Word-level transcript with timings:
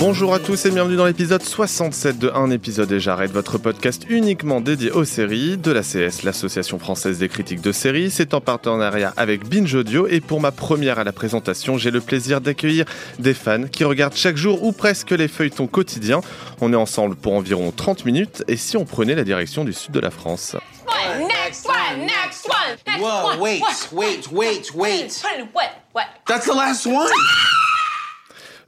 Bonjour 0.00 0.32
à 0.32 0.38
tous 0.38 0.64
et 0.64 0.70
bienvenue 0.70 0.96
dans 0.96 1.04
l'épisode 1.04 1.42
67 1.42 2.18
de 2.18 2.30
Un 2.34 2.50
épisode 2.50 2.90
et 2.90 3.00
j'arrête, 3.00 3.32
votre 3.32 3.58
podcast 3.58 4.04
uniquement 4.08 4.62
dédié 4.62 4.90
aux 4.90 5.04
séries 5.04 5.58
de 5.58 5.70
la 5.70 5.82
CS, 5.82 6.22
l'Association 6.24 6.78
française 6.78 7.18
des 7.18 7.28
critiques 7.28 7.60
de 7.60 7.70
séries. 7.70 8.10
C'est 8.10 8.32
en 8.32 8.40
partenariat 8.40 9.12
avec 9.18 9.46
Binge 9.46 9.74
Audio 9.74 10.06
et 10.06 10.20
pour 10.20 10.40
ma 10.40 10.52
première 10.52 10.98
à 10.98 11.04
la 11.04 11.12
présentation, 11.12 11.76
j'ai 11.76 11.90
le 11.90 12.00
plaisir 12.00 12.40
d'accueillir 12.40 12.86
des 13.18 13.34
fans 13.34 13.64
qui 13.70 13.84
regardent 13.84 14.16
chaque 14.16 14.38
jour 14.38 14.62
ou 14.64 14.72
presque 14.72 15.10
les 15.10 15.28
feuilletons 15.28 15.66
quotidiens. 15.66 16.22
On 16.62 16.72
est 16.72 16.76
ensemble 16.76 17.14
pour 17.14 17.34
environ 17.34 17.70
30 17.70 18.06
minutes 18.06 18.42
et 18.48 18.56
si 18.56 18.78
on 18.78 18.86
prenait 18.86 19.14
la 19.14 19.24
direction 19.24 19.64
du 19.64 19.74
sud 19.74 19.92
de 19.92 20.00
la 20.00 20.10
France? 20.10 20.56
One, 20.86 21.28
next 21.28 21.66
one, 21.68 22.00
next 22.06 22.46
one, 22.48 22.76
next 22.86 23.00
Whoa, 23.02 23.26
one. 23.32 23.38
wait, 23.40 23.60
one. 23.92 23.98
wait, 24.00 24.32
wait, 24.32 24.74
wait. 24.74 25.22
Put 25.22 25.40
it- 25.44 25.48
What? 25.54 25.70
What? 25.92 26.06
That's 26.26 26.46
the 26.46 26.54
last 26.54 26.86
one? 26.86 27.06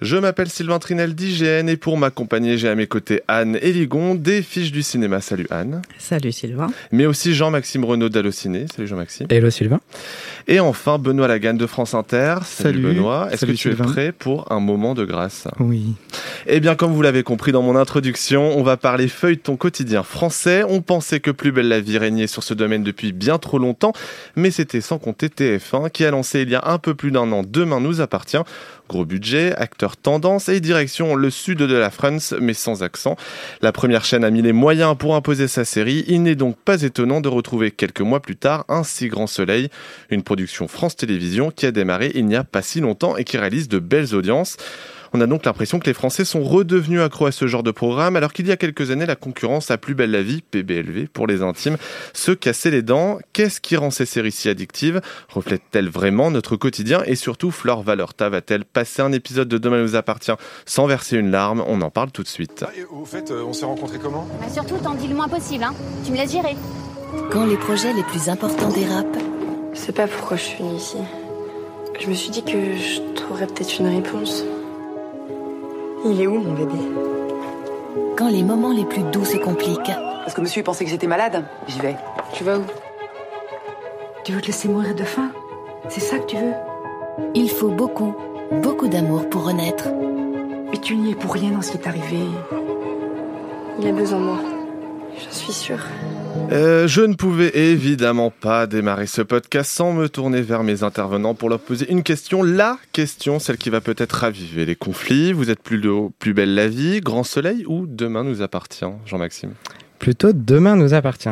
Je 0.02 0.16
m'appelle 0.16 0.48
Sylvain 0.48 0.80
Trinel 0.80 1.14
d'IGN 1.14 1.68
et 1.68 1.76
pour 1.76 1.96
m'accompagner, 1.96 2.58
j'ai 2.58 2.68
à 2.68 2.74
mes 2.74 2.88
côtés 2.88 3.22
Anne 3.28 3.56
Eligon 3.62 4.16
des 4.16 4.42
fiches 4.42 4.72
du 4.72 4.82
cinéma. 4.82 5.20
Salut 5.20 5.46
Anne. 5.48 5.80
Salut 5.96 6.32
Sylvain. 6.32 6.72
Mais 6.90 7.06
aussi 7.06 7.34
Jean-Maxime 7.34 7.84
Renaud 7.84 8.08
d'Allociné. 8.08 8.66
Salut 8.74 8.88
Jean-Maxime. 8.88 9.28
Hello 9.30 9.48
Sylvain. 9.48 9.78
Et 10.48 10.58
enfin 10.58 10.98
Benoît 10.98 11.28
Laganne 11.28 11.56
de 11.56 11.66
France 11.68 11.94
Inter. 11.94 12.38
Salut, 12.44 12.82
Salut. 12.82 12.94
Benoît. 12.96 13.28
Est-ce 13.30 13.46
que 13.46 13.52
tu 13.52 13.56
Sylvain. 13.58 13.84
es 13.84 13.92
prêt 13.92 14.12
pour 14.12 14.50
un 14.50 14.58
moment 14.58 14.94
de 14.94 15.04
grâce? 15.04 15.46
Oui. 15.60 15.94
Eh 16.48 16.58
bien, 16.58 16.74
comme 16.74 16.92
vous 16.92 17.02
l'avez 17.02 17.22
compris 17.22 17.52
dans 17.52 17.62
mon 17.62 17.76
introduction, 17.76 18.58
on 18.58 18.64
va 18.64 18.76
parler 18.76 19.06
feuilleton 19.06 19.56
quotidien 19.56 20.02
français. 20.02 20.64
On 20.68 20.80
pensait 20.82 21.20
que 21.20 21.30
Plus 21.30 21.52
belle 21.52 21.68
la 21.68 21.78
vie 21.78 21.96
régnait 21.98 22.26
sur 22.26 22.42
ce 22.42 22.54
domaine 22.54 22.82
depuis 22.82 23.12
bien 23.12 23.38
trop 23.38 23.58
longtemps, 23.58 23.92
mais 24.34 24.50
c'était 24.50 24.80
sans 24.80 24.98
compter 24.98 25.28
TF1 25.28 25.90
qui 25.90 26.04
a 26.04 26.10
lancé 26.10 26.42
il 26.42 26.50
y 26.50 26.56
a 26.56 26.62
un 26.66 26.78
peu 26.78 26.94
plus 26.96 27.12
d'un 27.12 27.30
an 27.30 27.42
Demain 27.48 27.78
nous 27.80 28.00
appartient. 28.00 28.38
Gros 28.92 29.06
budget, 29.06 29.54
acteur 29.56 29.96
tendance 29.96 30.50
et 30.50 30.60
direction 30.60 31.14
le 31.14 31.30
sud 31.30 31.56
de 31.56 31.74
la 31.74 31.88
France, 31.88 32.34
mais 32.38 32.52
sans 32.52 32.82
accent. 32.82 33.16
La 33.62 33.72
première 33.72 34.04
chaîne 34.04 34.22
a 34.22 34.30
mis 34.30 34.42
les 34.42 34.52
moyens 34.52 34.98
pour 34.98 35.16
imposer 35.16 35.48
sa 35.48 35.64
série. 35.64 36.04
Il 36.08 36.22
n'est 36.22 36.34
donc 36.34 36.58
pas 36.58 36.82
étonnant 36.82 37.22
de 37.22 37.28
retrouver 37.30 37.70
quelques 37.70 38.02
mois 38.02 38.20
plus 38.20 38.36
tard 38.36 38.66
Un 38.68 38.84
si 38.84 39.08
grand 39.08 39.26
soleil, 39.26 39.70
une 40.10 40.22
production 40.22 40.68
France 40.68 40.94
Télévisions 40.94 41.50
qui 41.50 41.64
a 41.64 41.70
démarré 41.72 42.12
il 42.14 42.26
n'y 42.26 42.36
a 42.36 42.44
pas 42.44 42.60
si 42.60 42.80
longtemps 42.80 43.16
et 43.16 43.24
qui 43.24 43.38
réalise 43.38 43.66
de 43.66 43.78
belles 43.78 44.14
audiences. 44.14 44.58
On 45.14 45.20
a 45.20 45.26
donc 45.26 45.44
l'impression 45.44 45.78
que 45.78 45.84
les 45.86 45.92
Français 45.92 46.24
sont 46.24 46.42
redevenus 46.42 47.00
accros 47.00 47.26
à 47.26 47.32
ce 47.32 47.46
genre 47.46 47.62
de 47.62 47.70
programme, 47.70 48.16
alors 48.16 48.32
qu'il 48.32 48.46
y 48.46 48.52
a 48.52 48.56
quelques 48.56 48.90
années, 48.90 49.04
la 49.04 49.14
concurrence 49.14 49.70
à 49.70 49.76
Plus 49.76 49.94
Belle 49.94 50.10
la 50.10 50.22
Vie, 50.22 50.40
PBLV 50.40 51.08
pour 51.12 51.26
les 51.26 51.42
intimes, 51.42 51.76
se 52.14 52.32
cassait 52.32 52.70
les 52.70 52.80
dents. 52.80 53.18
Qu'est-ce 53.34 53.60
qui 53.60 53.76
rend 53.76 53.90
ces 53.90 54.06
séries 54.06 54.32
si 54.32 54.48
addictives? 54.48 55.02
Reflète-t-elle 55.28 55.90
vraiment 55.90 56.30
notre 56.30 56.56
quotidien? 56.56 57.02
Et 57.04 57.14
surtout, 57.14 57.50
Flore 57.50 57.82
Valorta 57.82 58.30
va-t-elle 58.30 58.64
passer 58.64 59.02
un 59.02 59.12
épisode 59.12 59.48
de 59.48 59.58
Demain 59.58 59.82
nous 59.82 59.96
appartient 59.96 60.32
sans 60.64 60.86
verser 60.86 61.18
une 61.18 61.30
larme? 61.30 61.62
On 61.66 61.82
en 61.82 61.90
parle 61.90 62.10
tout 62.10 62.22
de 62.22 62.28
suite. 62.28 62.64
Ah, 62.66 62.70
et 62.74 62.84
au 62.84 63.04
fait, 63.04 63.30
euh, 63.30 63.44
on 63.46 63.52
s'est 63.52 63.66
rencontrés 63.66 63.98
comment? 63.98 64.26
Bah 64.40 64.46
surtout, 64.50 64.78
t'en 64.78 64.94
dis 64.94 65.08
le 65.08 65.14
moins 65.14 65.28
possible, 65.28 65.64
hein. 65.64 65.74
Tu 66.06 66.12
me 66.12 66.16
laisses 66.16 66.32
gérer. 66.32 66.56
Quand 67.30 67.44
les 67.44 67.58
projets 67.58 67.92
les 67.92 68.02
plus 68.04 68.30
importants 68.30 68.70
dérapent, 68.70 69.18
Je 69.74 69.78
sais 69.78 69.92
pas 69.92 70.06
pourquoi 70.06 70.36
je 70.36 70.42
suis 70.42 70.58
venue 70.62 70.76
ici. 70.76 70.96
Je 72.00 72.06
me 72.08 72.14
suis 72.14 72.30
dit 72.30 72.42
que 72.42 72.76
je 72.76 73.14
trouverais 73.14 73.46
peut-être 73.46 73.78
une 73.78 73.88
réponse. 73.88 74.44
Il 76.04 76.20
est 76.20 76.26
où 76.26 76.38
mon 76.40 76.52
bébé? 76.52 76.78
Quand 78.16 78.28
les 78.28 78.42
moments 78.42 78.72
les 78.72 78.84
plus 78.84 79.02
doux 79.04 79.24
se 79.24 79.36
compliquent, 79.36 79.92
Parce 80.22 80.34
que 80.34 80.40
monsieur 80.40 80.62
pensait 80.62 80.84
que 80.84 80.90
j'étais 80.90 81.06
malade. 81.06 81.44
J'y 81.66 81.80
vais. 81.80 81.96
Tu 82.32 82.44
vas 82.44 82.58
où? 82.58 82.62
Tu 84.24 84.32
veux 84.32 84.40
te 84.40 84.46
laisser 84.46 84.68
mourir 84.68 84.94
de 84.94 85.02
faim? 85.02 85.30
C'est 85.88 86.00
ça 86.00 86.18
que 86.18 86.26
tu 86.26 86.36
veux? 86.36 86.52
Il 87.34 87.50
faut 87.50 87.68
beaucoup, 87.68 88.14
beaucoup 88.62 88.86
d'amour 88.86 89.28
pour 89.28 89.46
renaître. 89.46 89.88
Mais 90.70 90.78
tu 90.78 90.96
n'y 90.96 91.10
es 91.10 91.14
pour 91.14 91.32
rien 91.32 91.50
dans 91.50 91.60
ce 91.60 91.72
qui 91.72 91.78
est 91.78 91.88
arrivé. 91.88 92.18
Il 93.80 93.86
a 93.88 93.92
besoin 93.92 94.20
de 94.20 94.24
moi. 94.24 94.38
J'en 95.18 95.30
suis 95.30 95.52
sûre. 95.52 95.84
Euh, 96.50 96.86
je 96.86 97.00
ne 97.00 97.14
pouvais 97.14 97.50
évidemment 97.56 98.30
pas 98.30 98.66
démarrer 98.66 99.06
ce 99.06 99.22
podcast 99.22 99.70
sans 99.70 99.92
me 99.92 100.08
tourner 100.08 100.42
vers 100.42 100.62
mes 100.62 100.82
intervenants 100.82 101.34
pour 101.34 101.48
leur 101.48 101.60
poser 101.60 101.90
une 101.90 102.02
question, 102.02 102.42
la 102.42 102.78
question, 102.92 103.38
celle 103.38 103.56
qui 103.56 103.70
va 103.70 103.80
peut-être 103.80 104.12
raviver 104.12 104.66
les 104.66 104.76
conflits. 104.76 105.32
Vous 105.32 105.50
êtes 105.50 105.62
plus, 105.62 105.78
de, 105.78 106.08
plus 106.18 106.34
belle 106.34 106.54
la 106.54 106.68
vie, 106.68 107.00
grand 107.00 107.24
soleil 107.24 107.64
ou 107.66 107.86
demain 107.86 108.24
nous 108.24 108.42
appartient, 108.42 108.84
Jean-Maxime? 109.06 109.52
Plutôt 109.98 110.32
Demain 110.32 110.76
nous 110.76 110.94
appartient. 110.94 111.28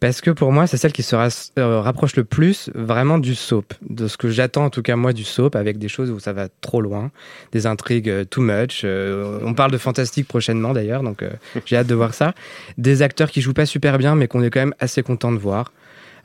Parce 0.00 0.20
que 0.20 0.30
pour 0.30 0.52
moi, 0.52 0.66
c'est 0.68 0.76
celle 0.76 0.92
qui 0.92 1.02
se 1.02 1.16
euh, 1.58 1.80
rapproche 1.80 2.14
le 2.14 2.22
plus 2.22 2.70
vraiment 2.74 3.18
du 3.18 3.34
soap, 3.34 3.74
de 3.88 4.06
ce 4.06 4.16
que 4.16 4.30
j'attends 4.30 4.66
en 4.66 4.70
tout 4.70 4.82
cas 4.82 4.94
moi 4.94 5.12
du 5.12 5.24
soap, 5.24 5.56
avec 5.56 5.78
des 5.78 5.88
choses 5.88 6.10
où 6.10 6.20
ça 6.20 6.32
va 6.32 6.48
trop 6.60 6.80
loin, 6.80 7.10
des 7.50 7.66
intrigues 7.66 8.08
euh, 8.08 8.24
too 8.24 8.40
much. 8.40 8.82
euh, 8.84 9.40
on 9.42 9.54
parle 9.54 9.72
de 9.72 9.78
fantastique 9.78 10.28
prochainement 10.28 10.72
d'ailleurs, 10.72 11.02
donc 11.02 11.24
j'ai 11.66 11.76
hâte 11.76 11.88
de 11.88 11.94
voir 11.94 12.14
ça. 12.14 12.34
Des 12.76 13.02
acteurs 13.02 13.30
qui 13.30 13.40
jouent 13.40 13.54
pas 13.54 13.66
super 13.66 13.98
bien, 13.98 14.14
mais 14.14 14.28
qu'on 14.28 14.42
est 14.42 14.50
quand 14.50 14.60
même 14.60 14.74
assez 14.78 15.02
content 15.02 15.32
de 15.32 15.38
voir. 15.38 15.72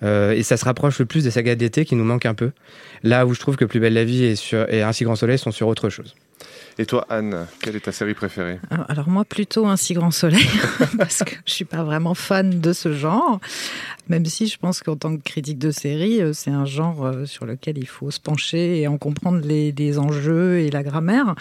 Et 0.01 0.43
ça 0.43 0.57
se 0.57 0.65
rapproche 0.65 0.99
le 0.99 1.05
plus 1.05 1.23
des 1.23 1.31
sagas 1.31 1.55
d'été 1.55 1.85
qui 1.85 1.95
nous 1.95 2.03
manquent 2.03 2.25
un 2.25 2.33
peu. 2.33 2.51
Là 3.03 3.25
où 3.25 3.33
je 3.33 3.39
trouve 3.39 3.55
que 3.55 3.63
Plus 3.63 3.79
belle 3.79 3.93
la 3.93 4.03
vie 4.03 4.25
et, 4.25 4.35
sur, 4.35 4.69
et 4.69 4.81
Ainsi 4.81 5.05
grand 5.05 5.15
soleil 5.15 5.37
sont 5.37 5.51
sur 5.51 5.69
autre 5.69 5.89
chose. 5.89 6.13
Et 6.77 6.85
toi, 6.85 7.05
Anne, 7.09 7.47
quelle 7.61 7.75
est 7.75 7.81
ta 7.81 7.91
série 7.91 8.13
préférée? 8.13 8.59
Alors, 8.87 9.07
moi, 9.07 9.25
plutôt 9.25 9.67
un 9.67 9.77
si 9.77 9.93
grand 9.93 10.11
soleil, 10.11 10.47
parce 10.97 11.23
que 11.23 11.35
je 11.45 11.53
suis 11.53 11.65
pas 11.65 11.83
vraiment 11.83 12.13
fan 12.13 12.59
de 12.59 12.73
ce 12.73 12.93
genre, 12.93 13.39
même 14.09 14.25
si 14.25 14.47
je 14.47 14.57
pense 14.57 14.81
qu'en 14.81 14.95
tant 14.95 15.15
que 15.15 15.21
critique 15.23 15.59
de 15.59 15.71
série, 15.71 16.21
euh, 16.21 16.33
c'est 16.33 16.51
un 16.51 16.65
genre 16.65 17.05
euh, 17.05 17.25
sur 17.25 17.45
lequel 17.45 17.77
il 17.77 17.87
faut 17.87 18.11
se 18.11 18.19
pencher 18.19 18.81
et 18.81 18.87
en 18.87 18.97
comprendre 18.97 19.39
les, 19.45 19.71
les 19.71 19.99
enjeux 19.99 20.59
et 20.59 20.69
la 20.69 20.83
grammaire. 20.83 21.35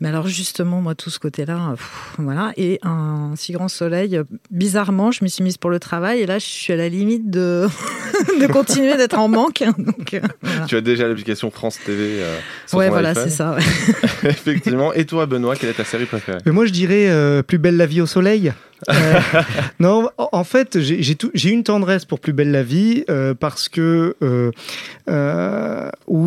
Mais 0.00 0.08
alors 0.08 0.26
justement, 0.26 0.82
moi, 0.82 0.94
tout 0.94 1.10
ce 1.10 1.18
côté-là, 1.18 1.72
pff, 1.72 2.14
voilà. 2.18 2.52
Et 2.56 2.78
un 2.82 3.32
si 3.36 3.52
grand 3.52 3.68
soleil, 3.68 4.16
euh, 4.16 4.24
bizarrement, 4.50 5.10
je 5.10 5.24
m'y 5.24 5.30
suis 5.30 5.42
mise 5.42 5.56
pour 5.56 5.70
le 5.70 5.78
travail, 5.78 6.20
et 6.20 6.26
là, 6.26 6.38
je 6.38 6.44
suis 6.44 6.72
à 6.72 6.76
la 6.76 6.88
limite 6.88 7.30
de, 7.30 7.66
de 8.40 8.46
continuer 8.46 8.96
d'être 8.96 9.18
en 9.18 9.28
manque. 9.28 9.62
Donc, 9.78 10.14
euh, 10.14 10.20
voilà. 10.42 10.66
Tu 10.66 10.76
as 10.76 10.80
déjà 10.80 11.08
l'application 11.08 11.50
France 11.50 11.78
TV 11.84 12.22
euh, 12.22 12.36
sur 12.66 12.78
Ouais, 12.78 12.86
ton 12.86 12.92
voilà, 12.92 13.14
c'est 13.14 13.30
ça. 13.30 13.54
ouais. 14.22 14.30
Effectivement. 14.30 14.92
Et 14.92 15.06
toi, 15.06 15.26
Benoît, 15.26 15.56
quelle 15.56 15.70
est 15.70 15.74
ta 15.74 15.84
série 15.84 16.06
préférée? 16.06 16.38
Mais 16.44 16.52
moi, 16.52 16.66
je 16.66 16.72
dirais 16.72 17.08
euh, 17.08 17.42
Plus 17.42 17.58
belle 17.58 17.76
la 17.76 17.86
vie 17.86 18.00
au 18.00 18.06
soleil. 18.06 18.52
Euh, 18.88 19.20
non, 19.80 20.10
en 20.18 20.44
fait, 20.44 20.78
j'ai 20.80 21.50
une 21.50 21.64
tendresse 21.64 22.04
pour 22.04 22.20
Plus 22.20 22.32
belle 22.32 22.50
la 22.50 22.62
vie 22.62 23.04
euh, 23.08 23.34
parce 23.34 23.68
que 23.68 24.16
euh, 24.22 24.50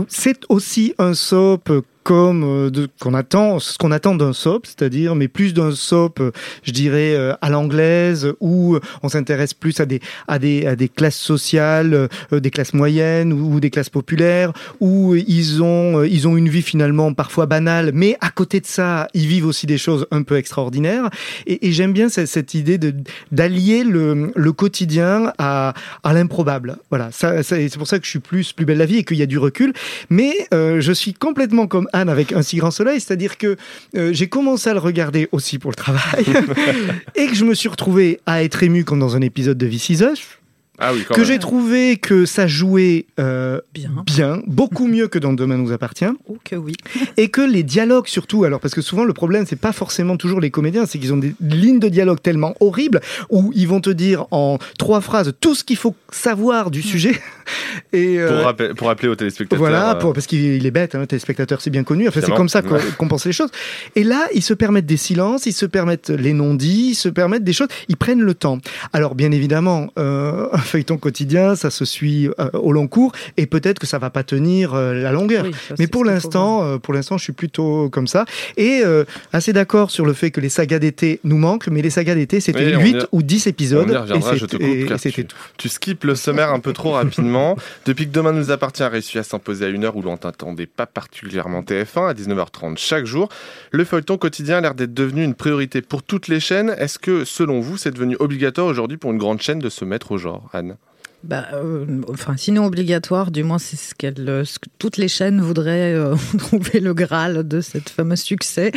c'est 0.08 0.40
aussi 0.50 0.94
un 0.98 1.14
soap 1.14 1.72
comme 2.10 2.44
euh, 2.44 2.88
qu'on 3.00 3.14
attend, 3.14 3.60
ce 3.60 3.78
qu'on 3.78 3.92
attend 3.92 4.16
d'un 4.16 4.34
soap, 4.34 4.66
c'est-à-dire 4.66 5.14
mais 5.14 5.28
plus 5.28 5.54
d'un 5.54 5.72
soap, 5.74 6.20
euh, 6.20 6.32
je 6.64 6.72
dirais 6.72 7.14
euh, 7.14 7.36
à 7.40 7.52
l'anglaise, 7.52 8.34
où 8.40 8.80
on 9.04 9.10
s'intéresse 9.10 9.54
plus 9.54 9.80
à 9.80 9.86
des 9.86 10.02
à 10.28 10.40
des 10.40 10.66
à 10.66 10.76
des 10.76 10.90
classes 10.90 11.20
sociales, 11.20 12.10
des 12.32 12.50
classes 12.50 12.74
moyennes 12.74 13.32
ou, 13.32 13.60
des 13.60 13.70
classes 13.70 13.92
populaires, 13.92 14.54
où 14.80 15.14
ils 15.14 15.62
ont 15.62 16.04
ils 16.04 16.28
ont 16.28 16.36
une 16.36 16.50
vie 16.50 16.64
finalement 16.64 17.14
parfois 17.14 17.46
banale, 17.46 17.92
mais 17.94 18.18
à 18.22 18.32
côté 18.32 18.60
de 18.60 18.66
ça, 18.66 19.08
ils 19.14 19.28
vivent 19.28 19.46
aussi 19.46 19.68
des 19.68 19.78
choses 19.78 20.08
un 20.10 20.24
peu 20.24 20.38
extraordinaires. 20.38 21.12
Et, 21.46 21.72
j'aime 21.72 21.94
bien 21.94 22.10
cette, 22.10 22.28
cette 22.28 22.56
idée 22.56 22.80
de 22.80 22.92
d'allier 23.32 23.84
le, 23.84 24.32
le 24.36 24.52
quotidien 24.52 25.32
à, 25.38 25.76
à 26.02 26.14
l'improbable. 26.14 26.78
Voilà, 26.90 27.10
ça, 27.12 27.44
ça- 27.44 27.58
c'est 27.58 27.78
pour 27.78 27.88
ça 27.88 28.00
que 28.00 28.06
je 28.06 28.10
suis 28.10 28.20
plus 28.20 28.52
plus 28.52 28.66
belle 28.66 28.80
la 28.80 28.88
vie 28.88 28.98
et 28.98 29.04
qu'il 29.04 29.18
y 29.18 29.22
a 29.22 29.28
du 29.28 29.38
recul. 29.38 29.74
Mais 30.10 30.34
je 30.52 30.92
suis 30.92 31.14
complètement 31.14 31.68
comme 31.68 31.88
Anne 32.00 32.10
avec 32.10 32.34
un 32.34 32.42
si 32.42 32.58
grand 32.58 32.72
soleil, 32.72 33.00
c'est-à-dire 33.00 33.38
que 33.38 33.56
euh, 33.96 34.12
j'ai 34.14 34.28
commencé 34.28 34.70
à 34.70 34.74
le 34.74 34.80
regarder 34.80 35.30
aussi 35.32 35.60
pour 35.60 35.72
le 35.72 35.76
travail 35.76 36.26
et 37.16 37.28
que 37.28 37.36
je 37.36 37.46
me 37.46 37.54
suis 37.54 37.70
retrouvé 37.70 38.20
à 38.26 38.44
être 38.44 38.64
ému 38.64 38.84
comme 38.84 39.00
dans 39.00 39.16
un 39.16 39.22
épisode 39.22 39.58
de 39.58 39.68
This 39.68 39.90
Is 39.90 40.04
Us. 40.04 40.39
Ah 40.80 40.94
oui, 40.94 41.04
quand 41.08 41.14
que 41.16 41.24
j'ai 41.24 41.40
trouvé 41.40 41.98
que 41.98 42.26
ça 42.26 42.48
jouait 42.48 43.06
euh, 43.20 43.60
Bien. 43.74 43.92
bien, 44.06 44.42
beaucoup 44.48 44.88
mieux 44.88 45.08
que 45.08 45.20
dans 45.20 45.34
Demain 45.34 45.58
nous 45.58 45.72
appartient, 45.72 46.06
Oh 46.28 46.38
que 46.44 46.56
oui. 46.56 46.74
et 47.18 47.30
que 47.30 47.42
les 47.42 47.64
dialogues 47.64 48.08
surtout, 48.08 48.44
alors 48.46 48.60
parce 48.60 48.74
que 48.74 48.82
souvent 48.82 49.04
le 49.04 49.14
problème 49.14 49.46
c'est 49.48 49.56
pas 49.60 49.72
forcément 49.74 50.16
toujours 50.18 50.40
les 50.40 50.52
comédiens, 50.52 50.86
c'est 50.86 51.00
qu'ils 51.00 51.14
ont 51.14 51.18
des 51.18 51.34
lignes 51.42 51.80
de 51.80 51.90
dialogue 51.90 52.22
tellement 52.22 52.56
horribles 52.60 53.02
où 53.30 53.52
ils 53.56 53.68
vont 53.68 53.82
te 53.82 53.90
dire 53.90 54.26
en 54.32 54.58
trois 54.78 55.02
phrases 55.02 55.34
tout 55.42 55.56
ce 55.56 55.64
qu'il 55.64 55.78
faut 55.78 55.96
savoir 56.12 56.72
du 56.72 56.82
sujet. 56.82 57.20
Et 57.94 58.18
Pour, 58.18 58.38
euh, 58.38 58.44
rappeler, 58.44 58.74
pour 58.76 58.88
rappeler 58.88 59.08
aux 59.10 59.16
téléspectateurs. 59.16 59.58
voilà, 59.60 59.92
euh, 59.92 59.96
pour- 59.96 60.14
parce 60.14 60.28
qu'il 60.28 60.40
il 60.40 60.66
est 60.66 60.72
bête, 60.72 60.94
hein, 60.96 61.00
le 61.00 61.08
téléspectateur, 61.08 61.62
c'est 61.62 61.70
bien 61.72 61.84
connu. 61.84 62.08
Enfin, 62.08 62.22
c'est 62.24 62.32
comme 62.34 62.50
ça 62.50 62.62
qu'on 62.98 63.08
pense 63.08 63.26
les 63.26 63.32
choses. 63.32 63.50
Et 63.96 64.04
là, 64.04 64.28
ils 64.36 64.44
se 64.44 64.54
permettent 64.54 64.86
des 64.86 64.98
silences, 64.98 65.46
ils 65.48 65.54
se 65.54 65.66
permettent 65.66 66.10
les 66.10 66.34
non-dits, 66.34 66.90
ils 66.92 66.96
se 66.96 67.10
permettent 67.10 67.44
des 67.44 67.54
choses, 67.54 67.68
ils 67.88 67.98
prennent 67.98 68.22
le 68.22 68.34
temps. 68.36 68.60
Alors, 68.94 69.16
bien 69.16 69.32
évidemment, 69.32 69.88
euh, 69.98 70.48
feuilleton 70.70 70.98
quotidien, 70.98 71.56
ça 71.56 71.70
se 71.70 71.84
suit 71.86 72.28
euh, 72.40 72.50
au 72.54 72.72
long 72.72 72.88
cours, 72.88 73.12
et 73.38 73.46
peut-être 73.46 73.80
que 73.80 73.88
ça 73.88 73.98
va 74.00 74.10
pas 74.10 74.24
tenir 74.24 74.74
euh, 74.74 74.94
la 74.94 75.12
longueur. 75.12 75.46
Oui, 75.46 75.52
ça, 75.68 75.76
Mais 75.80 75.88
pour 75.88 76.06
l'instant, 76.06 76.64
euh, 76.64 76.78
pour 76.78 76.94
l'instant, 76.94 77.18
je 77.18 77.24
suis 77.24 77.34
plutôt 77.34 77.90
comme 77.90 78.08
ça. 78.08 78.26
Et 78.58 78.82
euh, 78.84 79.04
assez 79.34 79.54
d'accord 79.54 79.92
sur 79.92 80.06
le 80.06 80.14
fait 80.14 80.32
que 80.32 80.40
les 80.42 80.50
sagas 80.50 80.80
d'été 80.80 81.20
nous 81.24 81.38
manquent, 81.38 81.68
mais 81.68 81.82
les 81.82 81.90
sagas 81.90 82.16
d'été, 82.16 82.40
c'était 82.40 82.68
Oui, 82.68 82.76
on 82.76 82.82
8 82.82 82.96
y- 82.96 83.06
ou 83.12 83.22
10 83.24 83.48
épisodes. 83.48 83.88
On 83.90 83.94
y 83.94 83.98
reviendra, 83.98 84.34
et 84.36 84.38
je 84.38 84.46
te 84.46 84.52
c'était- 84.52 84.64
coupe. 84.66 84.76
et 84.76 84.86
car 84.86 85.00
c'était 85.00 85.22
tu, 85.24 85.26
tout. 85.28 85.36
tu 85.58 85.70
skippes 85.70 86.04
le 86.04 86.16
sommaire 86.16 86.52
un 86.52 86.60
peu 86.60 86.74
trop 86.74 86.92
rapidement. 86.92 87.56
Depuis 87.86 88.06
que 88.08 88.12
Demain 88.12 88.32
nous 88.32 88.52
appartient 88.52 88.84
a 88.84 88.90
réussi 88.90 89.18
à 89.18 89.24
s'imposer 89.24 89.66
à 89.66 89.70
une 89.70 89.84
heure 89.86 89.96
où 89.96 90.02
l'on 90.02 90.18
n'attendait 90.24 90.66
pas 90.68 90.86
particulièrement 90.86 91.62
TF1 91.62 92.10
à 92.10 92.14
19h30 92.14 92.78
chaque 92.78 93.06
jour, 93.06 93.30
le 93.72 93.84
feuilleton 93.86 94.18
quotidien 94.18 94.58
a 94.58 94.62
l'air 94.62 94.76
d'être 94.76 94.94
devenu 94.94 95.24
une 95.24 95.34
priorité 95.36 95.82
pour 95.82 96.04
toutes 96.04 96.28
les 96.28 96.40
chaînes. 96.40 96.76
Est-ce 96.78 97.00
que, 97.00 97.26
selon 97.26 97.60
vous, 97.60 97.78
c'est 97.78 97.92
devenu 97.92 98.16
obligatoire 98.20 98.68
aujourd'hui 98.68 98.98
pour 98.98 99.12
une 99.12 99.18
grande 99.18 99.42
chaîne 99.42 99.60
de 99.60 99.70
se 99.70 99.86
mettre 99.86 100.12
au 100.12 100.18
genre, 100.18 100.50
Anne 100.60 100.78
Bah, 101.24 101.48
euh, 101.54 101.86
enfin, 102.10 102.36
sinon 102.38 102.66
obligatoire, 102.66 103.32
du 103.32 103.44
moins 103.44 103.60
c'est 103.60 103.76
ce, 103.76 103.94
euh, 104.04 104.46
ce 104.46 104.58
que 104.58 104.70
toutes 104.78 104.96
les 104.96 105.10
chaînes 105.10 105.42
voudraient 105.42 105.94
euh, 105.94 106.16
trouver 106.38 106.80
le 106.80 106.94
graal 106.94 107.46
de 107.46 107.60
cette 107.60 107.90
fameuse 107.90 108.22
succès 108.22 108.72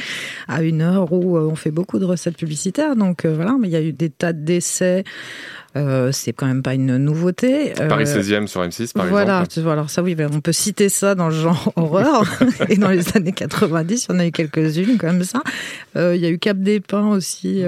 à 0.48 0.62
une 0.62 0.82
heure 0.82 1.12
où 1.12 1.36
euh, 1.36 1.42
on 1.42 1.54
fait 1.54 1.70
beaucoup 1.70 2.00
de 2.00 2.04
recettes 2.04 2.36
publicitaires. 2.36 2.96
Donc 2.96 3.26
voilà, 3.26 3.56
mais 3.60 3.68
il 3.68 3.70
y 3.70 3.76
a 3.76 3.82
eu 3.82 3.92
des 3.92 4.10
tas 4.10 4.32
d'essais. 4.32 5.04
C'est 5.74 6.34
quand 6.34 6.44
même 6.46 6.62
pas 6.62 6.74
une 6.74 6.98
nouveauté. 6.98 7.72
Paris 7.88 8.04
16e 8.04 8.46
sur 8.46 8.62
M6, 8.62 8.92
par 8.92 9.06
voilà, 9.06 9.44
exemple. 9.44 9.60
vois, 9.62 9.72
alors 9.72 9.88
ça 9.88 10.02
oui, 10.02 10.14
ben, 10.14 10.28
on 10.30 10.42
peut 10.42 10.52
citer 10.52 10.90
ça 10.90 11.14
dans 11.14 11.28
le 11.28 11.34
genre 11.34 11.72
horreur. 11.76 12.24
Et 12.68 12.76
dans 12.76 12.90
les 12.90 13.16
années 13.16 13.32
90, 13.32 14.04
il 14.04 14.12
y 14.12 14.16
en 14.16 14.18
a 14.18 14.26
eu 14.26 14.32
quelques-unes 14.32 14.98
comme 14.98 15.22
ça. 15.22 15.42
Il 15.96 16.16
y 16.16 16.26
a 16.26 16.28
eu 16.28 16.38
Cap 16.38 16.58
des 16.58 16.80
Pins 16.80 17.08
aussi. 17.08 17.64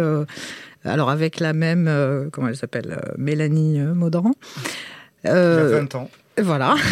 Euh, 0.87 0.91
alors 0.91 1.11
avec 1.11 1.41
la 1.41 1.53
même, 1.53 1.87
euh, 1.89 2.29
comment 2.33 2.49
elle 2.49 2.57
s'appelle, 2.57 2.99
euh, 2.99 3.13
Mélanie 3.19 3.81
euh, 3.81 3.95
Maudran. 3.95 4.33
Il 5.25 5.29
y 5.29 5.31
a 5.31 5.35
Euh, 5.37 5.81
20 5.81 5.95
ans. 5.95 6.11
voilà. 6.43 6.75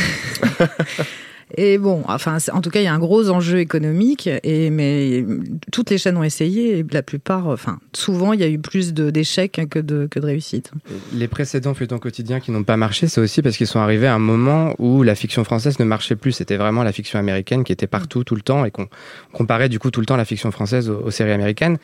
Et 1.58 1.76
bon, 1.76 2.02
enfin, 2.08 2.38
en 2.54 2.62
tout 2.62 2.70
cas, 2.70 2.80
il 2.80 2.84
y 2.84 2.86
a 2.86 2.94
un 2.94 2.98
gros 2.98 3.28
enjeu 3.28 3.58
économique, 3.58 4.26
et, 4.42 4.70
mais 4.70 5.22
toutes 5.70 5.90
les 5.90 5.98
chaînes 5.98 6.16
ont 6.16 6.22
essayé, 6.22 6.78
et 6.78 6.86
la 6.90 7.02
plupart, 7.02 7.46
enfin, 7.48 7.78
souvent, 7.92 8.32
il 8.32 8.40
y 8.40 8.42
a 8.42 8.48
eu 8.48 8.58
plus 8.58 8.94
d'échecs 8.94 9.60
que 9.68 9.78
de, 9.78 10.06
que 10.10 10.18
de 10.18 10.24
réussites. 10.24 10.70
Les 11.12 11.28
précédents 11.28 11.74
feuilletons 11.74 11.98
quotidiens 11.98 12.40
qui 12.40 12.52
n'ont 12.52 12.64
pas 12.64 12.78
marché, 12.78 13.06
c'est 13.06 13.20
aussi 13.20 13.42
parce 13.42 13.58
qu'ils 13.58 13.66
sont 13.66 13.80
arrivés 13.80 14.06
à 14.06 14.14
un 14.14 14.18
moment 14.18 14.74
où 14.78 15.02
la 15.02 15.14
fiction 15.14 15.44
française 15.44 15.78
ne 15.78 15.84
marchait 15.84 16.16
plus. 16.16 16.32
C'était 16.32 16.56
vraiment 16.56 16.84
la 16.84 16.92
fiction 16.92 17.18
américaine 17.18 17.64
qui 17.64 17.72
était 17.72 17.86
partout 17.86 18.24
tout 18.24 18.34
le 18.34 18.40
temps 18.42 18.64
et 18.64 18.70
qu'on 18.70 18.88
comparait 19.34 19.68
du 19.68 19.78
coup 19.78 19.90
tout 19.90 20.00
le 20.00 20.06
temps 20.06 20.16
la 20.16 20.24
fiction 20.24 20.50
française 20.52 20.88
aux, 20.88 21.00
aux 21.00 21.10
séries 21.10 21.32
américaines. 21.32 21.76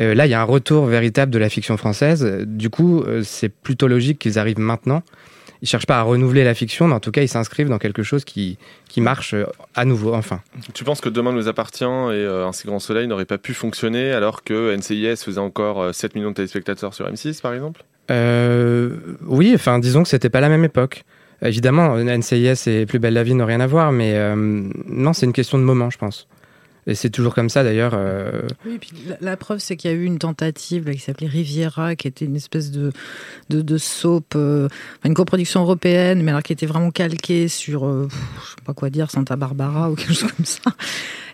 Euh, 0.00 0.14
là, 0.14 0.26
il 0.26 0.30
y 0.30 0.34
a 0.34 0.40
un 0.40 0.44
retour 0.44 0.86
véritable 0.86 1.32
de 1.32 1.38
la 1.38 1.48
fiction 1.48 1.76
française. 1.76 2.44
Du 2.46 2.70
coup, 2.70 3.02
euh, 3.02 3.22
c'est 3.24 3.48
plutôt 3.48 3.88
logique 3.88 4.18
qu'ils 4.18 4.38
arrivent 4.38 4.58
maintenant. 4.58 5.02
Ils 5.62 5.68
cherchent 5.68 5.86
pas 5.86 5.98
à 5.98 6.02
renouveler 6.02 6.44
la 6.44 6.54
fiction, 6.54 6.88
mais 6.88 6.94
en 6.94 7.00
tout 7.00 7.10
cas, 7.10 7.22
ils 7.22 7.28
s'inscrivent 7.28 7.68
dans 7.68 7.78
quelque 7.78 8.02
chose 8.02 8.24
qui, 8.24 8.58
qui 8.88 9.00
marche 9.00 9.34
euh, 9.34 9.46
à 9.74 9.84
nouveau, 9.84 10.14
enfin. 10.14 10.40
Tu 10.74 10.84
penses 10.84 11.00
que 11.00 11.08
Demain 11.08 11.32
nous 11.32 11.48
appartient 11.48 11.84
et 11.84 11.86
euh, 11.86 12.46
Un 12.46 12.52
si 12.52 12.66
grand 12.66 12.78
soleil 12.78 13.06
n'aurait 13.06 13.24
pas 13.24 13.38
pu 13.38 13.54
fonctionner 13.54 14.12
alors 14.12 14.44
que 14.44 14.76
NCIS 14.76 15.16
faisait 15.16 15.40
encore 15.40 15.80
euh, 15.80 15.92
7 15.92 16.14
millions 16.14 16.30
de 16.30 16.34
téléspectateurs 16.34 16.94
sur 16.94 17.08
M6, 17.10 17.40
par 17.40 17.54
exemple? 17.54 17.84
Oui, 19.26 19.52
enfin, 19.54 19.78
disons 19.78 20.02
que 20.02 20.08
c'était 20.08 20.30
pas 20.30 20.40
la 20.40 20.48
même 20.48 20.64
époque. 20.64 21.04
Évidemment, 21.42 21.96
NCIS 21.96 22.68
et 22.68 22.86
Plus 22.86 22.98
belle 22.98 23.14
la 23.14 23.24
vie 23.24 23.34
n'ont 23.34 23.44
rien 23.44 23.60
à 23.60 23.66
voir, 23.66 23.90
mais 23.92 24.16
non, 24.36 25.12
c'est 25.12 25.26
une 25.26 25.32
question 25.32 25.58
de 25.58 25.64
moment, 25.64 25.90
je 25.90 25.98
pense. 25.98 26.28
Et 26.86 26.94
c'est 26.94 27.10
toujours 27.10 27.34
comme 27.34 27.48
ça 27.48 27.64
d'ailleurs. 27.64 27.92
euh, 27.94 28.42
Oui, 28.64 28.78
puis 28.78 28.92
la, 29.20 29.36
preuve, 29.36 29.58
c'est 29.58 29.76
qu'il 29.76 29.90
y 29.90 29.94
a 29.94 29.96
eu 29.96 30.04
une 30.04 30.18
tentative 30.18 30.88
qui 30.90 30.98
s'appelait 30.98 31.26
Riviera, 31.26 31.96
qui 31.96 32.06
était 32.06 32.24
une 32.24 32.36
espèce 32.36 32.70
de, 32.70 32.92
de, 33.48 33.60
de 33.60 33.78
soap, 33.78 34.34
euh, 34.36 34.68
une 35.04 35.14
coproduction 35.14 35.62
européenne, 35.62 36.22
mais 36.22 36.30
alors 36.30 36.44
qui 36.44 36.52
était 36.52 36.66
vraiment 36.66 36.92
calquée 36.92 37.48
sur, 37.48 37.86
euh, 37.86 38.08
je 38.10 38.50
sais 38.50 38.64
pas 38.64 38.72
quoi 38.72 38.90
dire, 38.90 39.10
Santa 39.10 39.34
Barbara 39.34 39.90
ou 39.90 39.96
quelque 39.96 40.14
chose 40.14 40.30
comme 40.36 40.46
ça. 40.46 40.60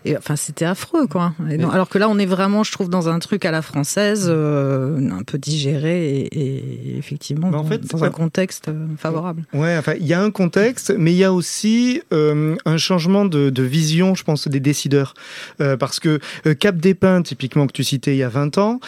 Et 0.05 0.17
enfin, 0.17 0.35
c'était 0.35 0.65
affreux, 0.65 1.07
quoi. 1.07 1.33
Et 1.49 1.57
non- 1.57 1.69
alors 1.69 1.89
que 1.89 1.97
là, 1.97 2.09
on 2.09 2.17
est 2.19 2.25
vraiment, 2.25 2.63
je 2.63 2.71
trouve, 2.71 2.89
dans 2.89 3.09
un 3.09 3.19
truc 3.19 3.45
à 3.45 3.51
la 3.51 3.61
française, 3.61 4.27
euh, 4.29 5.09
un 5.11 5.23
peu 5.23 5.37
digéré 5.37 6.19
et, 6.19 6.39
et 6.39 6.97
effectivement 6.97 7.47
en 7.47 7.51
dans, 7.51 7.63
fait, 7.63 7.79
dans 7.91 7.99
ouais. 7.99 8.07
un 8.07 8.11
contexte 8.11 8.67
euh, 8.67 8.87
favorable. 8.97 9.43
Ouais, 9.53 9.77
enfin, 9.77 9.93
il 9.99 10.05
y 10.05 10.13
a 10.13 10.21
un 10.21 10.31
contexte, 10.31 10.93
mais 10.97 11.11
il 11.13 11.17
y 11.17 11.23
a 11.23 11.31
aussi 11.33 12.01
euh, 12.11 12.55
un 12.65 12.77
changement 12.77 13.25
de, 13.25 13.49
de 13.49 13.63
vision, 13.63 14.15
je 14.15 14.23
pense, 14.23 14.47
des 14.47 14.59
décideurs. 14.59 15.13
Euh, 15.61 15.77
parce 15.77 15.99
que 15.99 16.19
Cap 16.59 16.77
des 16.77 16.93
Pins, 16.93 17.21
typiquement, 17.21 17.67
que 17.67 17.73
tu 17.73 17.83
citais 17.83 18.13
il 18.13 18.17
y 18.17 18.23
a 18.23 18.29
20 18.29 18.57
ans, 18.57 18.79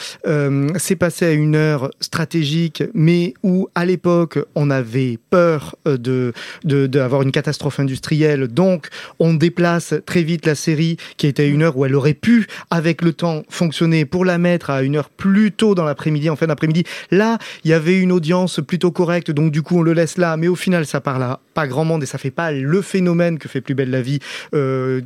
c'est 0.78 0.96
passé 0.96 1.26
à 1.26 1.32
une 1.32 1.56
heure 1.56 1.92
stratégique, 2.02 2.84
mais 2.94 3.34
où, 3.44 3.68
à 3.76 3.86
l'époque, 3.86 4.40
on 4.56 4.70
avait 4.70 5.20
peur 5.30 5.76
de 5.86 6.34
de- 6.64 6.88
d'avoir 6.88 7.22
une 7.22 7.32
catastrophe 7.32 7.80
industrielle. 7.80 8.48
Donc, 8.48 8.88
on 9.20 9.34
déplace 9.34 9.94
très 10.06 10.24
vite 10.24 10.46
la 10.46 10.56
série 10.56 10.98
qui 11.18 11.28
était 11.28 11.50
une 11.50 11.64
heure 11.64 11.78
où 11.78 11.86
elle 11.86 11.96
aurait 11.96 12.14
pu, 12.14 12.48
avec 12.72 13.02
le 13.02 13.14
temps, 13.14 13.44
fonctionner 13.50 14.06
pour 14.06 14.26
la 14.26 14.38
mettre 14.38 14.70
à 14.70 14.82
une 14.82 14.96
heure 14.96 15.10
plus 15.10 15.52
tôt 15.52 15.76
dans 15.76 15.86
l'après-midi, 15.86 16.30
en 16.30 16.36
fin 16.36 16.48
d'après-midi. 16.48 16.84
Là, 17.12 17.38
il 17.64 17.72
y 17.72 17.74
avait 17.74 18.00
une 18.00 18.12
audience 18.12 18.60
plutôt 18.66 18.92
correcte, 18.92 19.32
donc 19.32 19.52
du 19.52 19.62
coup, 19.62 19.80
on 19.80 19.82
le 19.82 19.94
laisse 19.94 20.18
là. 20.18 20.38
Mais 20.38 20.48
au 20.48 20.56
final, 20.56 20.86
ça 20.86 21.02
parle 21.02 21.24
à 21.24 21.40
pas 21.54 21.68
grand 21.68 21.86
monde 21.86 22.04
et 22.04 22.06
ça 22.06 22.18
fait 22.18 22.32
pas 22.32 22.52
le 22.52 22.82
phénomène 22.82 23.40
que 23.40 23.50
fait 23.50 23.62
Plus 23.66 23.74
belle 23.74 23.90
la 23.90 24.02
vie 24.02 24.20
euh, 24.54 25.02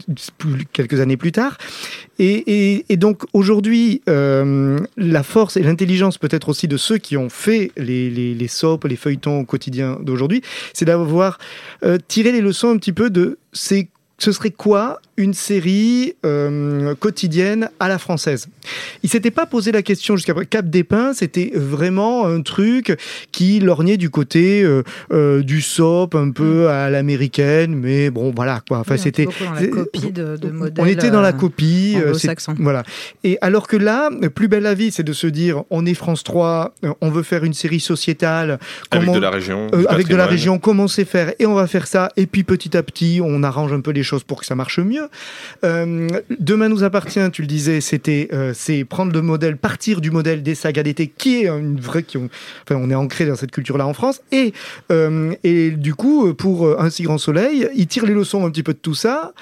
quelques 0.73 0.99
années 0.99 1.15
plus 1.15 1.31
tard. 1.31 1.57
Et 2.17 2.83
donc 2.97 3.23
aujourd'hui, 3.31 4.01
euh, 4.09 4.77
la 4.97 5.23
force 5.23 5.55
et 5.55 5.63
l'intelligence 5.63 6.17
peut-être 6.17 6.49
aussi 6.49 6.67
de 6.67 6.75
ceux 6.75 6.97
qui 6.97 7.15
ont 7.15 7.29
fait 7.29 7.71
les, 7.77 8.09
les, 8.09 8.33
les 8.33 8.47
soaps, 8.49 8.85
les 8.85 8.97
feuilletons 8.97 9.45
quotidiens 9.45 9.97
d'aujourd'hui, 10.01 10.41
c'est 10.73 10.83
d'avoir 10.83 11.37
euh, 11.83 11.97
tiré 12.09 12.33
les 12.33 12.41
leçons 12.41 12.69
un 12.69 12.77
petit 12.77 12.91
peu 12.91 13.09
de 13.09 13.37
ces 13.53 13.89
ce 14.21 14.33
serait 14.33 14.51
quoi 14.51 14.99
une 15.19 15.33
série 15.33 16.13
euh, 16.25 16.95
quotidienne 16.95 17.69
à 17.79 17.87
la 17.89 17.97
française 17.99 18.47
Il 19.03 19.09
s'était 19.09 19.31
pas 19.31 19.45
posé 19.45 19.71
la 19.71 19.81
question 19.81 20.15
jusqu'à 20.15 20.33
présent. 20.33 20.47
Cap 20.49 20.69
des 20.69 20.83
Pins, 20.85 21.13
c'était 21.13 21.51
vraiment 21.53 22.25
un 22.25 22.41
truc 22.41 22.97
qui 23.33 23.59
lorgnait 23.59 23.97
du 23.97 24.09
côté 24.09 24.63
euh, 24.63 24.83
euh, 25.11 25.43
du 25.43 25.61
soap 25.61 26.15
un 26.15 26.31
peu 26.31 26.69
à 26.69 26.89
l'américaine, 26.89 27.75
mais 27.75 28.09
bon 28.09 28.31
voilà 28.33 28.61
quoi. 28.67 28.79
Enfin 28.79 28.93
Oui, 28.95 28.99
on 28.99 29.03
c'était 29.03 29.23
était 29.23 29.31
beaucoup 29.31 29.43
dans 29.43 29.53
la 29.53 29.59
c'est- 29.59 29.69
copie 29.69 30.11
de, 30.11 30.37
de 30.37 30.49
modèles. 30.49 30.83
on 30.85 30.87
était 30.87 31.11
dans 31.11 31.21
la 31.21 31.33
copie. 31.33 31.97
euh, 31.97 32.13
voilà. 32.59 32.83
Et 33.25 33.37
alors 33.41 33.67
que 33.67 33.75
là, 33.75 34.09
plus 34.33 34.47
belle 34.47 34.63
la 34.63 34.73
vie, 34.73 34.91
c'est 34.91 35.03
de 35.03 35.13
se 35.13 35.27
dire, 35.27 35.63
on 35.69 35.85
est 35.85 35.93
France 35.93 36.23
3, 36.23 36.73
euh, 36.85 36.93
on 37.01 37.09
veut 37.09 37.23
faire 37.23 37.43
une 37.43 37.53
série 37.53 37.81
sociétale. 37.81 38.59
Avec 38.91 39.05
comment- 39.07 39.15
de 39.15 39.19
la 39.19 39.29
région, 39.29 39.67
euh, 39.73 39.83
avec 39.89 40.07
de 40.07 40.15
la 40.15 40.25
région, 40.25 40.59
comment 40.59 40.87
c'est 40.87 41.03
faire? 41.05 41.33
Et 41.39 41.45
on 41.45 41.55
va 41.55 41.67
faire 41.67 41.87
ça. 41.87 42.09
Et 42.15 42.25
puis 42.25 42.43
petit 42.45 42.77
à 42.77 42.83
petit, 42.83 43.19
on 43.21 43.43
arrange 43.43 43.73
un 43.73 43.81
peu 43.81 43.91
les 43.91 44.03
choses 44.03 44.23
pour 44.23 44.39
que 44.39 44.45
ça 44.45 44.55
marche 44.55 44.79
mieux. 44.79 45.08
Euh, 45.63 46.07
Demain 46.39 46.69
nous 46.69 46.83
appartient, 46.83 47.19
tu 47.31 47.41
le 47.41 47.47
disais, 47.47 47.81
c'était 47.81 48.29
euh, 48.33 48.53
c'est 48.55 48.85
prendre 48.85 49.11
le 49.11 49.21
modèle, 49.21 49.57
partir 49.57 50.01
du 50.01 50.11
modèle 50.11 50.43
des 50.43 50.55
sagas 50.55 50.83
d'été, 50.83 51.07
qui 51.07 51.43
est 51.43 51.47
une 51.47 51.79
vraie, 51.79 52.03
qui 52.03 52.17
ont, 52.17 52.29
enfin, 52.63 52.79
on 52.81 52.89
est 52.89 52.95
ancré 52.95 53.25
dans 53.25 53.35
cette 53.35 53.51
culture-là 53.51 53.85
en 53.85 53.93
France. 53.93 54.21
Et 54.31 54.53
euh, 54.91 55.33
et 55.43 55.71
du 55.71 55.95
coup, 55.95 56.33
pour 56.33 56.65
euh, 56.65 56.77
un 56.79 56.89
si 56.89 57.03
grand 57.03 57.17
soleil, 57.17 57.67
ils 57.75 57.87
tirent 57.87 58.05
les 58.05 58.13
leçons 58.13 58.45
un 58.45 58.51
petit 58.51 58.63
peu 58.63 58.73
de 58.73 58.79
tout 58.79 58.95
ça. 58.95 59.33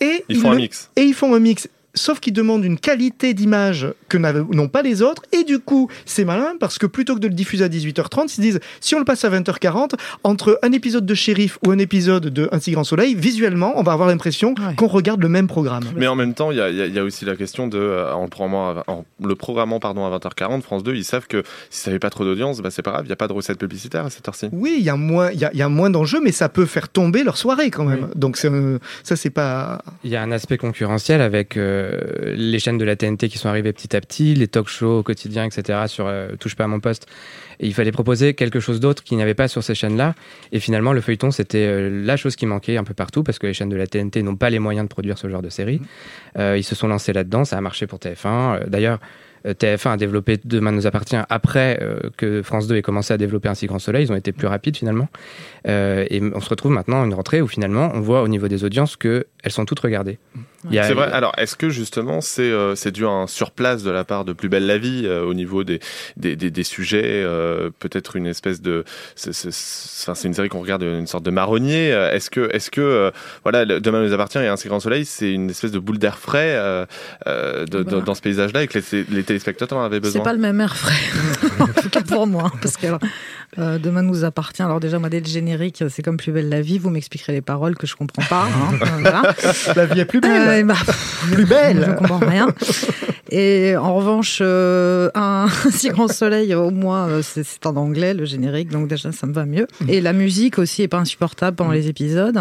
Et 0.00 0.24
Ils 0.28 0.38
font 0.38 0.52
un 0.52 0.56
mix. 0.56 0.90
Et 0.96 1.02
ils 1.02 1.14
font 1.14 1.34
un 1.34 1.38
mix. 1.38 1.68
Sauf 1.94 2.20
qu'ils 2.20 2.32
demandent 2.32 2.64
une 2.64 2.78
qualité 2.78 3.34
d'image 3.34 3.86
que 4.08 4.16
n'ont 4.18 4.68
pas 4.68 4.82
les 4.82 5.02
autres. 5.02 5.22
Et 5.32 5.44
du 5.44 5.58
coup, 5.58 5.88
c'est 6.06 6.24
malin 6.24 6.54
parce 6.58 6.78
que 6.78 6.86
plutôt 6.86 7.14
que 7.14 7.20
de 7.20 7.28
le 7.28 7.34
diffuser 7.34 7.64
à 7.64 7.68
18h30, 7.68 8.24
ils 8.24 8.28
se 8.30 8.40
disent 8.40 8.60
si 8.80 8.94
on 8.94 8.98
le 8.98 9.04
passe 9.04 9.24
à 9.24 9.30
20h40, 9.30 9.92
entre 10.24 10.58
un 10.62 10.72
épisode 10.72 11.04
de 11.04 11.14
Shérif 11.14 11.58
ou 11.66 11.70
un 11.70 11.78
épisode 11.78 12.26
de 12.28 12.48
Un 12.52 12.60
si 12.60 12.72
grand 12.72 12.84
soleil, 12.84 13.14
visuellement, 13.14 13.74
on 13.76 13.82
va 13.82 13.92
avoir 13.92 14.08
l'impression 14.08 14.54
qu'on 14.76 14.86
regarde 14.86 15.20
le 15.22 15.28
même 15.28 15.46
programme. 15.48 15.84
Mais 15.96 16.06
en 16.06 16.14
même 16.16 16.34
temps, 16.34 16.50
il 16.50 16.58
y 16.58 16.60
a, 16.60 16.70
y 16.70 16.90
y 16.92 17.00
aussi 17.00 17.24
la 17.24 17.36
question 17.36 17.68
de, 17.68 17.78
euh, 17.78 18.12
en 18.14 18.22
le 18.24 18.28
programmant, 18.28 18.70
à- 18.70 18.84
en 18.86 19.04
le 19.22 19.34
programmant 19.34 19.80
pardon, 19.80 20.06
à 20.06 20.10
20h40, 20.18 20.62
France 20.62 20.82
2, 20.84 20.94
ils 20.94 21.04
savent 21.04 21.26
que 21.26 21.42
si 21.70 21.80
ça 21.80 21.90
n'avait 21.90 21.98
pas 21.98 22.10
trop 22.10 22.24
d'audience, 22.24 22.60
bah, 22.60 22.70
c'est 22.70 22.82
pas 22.82 22.92
grave, 22.92 23.04
il 23.04 23.08
n'y 23.08 23.12
a 23.12 23.16
pas 23.16 23.28
de 23.28 23.32
recette 23.32 23.58
publicitaire 23.58 24.06
à 24.06 24.10
cette 24.10 24.26
heure-ci. 24.28 24.48
Oui, 24.52 24.76
il 24.78 24.84
y 24.84 24.90
a 24.90 24.96
moins, 24.96 25.30
il 25.30 25.38
y 25.40 25.44
a, 25.44 25.50
il 25.52 25.58
y 25.58 25.62
a 25.62 25.68
moins 25.68 25.90
d'enjeux, 25.90 26.20
mais 26.22 26.32
ça 26.32 26.48
peut 26.48 26.66
faire 26.66 26.88
tomber 26.88 27.24
leur 27.24 27.36
soirée 27.36 27.70
quand 27.70 27.84
même. 27.84 28.08
Donc 28.14 28.36
ça, 28.36 29.16
c'est 29.16 29.30
pas. 29.30 29.82
Il 30.04 30.10
y 30.10 30.16
a 30.16 30.22
un 30.22 30.32
aspect 30.32 30.56
concurrentiel 30.58 31.20
avec 31.20 31.56
euh, 31.56 31.81
euh, 31.82 32.34
les 32.36 32.58
chaînes 32.58 32.78
de 32.78 32.84
la 32.84 32.96
TNT 32.96 33.28
qui 33.28 33.38
sont 33.38 33.48
arrivées 33.48 33.72
petit 33.72 33.94
à 33.96 34.00
petit, 34.00 34.34
les 34.34 34.48
talk 34.48 34.68
shows 34.68 34.98
au 34.98 35.02
quotidien, 35.02 35.44
etc. 35.44 35.80
sur 35.86 36.06
euh, 36.06 36.36
Touche 36.38 36.54
pas 36.54 36.64
à 36.64 36.66
mon 36.68 36.80
poste. 36.80 37.06
Et 37.60 37.66
il 37.66 37.74
fallait 37.74 37.92
proposer 37.92 38.34
quelque 38.34 38.60
chose 38.60 38.80
d'autre 38.80 39.02
qu'il 39.02 39.16
n'y 39.16 39.22
avait 39.22 39.34
pas 39.34 39.48
sur 39.48 39.62
ces 39.62 39.74
chaînes-là. 39.74 40.14
Et 40.52 40.60
finalement, 40.60 40.92
le 40.92 41.00
feuilleton, 41.00 41.30
c'était 41.30 41.66
euh, 41.66 42.04
la 42.04 42.16
chose 42.16 42.36
qui 42.36 42.46
manquait 42.46 42.76
un 42.76 42.84
peu 42.84 42.94
partout 42.94 43.22
parce 43.22 43.38
que 43.38 43.46
les 43.46 43.54
chaînes 43.54 43.68
de 43.68 43.76
la 43.76 43.86
TNT 43.86 44.22
n'ont 44.22 44.36
pas 44.36 44.50
les 44.50 44.58
moyens 44.58 44.86
de 44.86 44.88
produire 44.88 45.18
ce 45.18 45.28
genre 45.28 45.42
de 45.42 45.50
série. 45.50 45.80
Euh, 46.38 46.56
ils 46.56 46.64
se 46.64 46.74
sont 46.74 46.88
lancés 46.88 47.12
là-dedans, 47.12 47.44
ça 47.44 47.58
a 47.58 47.60
marché 47.60 47.86
pour 47.86 47.98
TF1. 47.98 48.26
Euh, 48.26 48.64
D'ailleurs, 48.66 48.98
euh, 49.46 49.54
TF1 49.54 49.92
a 49.92 49.96
développé 49.96 50.38
Demain 50.44 50.72
nous 50.72 50.86
appartient 50.86 51.16
après 51.28 51.78
euh, 51.82 51.98
que 52.16 52.42
France 52.42 52.66
2 52.66 52.76
ait 52.76 52.82
commencé 52.82 53.12
à 53.12 53.18
développer 53.18 53.48
Un 53.48 53.54
si 53.54 53.66
grand 53.66 53.78
soleil. 53.78 54.04
Ils 54.04 54.12
ont 54.12 54.16
été 54.16 54.32
plus 54.32 54.46
rapides 54.46 54.76
finalement. 54.76 55.08
Euh, 55.66 56.06
et 56.10 56.20
on 56.22 56.40
se 56.40 56.48
retrouve 56.48 56.72
maintenant 56.72 57.02
à 57.02 57.06
une 57.06 57.14
rentrée 57.14 57.40
où 57.40 57.48
finalement 57.48 57.90
on 57.94 58.00
voit 58.00 58.22
au 58.22 58.28
niveau 58.28 58.48
des 58.48 58.64
audiences 58.64 58.96
qu'elles 58.96 59.24
sont 59.48 59.64
toutes 59.64 59.80
regardées. 59.80 60.18
C'est 60.70 60.94
vrai. 60.94 61.10
Alors, 61.12 61.32
est-ce 61.38 61.56
que 61.56 61.68
justement 61.70 62.20
c'est 62.20 62.42
euh, 62.42 62.74
c'est 62.74 62.92
dû 62.92 63.04
à 63.06 63.10
un 63.10 63.26
surplace 63.26 63.82
de 63.82 63.90
la 63.90 64.04
part 64.04 64.24
de 64.24 64.32
Plus 64.32 64.48
belle 64.48 64.66
la 64.66 64.78
vie 64.78 65.02
euh, 65.06 65.24
au 65.24 65.34
niveau 65.34 65.64
des 65.64 65.80
des, 66.16 66.36
des, 66.36 66.50
des 66.50 66.64
sujets, 66.64 67.02
euh, 67.24 67.70
peut-être 67.80 68.16
une 68.16 68.26
espèce 68.26 68.60
de, 68.62 68.84
c'est 69.16 69.32
c'est- 69.32 69.52
c'est 69.52 70.04
enfin, 70.10 70.14
c'est 70.14 70.28
une 70.28 70.34
série 70.34 70.48
qu'on 70.48 70.60
regarde 70.60 70.82
une 70.82 71.06
sorte 71.06 71.24
de 71.24 71.30
marronnier. 71.30 71.88
Est-ce 71.88 72.30
que 72.30 72.48
est-ce 72.54 72.70
que 72.70 72.80
euh, 72.80 73.10
voilà, 73.42 73.64
Demain 73.64 74.02
nous 74.04 74.12
appartient 74.12 74.38
et 74.38 74.46
Un 74.48 74.56
si 74.56 74.68
grand 74.68 74.80
soleil, 74.80 75.04
c'est 75.04 75.32
une 75.32 75.50
espèce 75.50 75.72
de 75.72 75.78
boule 75.78 75.98
d'air 75.98 76.18
frais 76.18 76.56
de- 77.26 77.82
dans 77.82 78.14
ce 78.14 78.20
paysage-là 78.22 78.62
et 78.62 78.68
que 78.68 78.78
les, 78.92 79.04
les 79.10 79.22
téléspectateurs 79.22 79.78
en 79.78 79.84
avaient 79.84 79.96
C'est 79.96 80.00
besoin. 80.02 80.22
pas 80.22 80.32
le 80.32 80.38
même 80.38 80.60
air 80.60 80.76
frais, 80.76 80.94
en 81.60 81.66
tout 81.68 81.88
cas 81.90 82.02
pour 82.02 82.26
moi, 82.26 82.50
parce 82.60 82.76
que 82.76 82.86
alors, 82.86 83.00
euh, 83.58 83.78
demain 83.78 84.02
nous 84.02 84.24
appartient. 84.24 84.62
Alors 84.62 84.80
déjà, 84.80 84.98
moi 84.98 85.08
dès 85.08 85.20
le 85.20 85.26
générique, 85.26 85.84
c'est 85.88 86.02
comme 86.02 86.16
plus 86.16 86.32
belle 86.32 86.48
la 86.48 86.60
vie. 86.62 86.78
Vous 86.78 86.90
m'expliquerez 86.90 87.32
les 87.32 87.42
paroles 87.42 87.76
que 87.76 87.86
je 87.86 87.96
comprends 87.96 88.22
pas. 88.28 88.46
hein, 88.46 88.78
voilà. 89.00 89.22
La 89.76 89.86
vie 89.86 90.00
est 90.00 90.04
plus 90.04 90.20
belle. 90.20 90.48
Et 90.58 90.64
bah, 90.64 90.74
plus 91.32 91.44
belle. 91.44 91.84
Je 91.86 91.92
comprends 91.92 92.18
rien. 92.18 92.48
Et 93.30 93.76
en 93.76 93.94
revanche, 93.94 94.38
euh, 94.42 95.10
un 95.14 95.46
si 95.70 95.88
grand 95.88 96.08
soleil, 96.08 96.54
au 96.54 96.70
moins, 96.70 97.08
euh, 97.08 97.22
c'est 97.22 97.44
c'est 97.44 97.66
en 97.66 97.76
anglais 97.76 98.12
le 98.14 98.24
générique, 98.24 98.68
donc 98.68 98.88
déjà 98.88 99.10
ça 99.10 99.26
me 99.26 99.32
va 99.32 99.46
mieux. 99.46 99.66
Et 99.88 100.00
la 100.00 100.12
musique 100.12 100.58
aussi 100.58 100.82
est 100.82 100.88
pas 100.88 100.98
insupportable 100.98 101.56
pendant 101.56 101.72
les 101.72 101.88
épisodes. 101.88 102.38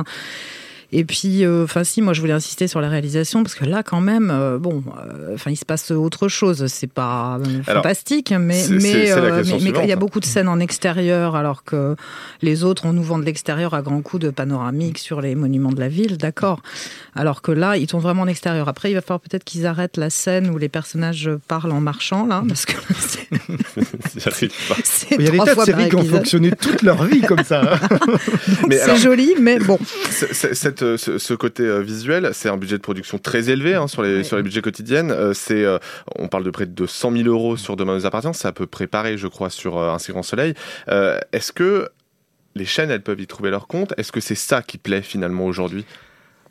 Et 0.93 1.05
puis, 1.05 1.45
euh, 1.45 1.63
enfin 1.63 1.83
si, 1.83 2.01
moi 2.01 2.13
je 2.13 2.19
voulais 2.19 2.33
insister 2.33 2.67
sur 2.67 2.81
la 2.81 2.89
réalisation 2.89 3.43
parce 3.43 3.55
que 3.55 3.63
là, 3.63 3.81
quand 3.81 4.01
même, 4.01 4.29
euh, 4.29 4.57
bon, 4.57 4.83
euh, 4.97 5.35
enfin 5.35 5.51
il 5.51 5.55
se 5.55 5.65
passe 5.65 5.91
autre 5.91 6.27
chose. 6.27 6.65
C'est 6.67 6.91
pas 6.91 7.39
euh, 7.39 7.61
Alors, 7.67 7.83
fantastique, 7.83 8.33
mais 8.37 8.61
mais 8.69 9.11
euh, 9.11 9.41
il 9.43 9.87
y 9.87 9.91
a 9.91 9.95
beaucoup 9.95 10.19
de 10.19 10.25
scènes 10.25 10.49
en 10.49 10.59
extérieur, 10.59 11.35
alors 11.35 11.63
que 11.63 11.95
les 12.41 12.63
autres, 12.63 12.85
on 12.85 12.93
nous 12.93 13.03
vend 13.03 13.19
de 13.19 13.23
l'extérieur 13.25 13.73
à 13.73 13.81
grands 13.81 14.01
coups 14.01 14.23
de 14.23 14.29
panoramique 14.29 14.97
sur 14.97 15.21
les 15.21 15.35
monuments 15.35 15.71
de 15.71 15.79
la 15.79 15.87
ville, 15.87 16.17
d'accord. 16.17 16.61
Alors 17.15 17.41
que 17.41 17.51
là, 17.51 17.77
ils 17.77 17.87
tournent 17.87 18.03
vraiment 18.03 18.23
en 18.23 18.27
extérieur. 18.27 18.67
Après, 18.67 18.91
il 18.91 18.93
va 18.93 19.01
falloir 19.01 19.21
peut-être 19.21 19.43
qu'ils 19.43 19.65
arrêtent 19.65 19.97
la 19.97 20.09
scène 20.09 20.49
où 20.49 20.57
les 20.57 20.69
personnages 20.69 21.29
parlent 21.47 21.71
en 21.71 21.81
marchant, 21.81 22.25
là, 22.27 22.43
parce 22.47 22.65
que 22.65 22.73
c'est 24.83 25.15
Il 25.17 25.25
y 25.25 25.27
a 25.27 25.31
des 25.31 25.37
trois 25.37 25.45
tas 25.45 25.55
de 25.55 25.61
séries 25.61 25.89
qui 25.89 25.95
ont 25.95 26.03
fonctionné 26.03 26.51
toute 26.51 26.81
leur 26.81 27.03
vie 27.03 27.21
comme 27.21 27.43
ça. 27.43 27.61
hein. 27.61 27.87
C'est 28.71 28.97
joli, 28.97 29.35
mais 29.39 29.59
bon. 29.59 29.79
Cette, 30.09 30.80
euh, 30.83 30.97
ce, 30.97 31.17
ce 31.17 31.33
côté 31.33 31.63
euh, 31.63 31.79
visuel, 31.79 32.31
c'est 32.33 32.49
un 32.49 32.57
budget 32.57 32.77
de 32.77 32.81
production 32.81 33.17
très 33.17 33.49
élevé 33.49 33.75
hein, 33.75 33.87
sur, 33.87 34.01
les, 34.01 34.23
sur 34.23 34.37
les 34.37 34.43
budgets 34.43 34.61
quotidiens. 34.61 35.09
Euh, 35.09 35.33
c'est, 35.33 35.65
on 36.17 36.27
parle 36.27 36.43
de 36.43 36.49
près 36.51 36.65
de 36.65 36.85
100 36.85 37.11
000 37.11 37.27
euros 37.27 37.57
sur 37.57 37.75
Demain 37.75 37.95
nous 37.95 38.05
appartient. 38.05 38.33
C'est 38.33 38.47
à 38.47 38.51
peu 38.51 38.67
près 38.67 38.87
pareil, 38.87 39.17
je 39.17 39.27
crois, 39.27 39.49
sur 39.49 39.79
Un 39.79 39.99
si 39.99 40.11
grand 40.11 40.23
soleil. 40.23 40.53
Est-ce 40.87 41.51
que 41.51 41.89
les 42.55 42.65
chaînes, 42.65 42.91
elles 42.91 43.03
peuvent 43.03 43.21
y 43.21 43.27
trouver 43.27 43.49
leur 43.49 43.67
compte? 43.67 43.93
Est-ce 43.97 44.11
que 44.11 44.19
c'est 44.19 44.35
ça 44.35 44.61
qui 44.61 44.77
plaît 44.77 45.01
finalement 45.01 45.45
aujourd'hui? 45.45 45.85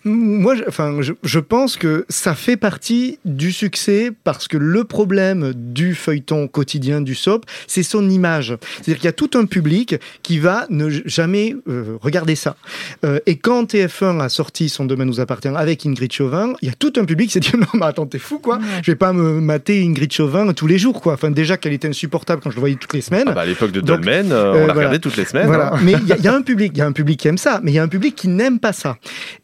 Moi, 0.05 0.55
je, 0.55 0.63
enfin, 0.67 0.97
je, 1.01 1.13
je 1.23 1.39
pense 1.39 1.77
que 1.77 2.07
ça 2.09 2.35
fait 2.35 2.57
partie 2.57 3.19
du 3.25 3.53
succès 3.53 4.11
parce 4.25 4.49
que 4.49 4.57
le 4.57 4.85
problème 4.85 5.53
du 5.55 5.95
feuilleton 5.95 6.49
quotidien 6.49 7.01
du 7.01 7.15
soap, 7.15 7.45
c'est 7.67 7.83
son 7.83 8.09
image. 8.09 8.57
C'est-à-dire 8.77 8.97
qu'il 8.97 9.05
y 9.05 9.09
a 9.09 9.13
tout 9.13 9.31
un 9.35 9.45
public 9.45 9.97
qui 10.23 10.39
va 10.39 10.67
ne 10.71 10.89
jamais 11.05 11.55
euh, 11.69 11.97
regarder 12.01 12.35
ça. 12.35 12.57
Euh, 13.05 13.19
et 13.27 13.37
quand 13.37 13.73
TF1 13.75 14.21
a 14.21 14.29
sorti 14.29 14.69
son 14.69 14.85
Demain 14.87 15.05
nous 15.05 15.21
appartient 15.21 15.49
avec 15.49 15.85
Ingrid 15.87 16.13
Chauvin, 16.13 16.55
il 16.63 16.69
y 16.69 16.71
a 16.71 16.75
tout 16.75 16.93
un 16.97 17.05
public 17.05 17.29
qui 17.29 17.35
s'est 17.35 17.41
dit 17.41 17.53
non 17.59 17.67
mais 17.75 17.87
attends 17.87 18.07
t'es 18.07 18.19
fou 18.19 18.39
quoi, 18.39 18.59
je 18.83 18.91
vais 18.91 18.97
pas 18.97 19.13
me 19.13 19.41
mater 19.41 19.83
Ingrid 19.85 20.13
Chauvin 20.13 20.53
tous 20.53 20.67
les 20.67 20.79
jours 20.79 21.01
quoi. 21.01 21.13
Enfin 21.15 21.31
déjà 21.31 21.57
qu'elle 21.57 21.73
était 21.73 21.89
insupportable 21.89 22.41
quand 22.43 22.51
je 22.51 22.57
le 22.57 22.61
voyais 22.61 22.77
toutes 22.77 22.95
les 22.95 23.01
semaines. 23.01 23.25
Ah 23.29 23.33
bah, 23.33 23.43
À 23.43 23.47
l'époque 23.47 23.73
de 23.73 23.81
Dolmen, 23.81 24.33
euh, 24.33 24.53
on 24.53 24.55
euh, 24.55 24.59
la 24.61 24.65
voilà. 24.65 24.73
regardait 24.75 24.99
toutes 24.99 25.17
les 25.17 25.25
semaines. 25.27 25.47
Voilà. 25.47 25.75
hein. 25.75 25.79
Mais 25.83 25.93
il 26.01 26.09
y, 26.09 26.13
a- 26.13 26.17
il 26.17 26.25
y 26.25 26.29
a 26.29 26.35
un 26.35 26.43
public, 26.43 26.73
il 26.75 26.79
y 26.79 26.83
a 26.83 26.87
un 26.87 26.93
public 26.93 27.21
qui 27.21 27.29
aime 27.29 27.39
ça, 27.39 27.61
mais 27.63 27.71
il 27.71 27.75
y 27.75 27.79
a 27.79 27.83
un 27.83 27.89
public 27.89 28.15
qui 28.17 28.29
n'aime 28.29 28.59
pas 28.59 28.73
ça. 28.73 28.97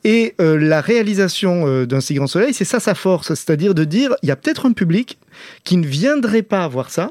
Et 0.05 0.35
euh, 0.47 0.57
la 0.57 0.81
réalisation 0.81 1.67
euh, 1.67 1.87
d'un 1.87 2.01
si 2.01 2.15
grand 2.15 2.27
soleil, 2.27 2.55
c'est 2.55 2.65
ça 2.65 2.81
sa 2.81 2.95
force, 2.95 3.29
c'est-à-dire 3.29 3.75
de 3.75 3.85
dire, 3.85 4.15
il 4.23 4.29
y 4.29 4.33
a 4.33 4.37
peut-être 4.37 4.67
un 4.67 4.73
public 4.73 5.19
qui 5.65 5.77
ne 5.77 5.87
viendrait 5.87 6.43
pas 6.43 6.67
voir 6.69 6.91
ça, 6.91 7.11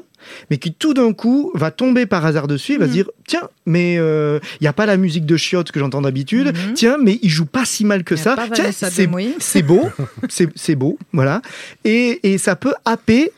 mais 0.50 0.58
qui 0.58 0.72
tout 0.72 0.94
d'un 0.94 1.12
coup 1.12 1.52
va 1.54 1.70
tomber 1.70 2.06
par 2.06 2.24
hasard 2.24 2.48
dessus 2.48 2.74
et 2.74 2.78
va 2.78 2.86
se 2.86 2.92
dire, 2.92 3.08
tiens, 3.26 3.48
mais 3.66 3.96
euh, 3.98 4.38
il 4.60 4.64
n'y 4.64 4.68
a 4.68 4.72
pas 4.72 4.86
la 4.86 4.96
musique 4.96 5.26
de 5.26 5.36
chiottes 5.36 5.70
que 5.70 5.78
j'entends 5.78 6.02
d'habitude, 6.02 6.52
tiens, 6.74 6.96
mais 7.00 7.18
il 7.22 7.30
joue 7.30 7.46
pas 7.46 7.64
si 7.64 7.84
mal 7.84 8.04
que 8.04 8.16
ça, 8.16 8.36
tiens, 8.52 8.70
c'est 8.72 9.62
beau, 9.62 9.88
c'est 10.28 10.48
c'est 10.54 10.74
beau, 10.74 10.98
voilà. 11.12 11.42
Et, 11.84 12.32
et 12.32 12.38
ça 12.38 12.56
peut 12.56 12.74
happer 12.84 13.32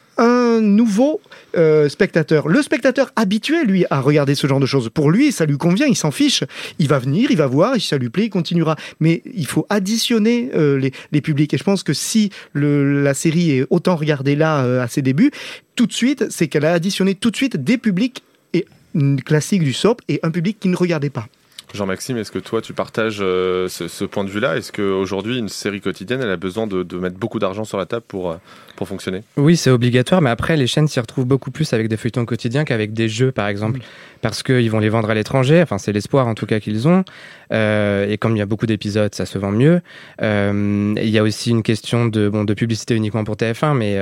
nouveau 0.61 1.21
euh, 1.57 1.89
spectateur. 1.89 2.49
Le 2.49 2.63
spectateur 2.63 3.13
habitué, 3.17 3.65
lui, 3.65 3.85
à 3.91 4.01
regarder 4.01 4.35
ce 4.35 4.47
genre 4.47 4.61
de 4.61 4.67
choses, 4.67 4.91
pour 4.91 5.11
lui, 5.11 5.33
ça 5.33 5.47
lui 5.47 5.57
convient, 5.57 5.87
il 5.87 5.97
s'en 5.97 6.11
fiche. 6.11 6.45
Il 6.79 6.89
va 6.89 6.99
venir, 6.99 7.31
il 7.31 7.37
va 7.37 7.47
voir, 7.47 7.75
et 7.75 7.81
si 7.81 7.89
ça 7.89 7.99
lui 7.99 8.11
plaît, 8.11 8.27
il 8.27 8.31
continuera. 8.31 8.77
Mais 9.01 9.23
il 9.35 9.47
faut 9.47 9.67
additionner 9.69 10.51
euh, 10.55 10.79
les, 11.13 11.21
publics. 11.21 11.53
Et 11.55 11.59
je 11.59 11.65
pense 11.65 11.83
que 11.83 11.93
si 11.93 12.31
la 12.55 13.15
série 13.15 13.59
est 13.59 13.67
autant 13.71 13.97
regardée 13.97 14.37
là, 14.37 14.65
euh, 14.65 14.83
à 14.83 14.89
ses 14.89 15.03
débuts, 15.03 15.31
tout 15.75 15.87
de 15.87 15.93
suite, 15.93 16.27
c'est 16.31 16.49
qu'elle 16.49 16.65
a 16.65 16.73
additionné 16.73 17.15
tout 17.15 17.31
de 17.31 17.37
suite 17.37 17.57
des 17.57 17.79
publics 17.79 18.23
et, 18.55 18.67
mm, 18.95 19.17
classiques 19.19 19.63
du 19.63 19.73
soap 19.73 20.01
et 20.09 20.21
un 20.23 20.31
public 20.31 20.59
qui 20.61 20.69
ne 20.69 20.77
regardait 20.77 21.11
pas. 21.11 21.29
Jean-Maxime, 21.75 22.17
est-ce 22.17 22.33
que 22.33 22.39
toi 22.39 22.63
tu 22.63 22.73
partages 22.73 23.19
euh, 23.21 23.69
ce, 23.69 23.89
ce 23.89 24.05
point 24.05 24.25
de 24.25 24.31
vue-là? 24.31 24.57
Est-ce 24.57 24.73
qu'aujourd'hui 24.73 25.39
une 25.39 25.49
série 25.49 25.81
quotidienne, 25.81 26.21
elle 26.23 26.31
a 26.31 26.37
besoin 26.37 26.67
de, 26.67 26.83
de 26.83 26.97
mettre 26.99 27.17
beaucoup 27.19 27.39
d'argent 27.39 27.65
sur 27.65 27.77
la 27.79 27.87
table 27.87 28.05
pour, 28.09 28.31
euh, 28.31 28.37
pour 28.77 28.89
fonctionner? 28.89 29.23
Oui, 29.37 29.57
c'est 29.57 29.71
obligatoire, 29.71 30.23
mais 30.23 30.31
après, 30.31 30.57
les 30.57 30.67
chaînes 30.67 30.89
s'y 30.89 30.99
retrouvent 31.01 31.27
beaucoup 31.27 31.51
plus 31.51 31.73
avec 31.73 31.89
des 31.89 31.97
feuilletons 31.97 32.25
quotidiens 32.25 32.65
qu'avec 32.65 32.93
des 32.93 33.09
jeux, 33.09 33.33
par 33.33 33.49
exemple, 33.49 33.81
parce 34.23 34.43
qu'ils 34.43 34.71
vont 34.71 34.79
les 34.79 34.89
vendre 34.89 35.11
à 35.11 35.15
l'étranger, 35.15 35.61
enfin, 35.63 35.79
c'est 35.79 35.93
l'espoir 35.93 36.27
en 36.27 36.35
tout 36.35 36.47
cas 36.47 36.61
qu'ils 36.61 36.89
ont, 36.89 37.05
Euh, 37.51 38.07
et 38.11 38.19
comme 38.19 38.37
il 38.37 38.41
y 38.41 38.43
a 38.43 38.47
beaucoup 38.47 38.67
d'épisodes, 38.67 39.15
ça 39.15 39.25
se 39.25 39.39
vend 39.39 39.51
mieux. 39.51 39.81
Euh, 40.21 40.95
il 40.99 41.09
y 41.09 41.19
a 41.19 41.23
aussi 41.23 41.49
une 41.51 41.63
question 41.63 42.05
de, 42.05 42.29
bon, 42.29 42.45
de 42.45 42.53
publicité 42.53 42.95
uniquement 42.95 43.25
pour 43.25 43.37
TF1, 43.37 43.75
mais 43.75 43.99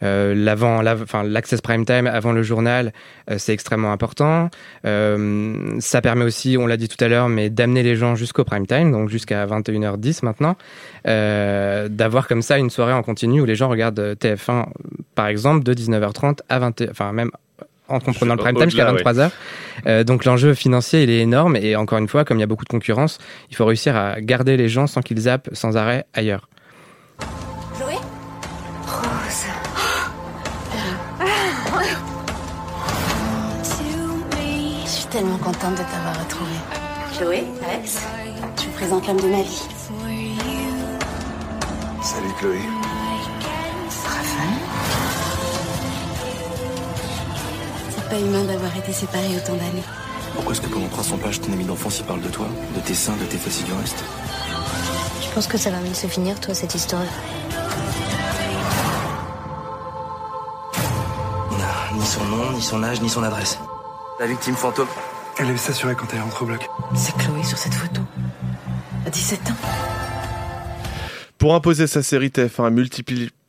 l'avant, 0.00 0.82
l'access 0.82 1.60
prime 1.62 1.86
time 1.86 2.06
avant 2.06 2.32
le 2.32 2.42
journal, 2.42 2.92
c'est 3.38 3.52
extrêmement 3.54 3.92
important. 3.92 4.50
Ça 4.84 6.00
permet 6.02 6.24
aussi, 6.24 6.56
on 6.58 6.66
l'a 6.66 6.76
dit 6.76 6.88
tout 6.88 7.01
à 7.02 7.08
l'heure, 7.08 7.28
mais 7.28 7.50
d'amener 7.50 7.82
les 7.82 7.96
gens 7.96 8.14
jusqu'au 8.14 8.44
prime 8.44 8.66
time, 8.66 8.92
donc 8.92 9.08
jusqu'à 9.08 9.46
21h10 9.46 10.24
maintenant, 10.24 10.56
euh, 11.06 11.88
d'avoir 11.88 12.28
comme 12.28 12.42
ça 12.42 12.58
une 12.58 12.70
soirée 12.70 12.92
en 12.92 13.02
continu 13.02 13.40
où 13.40 13.44
les 13.44 13.54
gens 13.54 13.68
regardent 13.68 13.98
euh, 13.98 14.14
TF1, 14.14 14.66
par 15.14 15.26
exemple, 15.26 15.64
de 15.64 15.74
19h30 15.74 16.38
à 16.48 16.58
20, 16.58 16.90
enfin 16.90 17.12
même 17.12 17.30
en 17.88 18.00
comprenant 18.00 18.34
le 18.34 18.40
prime 18.40 18.56
time 18.56 18.70
jusqu'à 18.70 18.90
Au-delà, 18.90 19.12
23h. 19.12 19.30
Euh, 19.86 20.04
donc 20.04 20.24
l'enjeu 20.24 20.54
financier, 20.54 21.02
il 21.02 21.10
est 21.10 21.20
énorme 21.20 21.56
et 21.56 21.76
encore 21.76 21.98
une 21.98 22.08
fois, 22.08 22.24
comme 22.24 22.38
il 22.38 22.40
y 22.40 22.44
a 22.44 22.46
beaucoup 22.46 22.64
de 22.64 22.70
concurrence, 22.70 23.18
il 23.50 23.56
faut 23.56 23.66
réussir 23.66 23.96
à 23.96 24.20
garder 24.20 24.56
les 24.56 24.68
gens 24.68 24.86
sans 24.86 25.02
qu'ils 25.02 25.20
zappent 25.20 25.50
sans 25.52 25.76
arrêt 25.76 26.06
ailleurs. 26.14 26.48
Chloé? 27.76 27.94
Rose. 28.86 29.46
Je 34.84 34.88
suis 34.88 35.06
tellement 35.06 35.38
contente 35.38 35.72
de 35.72 35.78
t'avoir. 35.78 36.21
Chloé, 37.22 37.44
Alex, 37.64 38.00
je 38.56 38.64
vous 38.64 38.72
présente 38.72 39.06
l'homme 39.06 39.20
de 39.20 39.28
ma 39.28 39.42
vie. 39.42 39.62
Salut 42.02 42.32
Chloé. 42.40 42.58
Raphaël. 44.04 44.48
C'est 47.90 48.08
pas 48.08 48.18
humain 48.18 48.42
d'avoir 48.42 48.76
été 48.76 48.92
séparés 48.92 49.36
autant 49.36 49.52
d'années. 49.52 49.84
Pourquoi 50.34 50.52
est-ce 50.52 50.62
que 50.62 50.66
pendant 50.66 50.88
300 50.88 51.18
pages, 51.18 51.40
ton 51.40 51.52
ami 51.52 51.64
d'enfance 51.64 52.00
il 52.00 52.06
parle 52.06 52.22
de 52.22 52.28
toi, 52.28 52.46
de 52.74 52.80
tes 52.80 52.94
seins, 52.94 53.14
de 53.16 53.24
tes 53.26 53.38
fesses 53.38 53.62
du 53.62 53.72
reste? 53.72 54.02
Je 55.22 55.32
pense 55.32 55.46
que 55.46 55.58
ça 55.58 55.70
va 55.70 55.78
mal 55.78 55.94
se 55.94 56.08
finir, 56.08 56.40
toi, 56.40 56.54
cette 56.54 56.74
histoire. 56.74 57.06
On 61.52 61.56
n'a 61.56 61.96
ni 61.96 62.04
son 62.04 62.24
nom, 62.24 62.50
ni 62.50 62.62
son 62.62 62.82
âge, 62.82 63.00
ni 63.00 63.08
son 63.08 63.22
adresse. 63.22 63.60
La 64.18 64.26
victime 64.26 64.56
fantôme. 64.56 64.88
Elle 65.38 65.50
est 65.50 65.56
s'assurer 65.56 65.94
quand 65.94 66.06
elle 66.12 66.20
rentre 66.20 66.42
au 66.42 66.46
bloc. 66.46 66.68
C'est 66.94 67.16
Chloé 67.16 67.42
sur 67.42 67.58
cette 67.58 67.74
photo. 67.74 68.02
À 69.06 69.10
17 69.10 69.40
ans. 69.50 69.56
Pour 71.38 71.54
imposer 71.54 71.86
sa 71.86 72.02
série, 72.02 72.28
TF1 72.28 72.66
a 72.66 72.70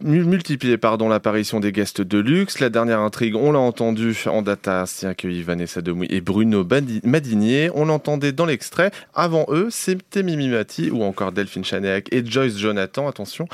multiplié, 0.04 0.78
pardon, 0.78 1.08
l'apparition 1.08 1.60
des 1.60 1.72
guests 1.72 2.02
de 2.02 2.18
luxe. 2.18 2.60
La 2.60 2.70
dernière 2.70 3.00
intrigue, 3.00 3.36
on 3.36 3.52
l'a 3.54 3.60
entendu 3.60 4.16
en 4.26 4.42
data, 4.42 4.82
ainsi 4.82 5.06
accueilli 5.06 5.42
Vanessa 5.44 5.82
Demouy 5.82 6.08
et 6.10 6.20
Bruno 6.20 6.68
Madinier. 7.04 7.70
On 7.74 7.86
l'entendait 7.86 8.34
dans 8.34 8.46
l'extrait. 8.46 8.92
Avant 9.14 9.46
eux, 9.50 9.70
c'était 9.70 10.22
Mimi 10.22 10.50
Mati 10.50 10.92
ou 10.92 11.04
encore 11.04 11.32
Delphine 11.32 11.64
Chanéac 11.64 12.08
et 12.12 12.26
Joyce 12.26 12.58
Jonathan, 12.58 13.08
attention. 13.08 13.48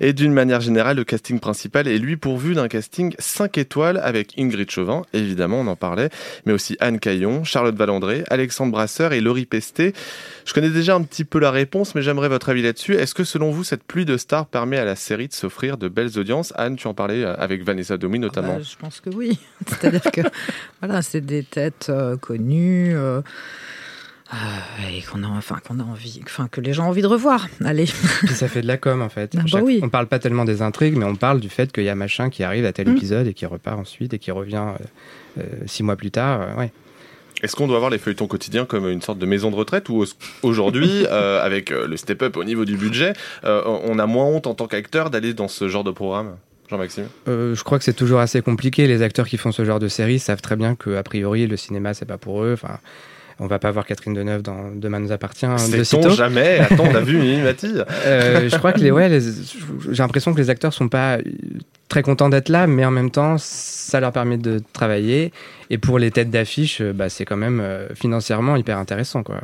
Et 0.00 0.12
d'une 0.12 0.32
manière 0.32 0.60
générale, 0.60 0.98
le 0.98 1.04
casting 1.04 1.40
principal 1.40 1.88
est 1.88 1.98
lui 1.98 2.16
pourvu 2.16 2.54
d'un 2.54 2.68
casting 2.68 3.14
5 3.18 3.56
étoiles 3.56 3.98
avec 4.02 4.38
Ingrid 4.38 4.70
Chauvin, 4.70 5.02
évidemment, 5.14 5.60
on 5.60 5.66
en 5.66 5.76
parlait, 5.76 6.10
mais 6.44 6.52
aussi 6.52 6.76
Anne 6.80 6.98
Caillon, 6.98 7.44
Charlotte 7.44 7.76
Valandré, 7.76 8.24
Alexandre 8.28 8.72
Brasseur 8.72 9.14
et 9.14 9.20
Laurie 9.22 9.46
Pesté. 9.46 9.94
Je 10.44 10.52
connais 10.52 10.70
déjà 10.70 10.94
un 10.94 11.02
petit 11.02 11.24
peu 11.24 11.38
la 11.38 11.50
réponse, 11.50 11.94
mais 11.94 12.02
j'aimerais 12.02 12.28
votre 12.28 12.50
avis 12.50 12.62
là-dessus. 12.62 12.94
Est-ce 12.94 13.14
que 13.14 13.24
selon 13.24 13.50
vous, 13.50 13.64
cette 13.64 13.84
pluie 13.84 14.04
de 14.04 14.18
stars 14.18 14.46
permet 14.46 14.76
à 14.76 14.84
la 14.84 14.96
série 14.96 15.28
de 15.28 15.32
s'offrir 15.32 15.78
de 15.78 15.88
belles 15.94 16.18
audiences 16.18 16.52
Anne, 16.56 16.76
tu 16.76 16.86
en 16.86 16.94
parlais 16.94 17.24
euh, 17.24 17.34
avec 17.36 17.62
Vanessa 17.62 17.96
Domi 17.96 18.18
notamment. 18.18 18.56
Bah, 18.56 18.62
je 18.62 18.76
pense 18.76 19.00
que 19.00 19.10
oui. 19.10 19.38
C'est-à-dire 19.66 20.02
que 20.12 20.20
voilà, 20.82 21.00
c'est 21.02 21.20
des 21.22 21.42
têtes 21.44 21.86
euh, 21.88 22.16
connues. 22.16 22.94
euh, 22.94 23.20
et 24.90 25.02
qu'on 25.02 25.22
a 25.22 25.28
enfin 25.28 25.58
qu'on 25.66 25.78
a 25.78 25.84
envie 25.84 26.20
enfin 26.24 26.48
que 26.50 26.60
les 26.60 26.72
gens 26.72 26.86
ont 26.86 26.88
envie 26.88 27.02
de 27.02 27.06
revoir 27.06 27.46
allez 27.64 27.84
Puis 27.84 28.34
ça 28.34 28.48
fait 28.48 28.62
de 28.62 28.66
la 28.66 28.78
com 28.78 29.00
en 29.02 29.08
fait. 29.08 29.32
Ah 29.36 29.40
bah 29.40 29.44
Chaque- 29.46 29.62
oui. 29.64 29.78
On 29.82 29.88
parle 29.90 30.06
pas 30.06 30.18
tellement 30.18 30.44
des 30.44 30.60
intrigues, 30.62 30.96
mais 30.96 31.04
on 31.04 31.14
parle 31.14 31.38
du 31.40 31.48
fait 31.50 31.70
qu'il 31.70 31.84
y 31.84 31.88
a 31.88 31.94
machin 31.94 32.30
qui 32.30 32.42
arrive 32.42 32.64
à 32.64 32.72
tel 32.72 32.88
Mm. 32.88 32.96
épisode 32.96 33.26
et 33.28 33.34
qui 33.34 33.46
repart 33.46 33.78
ensuite 33.78 34.12
et 34.14 34.18
qui 34.18 34.30
revient 34.32 34.64
euh, 35.38 35.40
euh, 35.42 35.44
six 35.66 35.82
mois 35.82 35.96
plus 35.96 36.10
tard. 36.10 36.40
euh, 36.40 36.54
ouais. 36.56 36.72
Est-ce 37.44 37.56
qu'on 37.56 37.66
doit 37.66 37.78
voir 37.78 37.90
les 37.90 37.98
feuilletons 37.98 38.26
quotidiens 38.26 38.64
comme 38.64 38.88
une 38.88 39.02
sorte 39.02 39.18
de 39.18 39.26
maison 39.26 39.50
de 39.50 39.56
retraite 39.56 39.90
ou 39.90 40.02
aujourd'hui, 40.42 41.04
euh, 41.10 41.44
avec 41.44 41.72
euh, 41.72 41.86
le 41.86 41.98
step-up 41.98 42.38
au 42.38 42.44
niveau 42.44 42.64
du 42.64 42.78
budget, 42.78 43.12
euh, 43.44 43.62
on 43.66 43.98
a 43.98 44.06
moins 44.06 44.24
honte 44.24 44.46
en 44.46 44.54
tant 44.54 44.66
qu'acteur 44.66 45.10
d'aller 45.10 45.34
dans 45.34 45.48
ce 45.48 45.68
genre 45.68 45.84
de 45.84 45.90
programme 45.90 46.36
Jean-Maxime? 46.70 47.08
Euh, 47.28 47.54
je 47.54 47.62
crois 47.62 47.76
que 47.76 47.84
c'est 47.84 47.92
toujours 47.92 48.20
assez 48.20 48.40
compliqué. 48.40 48.86
Les 48.86 49.02
acteurs 49.02 49.28
qui 49.28 49.36
font 49.36 49.52
ce 49.52 49.62
genre 49.62 49.78
de 49.78 49.88
série 49.88 50.18
savent 50.18 50.40
très 50.40 50.56
bien 50.56 50.74
que 50.74 50.96
a 50.96 51.02
priori 51.02 51.46
le 51.46 51.58
cinéma 51.58 51.92
c'est 51.92 52.06
pas 52.06 52.16
pour 52.16 52.42
eux. 52.42 52.54
Enfin, 52.54 52.78
on 53.40 53.46
va 53.46 53.58
pas 53.58 53.70
voir 53.70 53.84
Catherine 53.86 54.14
Deneuve 54.14 54.42
dans 54.42 54.70
Demain 54.74 55.00
nous 55.00 55.12
appartient 55.12 55.46
de 55.46 55.82
Sait-on 55.82 56.08
jamais? 56.10 56.58
Attends, 56.60 56.84
on 56.90 56.94
a 56.94 57.00
vu 57.00 57.18
Mimi 57.18 57.40
Euh, 58.06 58.48
je 58.48 58.56
crois 58.56 58.72
que 58.72 58.80
les, 58.80 58.90
ouais, 58.90 59.08
les- 59.08 59.20
j'ai 59.90 60.02
l'impression 60.02 60.32
que 60.32 60.38
les 60.38 60.50
acteurs 60.50 60.72
sont 60.72 60.88
pas 60.88 61.18
très 61.88 62.02
contents 62.02 62.28
d'être 62.28 62.48
là, 62.48 62.66
mais 62.66 62.84
en 62.84 62.90
même 62.90 63.10
temps, 63.10 63.36
ça 63.38 64.00
leur 64.00 64.12
permet 64.12 64.36
de 64.38 64.60
travailler. 64.72 65.32
Et 65.70 65.78
pour 65.78 65.98
les 65.98 66.10
têtes 66.10 66.30
d'affiche, 66.30 66.80
euh, 66.80 66.92
bah, 66.92 67.08
c'est 67.08 67.24
quand 67.24 67.36
même 67.36 67.60
euh, 67.60 67.88
financièrement 67.94 68.56
hyper 68.56 68.78
intéressant. 68.78 69.22
Quoi. 69.22 69.40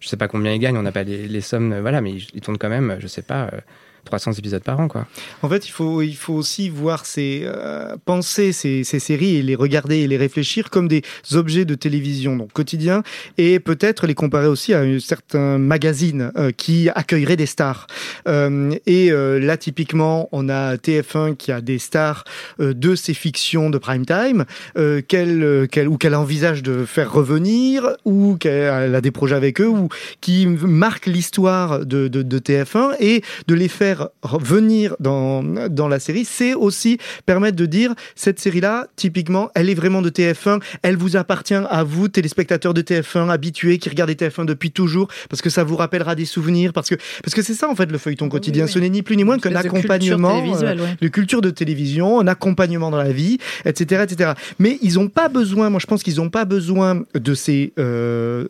Je 0.00 0.08
sais 0.08 0.16
pas 0.16 0.28
combien 0.28 0.52
ils 0.52 0.58
gagnent, 0.58 0.76
on 0.76 0.82
n'a 0.82 0.92
pas 0.92 1.02
les, 1.02 1.26
les 1.28 1.40
sommes, 1.40 1.78
voilà, 1.80 2.00
mais 2.00 2.12
ils, 2.12 2.26
ils 2.34 2.40
tournent 2.40 2.58
quand 2.58 2.68
même, 2.68 2.96
je 3.00 3.06
sais 3.06 3.22
pas, 3.22 3.44
euh, 3.52 3.58
300 4.04 4.32
épisodes 4.32 4.62
par 4.62 4.80
an. 4.80 4.88
Quoi. 4.88 5.06
En 5.42 5.48
fait, 5.48 5.66
il 5.66 5.70
faut, 5.70 6.02
il 6.02 6.16
faut 6.16 6.34
aussi 6.34 6.68
voir 6.68 7.06
ces, 7.06 7.42
euh, 7.44 7.96
penser 8.04 8.52
ces, 8.52 8.84
ces 8.84 8.98
séries 8.98 9.36
et 9.36 9.42
les 9.42 9.54
regarder 9.54 9.98
et 9.98 10.08
les 10.08 10.16
réfléchir 10.16 10.70
comme 10.70 10.88
des 10.88 11.02
objets 11.32 11.64
de 11.64 11.74
télévision, 11.74 12.36
donc 12.36 12.52
quotidiens, 12.52 13.02
et 13.38 13.60
peut-être 13.60 14.06
les 14.06 14.14
comparer 14.14 14.46
aussi 14.46 14.74
à 14.74 14.80
un 14.80 14.98
certain 14.98 15.58
magazine 15.58 16.32
euh, 16.36 16.50
qui 16.52 16.88
accueillerait 16.94 17.36
des 17.36 17.46
stars. 17.46 17.86
Euh, 18.28 18.74
et 18.86 19.10
euh, 19.10 19.38
là, 19.38 19.56
typiquement, 19.56 20.28
on 20.32 20.48
a 20.48 20.76
TF1 20.76 21.36
qui 21.36 21.52
a 21.52 21.60
des 21.60 21.78
stars 21.78 22.24
euh, 22.60 22.74
de 22.74 22.94
ses 22.94 23.14
fictions 23.14 23.70
de 23.70 23.78
prime 23.78 24.06
time, 24.06 24.44
euh, 24.76 25.00
qu'elle, 25.06 25.42
euh, 25.42 25.66
qu'elle, 25.66 25.88
ou 25.88 25.96
qu'elle 25.96 26.14
envisage 26.14 26.62
de 26.62 26.84
faire 26.84 27.12
revenir, 27.12 27.96
ou 28.04 28.36
qu'elle 28.36 28.94
a 28.94 29.00
des 29.00 29.10
projets 29.10 29.36
avec 29.36 29.60
eux, 29.60 29.68
ou 29.68 29.88
qui 30.20 30.46
marquent 30.46 31.06
l'histoire 31.06 31.84
de, 31.84 32.08
de 32.08 32.38
TF1 32.38 32.96
et 33.00 33.22
de 33.46 33.54
les 33.54 33.68
faire 33.68 33.91
revenir 34.22 34.96
dans, 35.00 35.42
dans 35.42 35.88
la 35.88 35.98
série, 35.98 36.24
c'est 36.24 36.54
aussi 36.54 36.98
permettre 37.26 37.56
de 37.56 37.66
dire 37.66 37.94
cette 38.14 38.38
série-là, 38.38 38.86
typiquement, 38.96 39.50
elle 39.54 39.68
est 39.68 39.74
vraiment 39.74 40.02
de 40.02 40.10
TF1, 40.10 40.60
elle 40.82 40.96
vous 40.96 41.16
appartient 41.16 41.54
à 41.54 41.84
vous, 41.84 42.08
téléspectateurs 42.08 42.74
de 42.74 42.82
TF1, 42.82 43.30
habitués, 43.30 43.78
qui 43.78 43.88
regardez 43.88 44.14
TF1 44.14 44.44
depuis 44.44 44.70
toujours, 44.70 45.08
parce 45.28 45.42
que 45.42 45.50
ça 45.50 45.64
vous 45.64 45.76
rappellera 45.76 46.14
des 46.14 46.24
souvenirs, 46.24 46.72
parce 46.72 46.88
que 46.88 46.94
parce 47.22 47.34
que 47.34 47.42
c'est 47.42 47.54
ça 47.54 47.68
en 47.68 47.74
fait 47.74 47.90
le 47.90 47.98
feuilleton 47.98 48.28
quotidien, 48.28 48.66
ce 48.66 48.78
n'est 48.78 48.90
ni 48.90 49.02
plus 49.02 49.16
ni 49.16 49.24
moins 49.24 49.38
qu'un 49.38 49.50
espèce 49.50 49.64
de 49.64 49.78
culture 49.78 50.14
accompagnement, 50.14 50.44
ouais. 50.60 50.96
de 51.00 51.08
culture 51.08 51.40
de 51.40 51.50
télévision, 51.50 52.20
un 52.20 52.26
accompagnement 52.26 52.90
dans 52.90 52.98
la 52.98 53.12
vie, 53.12 53.38
etc., 53.64 54.04
etc. 54.04 54.32
Mais 54.58 54.78
ils 54.82 54.94
n'ont 54.94 55.08
pas 55.08 55.28
besoin, 55.28 55.70
moi 55.70 55.80
je 55.80 55.86
pense 55.86 56.02
qu'ils 56.02 56.16
n'ont 56.16 56.30
pas 56.30 56.44
besoin 56.44 57.02
de 57.14 57.34
ces 57.34 57.72
euh, 57.78 58.46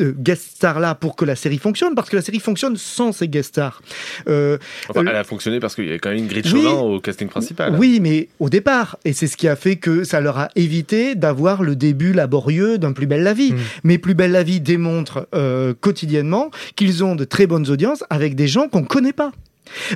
euh, 0.00 0.12
guest 0.16 0.56
stars 0.56 0.80
là 0.80 0.94
pour 0.94 1.16
que 1.16 1.24
la 1.24 1.36
série 1.36 1.58
fonctionne, 1.58 1.94
parce 1.94 2.08
que 2.08 2.16
la 2.16 2.22
série 2.22 2.40
fonctionne 2.40 2.76
sans 2.76 3.12
ces 3.12 3.28
guest 3.28 3.50
stars. 3.50 3.82
Euh, 4.28 4.58
Enfin, 4.88 5.00
euh, 5.00 5.10
elle 5.10 5.16
a 5.16 5.24
fonctionné 5.24 5.60
parce 5.60 5.74
qu'il 5.74 5.84
y 5.84 5.88
avait 5.88 5.98
quand 5.98 6.10
même 6.10 6.24
Ingrid 6.24 6.46
Oui. 6.46 6.62
Chauvin 6.62 6.80
au 6.80 7.00
casting 7.00 7.28
principal. 7.28 7.74
oui, 7.78 7.98
mais 8.00 8.28
au 8.40 8.48
départ, 8.48 8.98
et 9.04 9.12
c'est 9.12 9.26
ce 9.26 9.36
qui 9.36 9.48
a 9.48 9.56
fait 9.56 9.76
que 9.76 10.04
ça 10.04 10.20
leur 10.20 10.38
a 10.38 10.48
évité 10.56 11.14
d'avoir 11.14 11.62
le 11.62 11.76
début 11.76 12.12
laborieux 12.12 12.78
d'un 12.78 12.92
Plus 12.92 13.06
belle 13.06 13.22
la 13.22 13.34
vie. 13.34 13.54
Mais 13.84 13.98
Plus 13.98 14.14
belle 14.14 14.32
la 14.32 14.42
vie 14.42 14.60
démontre 14.60 15.28
euh, 15.34 15.74
quotidiennement 15.80 16.50
qu'ils 16.76 17.04
ont 17.04 17.14
de 17.14 17.24
très 17.24 17.46
bonnes 17.46 17.68
audiences 17.70 18.04
avec 18.10 18.34
des 18.34 18.48
gens 18.48 18.68
qu'on 18.68 18.84
connaît 18.84 19.12
pas. 19.12 19.32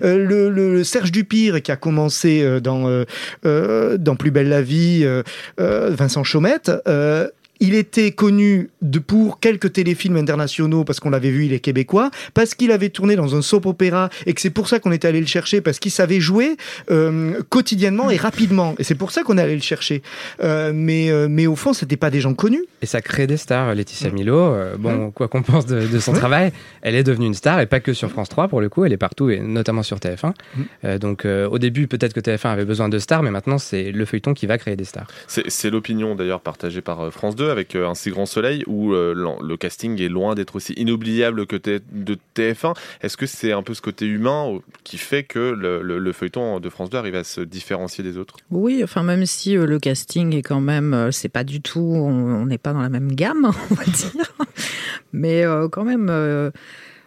Euh, 0.04 0.50
le, 0.50 0.84
Serge 0.84 1.12
Dupire 1.12 1.62
qui 1.62 1.72
a 1.72 1.76
commencé 1.76 2.42
euh, 2.42 2.60
dans 2.60 3.04
euh, 3.46 3.96
dans 3.98 4.16
Plus 4.16 4.30
belle 4.30 4.48
la 4.50 4.60
vie, 4.62 5.00
euh, 5.04 5.22
euh, 5.60 5.90
Vincent 5.96 6.24
Chaumette. 6.24 6.70
Il 7.62 7.76
était 7.76 8.10
connu 8.10 8.70
de, 8.82 8.98
pour 8.98 9.38
quelques 9.38 9.72
téléfilms 9.72 10.16
internationaux 10.16 10.84
parce 10.84 10.98
qu'on 10.98 11.10
l'avait 11.10 11.30
vu, 11.30 11.46
il 11.46 11.52
est 11.52 11.60
québécois, 11.60 12.10
parce 12.34 12.54
qu'il 12.54 12.72
avait 12.72 12.88
tourné 12.90 13.14
dans 13.14 13.36
un 13.36 13.42
soap 13.42 13.66
opéra 13.66 14.10
et 14.26 14.34
que 14.34 14.40
c'est 14.40 14.50
pour 14.50 14.68
ça 14.68 14.80
qu'on 14.80 14.90
était 14.90 15.06
allé 15.06 15.20
le 15.20 15.26
chercher 15.26 15.60
parce 15.60 15.78
qu'il 15.78 15.92
savait 15.92 16.20
jouer 16.20 16.56
euh, 16.90 17.40
quotidiennement 17.48 18.10
et 18.10 18.16
rapidement 18.16 18.74
et 18.78 18.84
c'est 18.84 18.96
pour 18.96 19.12
ça 19.12 19.22
qu'on 19.22 19.38
est 19.38 19.42
allé 19.42 19.54
le 19.54 19.62
chercher. 19.62 20.02
Euh, 20.42 20.72
mais 20.74 21.10
euh, 21.10 21.28
mais 21.30 21.46
au 21.46 21.56
fond, 21.56 21.72
c'était 21.72 21.96
pas 21.96 22.10
des 22.10 22.20
gens 22.20 22.34
connus. 22.34 22.64
Et 22.82 22.86
ça 22.86 23.00
crée 23.00 23.28
des 23.28 23.36
stars. 23.36 23.74
Laetitia 23.74 24.10
Milo, 24.10 24.36
euh, 24.36 24.76
bon, 24.76 25.12
quoi 25.12 25.28
qu'on 25.28 25.42
pense 25.42 25.66
de, 25.66 25.86
de 25.86 25.98
son 26.00 26.12
travail, 26.12 26.52
elle 26.82 26.96
est 26.96 27.04
devenue 27.04 27.26
une 27.26 27.34
star 27.34 27.60
et 27.60 27.66
pas 27.66 27.78
que 27.78 27.92
sur 27.92 28.10
France 28.10 28.28
3 28.28 28.48
pour 28.48 28.60
le 28.60 28.68
coup, 28.68 28.84
elle 28.84 28.92
est 28.92 28.96
partout 28.98 29.30
et 29.30 29.38
notamment 29.38 29.84
sur 29.84 29.98
TF1. 29.98 30.32
Euh, 30.84 30.98
donc 30.98 31.24
euh, 31.24 31.48
au 31.48 31.58
début, 31.58 31.86
peut-être 31.86 32.12
que 32.12 32.20
TF1 32.20 32.48
avait 32.48 32.64
besoin 32.64 32.88
de 32.88 32.98
stars, 32.98 33.22
mais 33.22 33.30
maintenant 33.30 33.58
c'est 33.58 33.92
le 33.92 34.04
feuilleton 34.04 34.34
qui 34.34 34.46
va 34.46 34.58
créer 34.58 34.74
des 34.74 34.84
stars. 34.84 35.06
C'est 35.26 35.70
l'opinion 35.70 36.14
d'ailleurs 36.14 36.40
partagée 36.40 36.80
par 36.80 37.12
France 37.12 37.36
2 37.36 37.50
avec 37.52 37.76
euh, 37.76 37.86
Un 37.88 37.94
si 37.94 38.10
grand 38.10 38.26
soleil 38.26 38.64
où 38.66 38.92
euh, 38.92 39.14
le 39.40 39.56
casting 39.56 40.00
est 40.02 40.08
loin 40.08 40.34
d'être 40.34 40.56
aussi 40.56 40.72
inoubliable 40.72 41.46
que 41.46 41.54
de 41.56 42.18
TF1. 42.34 42.74
Est-ce 43.02 43.16
que 43.16 43.26
c'est 43.26 43.52
un 43.52 43.62
peu 43.62 43.74
ce 43.74 43.80
côté 43.82 44.06
humain 44.06 44.50
euh, 44.54 44.58
qui 44.82 44.98
fait 44.98 45.22
que 45.22 45.38
le, 45.38 45.80
le- 45.82 45.98
le 46.00 46.12
feuilleton 46.12 46.58
de 46.58 46.68
France 46.68 46.90
2 46.90 46.98
arrive 46.98 47.14
à 47.14 47.22
se 47.24 47.40
différencier 47.40 48.02
des 48.02 48.18
autres? 48.18 48.36
Oui, 48.50 48.80
enfin 48.82 49.04
même 49.04 49.24
si 49.26 49.52
le 49.54 49.78
casting 49.78 50.34
est 50.34 50.42
quand 50.42 50.60
même, 50.60 51.10
c'est 51.12 51.28
pas 51.28 51.44
du 51.44 51.60
tout, 51.60 51.80
on 51.80 52.46
n'est 52.46 52.58
pas 52.58 52.72
dans 52.72 52.80
la 52.82 52.88
même 52.88 53.12
gamme, 53.14 53.50
on 53.70 53.74
va 53.74 53.84
dire, 53.84 54.32
mais 55.12 55.44
quand 55.70 55.84
même. 55.84 56.10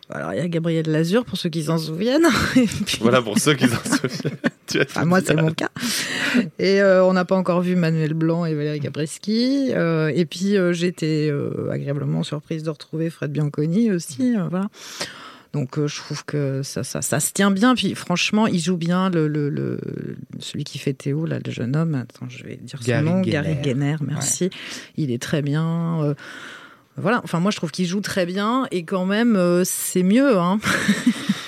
Alors 0.09 0.33
il 0.33 0.37
y 0.37 0.41
a 0.41 0.47
Gabriel 0.47 0.85
Lazur 0.89 1.25
pour 1.25 1.37
ceux 1.37 1.49
qui 1.49 1.63
s'en 1.63 1.77
souviennent. 1.77 2.27
Et 2.55 2.65
puis- 2.65 2.97
Voilà 3.01 3.21
pour 3.21 3.37
ceux 3.39 3.53
qui 3.55 3.67
s'en 3.67 3.83
souviennent. 3.83 4.37
Tu 4.67 4.79
as 4.79 4.83
Enfin, 4.83 5.05
moi, 5.05 5.21
c'est 5.23 5.35
mon 5.35 5.51
cas. 5.51 5.69
Et 6.57 6.81
euh, 6.81 7.05
on 7.05 7.13
n'a 7.13 7.23
pas 7.23 7.35
encore 7.35 7.61
vu 7.61 7.75
Manuel 7.75 8.15
Blanc 8.15 8.45
et 8.45 8.55
Valérie 8.55 8.79
Caprisky. 8.79 9.69
Euh, 9.73 10.11
et 10.15 10.25
puis, 10.25 10.57
euh, 10.57 10.73
j'ai 10.73 10.87
été 10.87 11.29
euh, 11.29 11.69
agréablement 11.71 12.23
surprise 12.23 12.63
de 12.63 12.71
retrouver 12.71 13.11
Fred 13.11 13.31
Bianconi 13.31 13.91
aussi. 13.91 14.35
euh, 14.35 14.47
voilà. 14.49 14.67
Donc, 15.53 15.77
euh, 15.77 15.87
je 15.87 15.97
trouve 15.97 16.25
que 16.25 16.63
ça, 16.63 16.83
ça, 16.83 17.03
ça 17.03 17.19
se 17.19 17.31
tient 17.31 17.51
bien. 17.51 17.75
Puis, 17.75 17.93
franchement, 17.93 18.47
il 18.47 18.59
joue 18.59 18.75
bien 18.75 19.11
le, 19.11 19.27
le, 19.27 19.49
le- 19.49 19.79
celui 20.39 20.63
qui 20.63 20.79
fait 20.79 20.93
Théo, 20.93 21.27
là, 21.27 21.37
le 21.45 21.51
jeune 21.51 21.75
homme. 21.75 21.93
Attends, 21.93 22.27
je 22.27 22.43
vais 22.43 22.55
dire 22.57 22.79
son 22.81 22.87
Gary 22.87 23.05
nom. 23.05 23.21
Gary 23.21 23.55
Guénère, 23.61 23.99
merci. 24.01 24.49
Il 24.97 25.11
est 25.11 25.21
très 25.21 25.43
bien. 25.43 26.01
euh, 26.03 26.13
voilà, 26.97 27.21
enfin 27.23 27.39
moi 27.39 27.51
je 27.51 27.57
trouve 27.57 27.71
qu'il 27.71 27.85
joue 27.85 28.01
très 28.01 28.25
bien 28.25 28.67
et 28.71 28.83
quand 28.83 29.05
même 29.05 29.35
euh, 29.35 29.63
c'est 29.65 30.03
mieux. 30.03 30.37
Hein. 30.37 30.59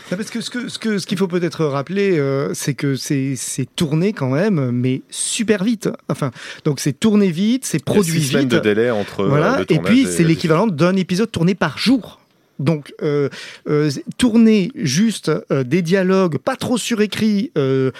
Non, 0.10 0.16
parce 0.16 0.30
que 0.30 0.40
ce 0.40 0.50
que 0.50 0.70
ce 0.70 0.80
que 0.80 1.00
ce 1.00 1.06
qu'il 1.06 1.18
faut 1.18 1.28
peut-être 1.28 1.66
rappeler, 1.66 2.18
euh, 2.18 2.54
c'est 2.54 2.74
que 2.74 2.96
c'est 2.96 3.34
c'est 3.36 3.68
tourné 3.76 4.14
quand 4.14 4.30
même, 4.30 4.72
mais 4.72 5.02
super 5.10 5.66
vite. 5.66 5.90
Enfin, 6.08 6.32
donc 6.64 6.80
c'est 6.80 6.98
tourné 6.98 7.30
vite, 7.30 7.66
c'est 7.66 7.78
Il 7.78 7.82
y 7.82 7.92
a 7.92 7.94
produit 7.94 8.22
six 8.22 8.38
vite. 8.38 8.48
de 8.48 8.60
délai 8.60 8.90
entre 8.90 9.22
euh, 9.22 9.28
voilà. 9.28 9.60
le 9.60 9.72
Et 9.74 9.80
puis 9.80 10.06
c'est 10.06 10.24
l'équivalent 10.24 10.68
d'un 10.68 10.96
épisode 10.96 11.30
tourné 11.30 11.56
par 11.56 11.78
jour. 11.78 12.22
Donc, 12.60 12.93
euh, 13.02 13.30
euh, 13.70 13.89
tourner 14.17 14.72
juste 14.76 15.32
euh, 15.52 15.63
des 15.63 15.82
dialogues 15.82 16.38
pas 16.38 16.56
trop 16.56 16.78
surécrits, 16.78 17.52
euh, 17.58 17.91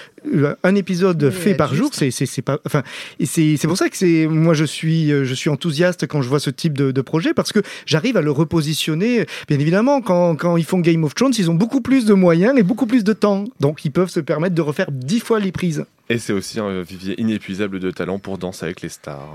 un 0.64 0.76
épisode 0.76 1.24
Oui, 1.24 1.32
fait 1.32 1.54
par 1.56 1.70
juste. 1.70 1.82
jour, 1.82 1.90
c'est 1.94 2.12
c'est 2.12 2.26
c'est 2.26 2.42
pas. 2.42 2.60
Enfin, 2.66 2.84
c'est 3.24 3.56
c'est 3.58 3.68
pour 3.68 3.78
ça 3.78 3.90
que 3.90 3.98
c'est 3.98 4.28
moi 4.28 4.54
je 4.54 4.66
suis 4.66 5.10
je 5.10 5.34
suis 5.34 5.50
enthousiaste 5.50 6.08
quand 6.08 6.22
je 6.22 6.30
vois 6.30 6.40
ce 6.40 6.50
type 6.50 6.78
de, 6.78 6.92
de 6.92 7.02
projet 7.02 7.34
parce 7.34 7.52
que 7.52 7.60
j'arrive 7.86 8.18
à 8.18 8.22
le 8.22 8.32
repositionner. 8.32 9.26
Bien 9.48 9.60
évidemment, 9.60 10.02
quand 10.02 10.36
quand 10.36 10.58
ils 10.58 10.66
font 10.66 10.80
Game 10.80 11.04
of 11.04 11.16
Thrones, 11.16 11.34
ils 11.38 11.50
ont 11.52 11.56
beaucoup 11.56 11.82
plus 11.82 12.06
de 12.06 12.14
moyens 12.14 12.58
et 12.58 12.64
beaucoup 12.64 12.88
plus 12.88 13.04
de 13.04 13.14
temps, 13.14 13.46
donc 13.60 13.86
ils 13.86 13.92
peuvent 13.92 14.10
se 14.10 14.20
permettre 14.20 14.56
de 14.56 14.62
refaire 14.62 14.92
dix 14.92 15.20
fois 15.20 15.40
les 15.40 15.52
prises. 15.52 15.86
Et 16.10 16.18
c'est 16.20 16.34
aussi 16.34 16.60
un 16.60 16.82
vivier 16.82 17.20
inépuisable 17.20 17.80
de 17.80 17.92
talent 17.92 18.18
pour 18.18 18.38
danser 18.38 18.66
avec 18.66 18.82
les 18.82 18.90
stars. 18.90 19.28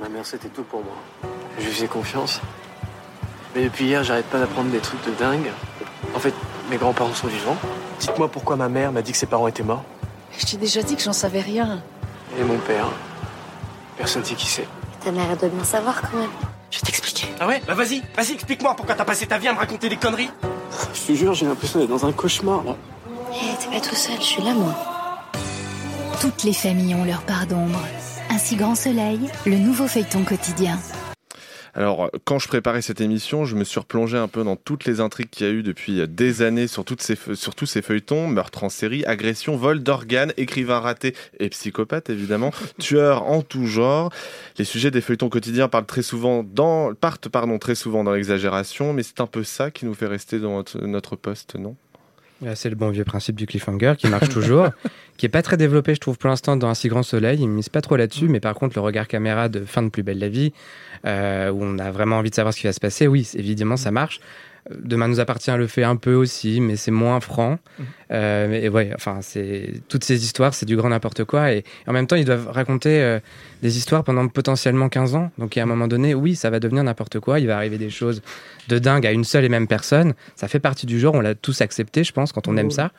Ma 0.00 0.08
mère, 0.08 0.26
c'était 0.26 0.48
tout 0.48 0.64
pour 0.64 0.80
moi. 0.80 0.96
Je 1.58 1.64
lui 1.64 1.72
faisais 1.72 1.86
confiance. 1.86 2.40
Mais 3.56 3.64
depuis 3.64 3.86
hier, 3.86 4.04
j'arrête 4.04 4.26
pas 4.26 4.38
d'apprendre 4.38 4.70
des 4.70 4.80
trucs 4.80 5.02
de 5.06 5.12
dingue. 5.12 5.50
En 6.14 6.18
fait, 6.18 6.34
mes 6.70 6.76
grands-parents 6.76 7.14
sont 7.14 7.26
vivants. 7.26 7.56
Dites-moi 7.98 8.28
pourquoi 8.28 8.54
ma 8.56 8.68
mère 8.68 8.92
m'a 8.92 9.00
dit 9.00 9.12
que 9.12 9.18
ses 9.18 9.24
parents 9.24 9.48
étaient 9.48 9.62
morts. 9.62 9.82
Je 10.38 10.44
t'ai 10.44 10.58
déjà 10.58 10.82
dit 10.82 10.94
que 10.94 11.02
j'en 11.02 11.14
savais 11.14 11.40
rien. 11.40 11.80
Et 12.38 12.44
mon 12.44 12.58
père 12.58 12.88
Personne 13.96 14.22
sait 14.22 14.34
qui 14.34 14.46
c'est. 14.46 14.68
Ta 15.02 15.10
mère 15.10 15.34
doit 15.38 15.48
bien 15.48 15.64
savoir 15.64 16.02
quand 16.02 16.18
même. 16.18 16.28
Je 16.70 16.80
vais 16.80 16.82
t'expliquer. 16.82 17.28
Ah 17.40 17.46
ouais? 17.46 17.62
Bah 17.66 17.72
vas-y, 17.72 18.02
vas-y, 18.14 18.32
explique-moi 18.32 18.74
pourquoi 18.76 18.94
t'as 18.94 19.06
passé 19.06 19.26
ta 19.26 19.38
vie 19.38 19.48
à 19.48 19.54
me 19.54 19.58
raconter 19.58 19.88
des 19.88 19.96
conneries. 19.96 20.30
Je 20.92 21.12
te 21.12 21.16
jure, 21.16 21.32
j'ai 21.32 21.46
l'impression 21.46 21.78
d'être 21.78 21.88
dans 21.88 22.04
un 22.04 22.12
cauchemar 22.12 22.62
là. 22.62 22.76
Eh, 23.32 23.56
t'es 23.58 23.70
pas 23.74 23.80
tout 23.80 23.94
seul, 23.94 24.16
je 24.18 24.24
suis 24.26 24.42
là 24.42 24.52
moi. 24.52 24.74
Toutes 26.20 26.42
les 26.44 26.52
familles 26.52 26.94
ont 26.94 27.04
leur 27.04 27.22
part 27.22 27.46
d'ombre. 27.46 27.80
Ainsi 28.28 28.56
Grand 28.56 28.74
Soleil, 28.74 29.30
le 29.46 29.56
nouveau 29.56 29.86
feuilleton 29.86 30.24
quotidien. 30.24 30.78
Alors, 31.76 32.10
quand 32.24 32.38
je 32.38 32.48
préparais 32.48 32.80
cette 32.80 33.02
émission, 33.02 33.44
je 33.44 33.54
me 33.54 33.62
suis 33.62 33.78
replongé 33.78 34.16
un 34.16 34.28
peu 34.28 34.42
dans 34.42 34.56
toutes 34.56 34.86
les 34.86 35.00
intrigues 35.00 35.28
qu'il 35.28 35.46
y 35.46 35.50
a 35.50 35.52
eu 35.52 35.62
depuis 35.62 36.08
des 36.08 36.40
années 36.40 36.68
sur, 36.68 36.86
toutes 36.86 37.02
ces, 37.02 37.18
sur 37.34 37.54
tous 37.54 37.66
ces 37.66 37.82
feuilletons, 37.82 38.28
meurtres 38.28 38.64
en 38.64 38.70
série, 38.70 39.04
agressions, 39.04 39.56
vol 39.56 39.82
d'organes, 39.82 40.32
écrivains 40.38 40.80
ratés 40.80 41.14
et 41.38 41.50
psychopathes 41.50 42.08
évidemment, 42.08 42.50
tueurs 42.78 43.24
en 43.24 43.42
tout 43.42 43.66
genre. 43.66 44.10
Les 44.56 44.64
sujets 44.64 44.90
des 44.90 45.02
feuilletons 45.02 45.28
quotidiens 45.28 45.68
parlent 45.68 45.84
très 45.84 46.00
souvent 46.00 46.42
dans, 46.42 46.94
partent 46.94 47.28
pardon, 47.28 47.58
très 47.58 47.74
souvent 47.74 48.04
dans 48.04 48.12
l'exagération, 48.12 48.94
mais 48.94 49.02
c'est 49.02 49.20
un 49.20 49.26
peu 49.26 49.44
ça 49.44 49.70
qui 49.70 49.84
nous 49.84 49.92
fait 49.92 50.06
rester 50.06 50.38
dans 50.38 50.56
notre, 50.56 50.80
notre 50.80 51.14
poste, 51.14 51.56
non? 51.56 51.76
C'est 52.54 52.68
le 52.68 52.76
bon 52.76 52.90
vieux 52.90 53.04
principe 53.04 53.36
du 53.36 53.46
cliffhanger 53.46 53.94
qui 53.96 54.08
marche 54.08 54.28
toujours, 54.28 54.68
qui 55.16 55.26
est 55.26 55.30
pas 55.30 55.42
très 55.42 55.56
développé, 55.56 55.94
je 55.94 56.00
trouve, 56.00 56.18
pour 56.18 56.28
l'instant 56.28 56.56
dans 56.56 56.68
Un 56.68 56.74
si 56.74 56.88
grand 56.88 57.02
soleil. 57.02 57.38
Il 57.40 57.48
ne 57.48 57.54
mise 57.54 57.68
pas 57.68 57.80
trop 57.80 57.96
là-dessus, 57.96 58.28
mais 58.28 58.40
par 58.40 58.54
contre, 58.54 58.76
le 58.76 58.82
regard 58.82 59.08
caméra 59.08 59.48
de 59.48 59.64
fin 59.64 59.82
de 59.82 59.88
Plus 59.88 60.02
belle 60.02 60.18
la 60.18 60.28
vie, 60.28 60.52
euh, 61.06 61.50
où 61.50 61.58
on 61.62 61.78
a 61.78 61.90
vraiment 61.90 62.16
envie 62.16 62.30
de 62.30 62.34
savoir 62.34 62.52
ce 62.52 62.60
qui 62.60 62.66
va 62.66 62.72
se 62.72 62.80
passer, 62.80 63.06
oui, 63.06 63.28
évidemment, 63.34 63.76
ça 63.76 63.90
marche. 63.90 64.20
Demain 64.70 65.06
nous 65.08 65.20
appartient 65.20 65.50
le 65.56 65.66
fait 65.66 65.84
un 65.84 65.96
peu 65.96 66.14
aussi, 66.14 66.60
mais 66.60 66.76
c'est 66.76 66.90
moins 66.90 67.20
franc. 67.20 67.58
Euh, 68.10 68.48
mais 68.48 68.68
ouais, 68.68 68.90
enfin, 68.94 69.18
c'est 69.20 69.80
toutes 69.88 70.04
ces 70.04 70.24
histoires, 70.24 70.54
c'est 70.54 70.66
du 70.66 70.76
grand 70.76 70.88
n'importe 70.88 71.24
quoi. 71.24 71.52
Et 71.52 71.64
en 71.86 71.92
même 71.92 72.06
temps, 72.06 72.16
ils 72.16 72.24
doivent 72.24 72.48
raconter 72.48 73.00
euh, 73.00 73.20
des 73.62 73.78
histoires 73.78 74.02
pendant 74.02 74.26
potentiellement 74.26 74.88
15 74.88 75.14
ans. 75.14 75.30
Donc, 75.38 75.56
à 75.56 75.62
un 75.62 75.66
moment 75.66 75.86
donné, 75.86 76.14
oui, 76.14 76.34
ça 76.34 76.50
va 76.50 76.58
devenir 76.58 76.82
n'importe 76.82 77.20
quoi. 77.20 77.38
Il 77.38 77.46
va 77.46 77.56
arriver 77.56 77.78
des 77.78 77.90
choses 77.90 78.22
de 78.68 78.78
dingue 78.78 79.06
à 79.06 79.12
une 79.12 79.24
seule 79.24 79.44
et 79.44 79.48
même 79.48 79.68
personne. 79.68 80.14
Ça 80.34 80.48
fait 80.48 80.60
partie 80.60 80.86
du 80.86 80.98
genre. 80.98 81.14
On 81.14 81.20
l'a 81.20 81.34
tous 81.34 81.60
accepté, 81.60 82.02
je 82.02 82.12
pense, 82.12 82.32
quand 82.32 82.48
on 82.48 82.56
aime 82.56 82.70
ça. 82.70 82.90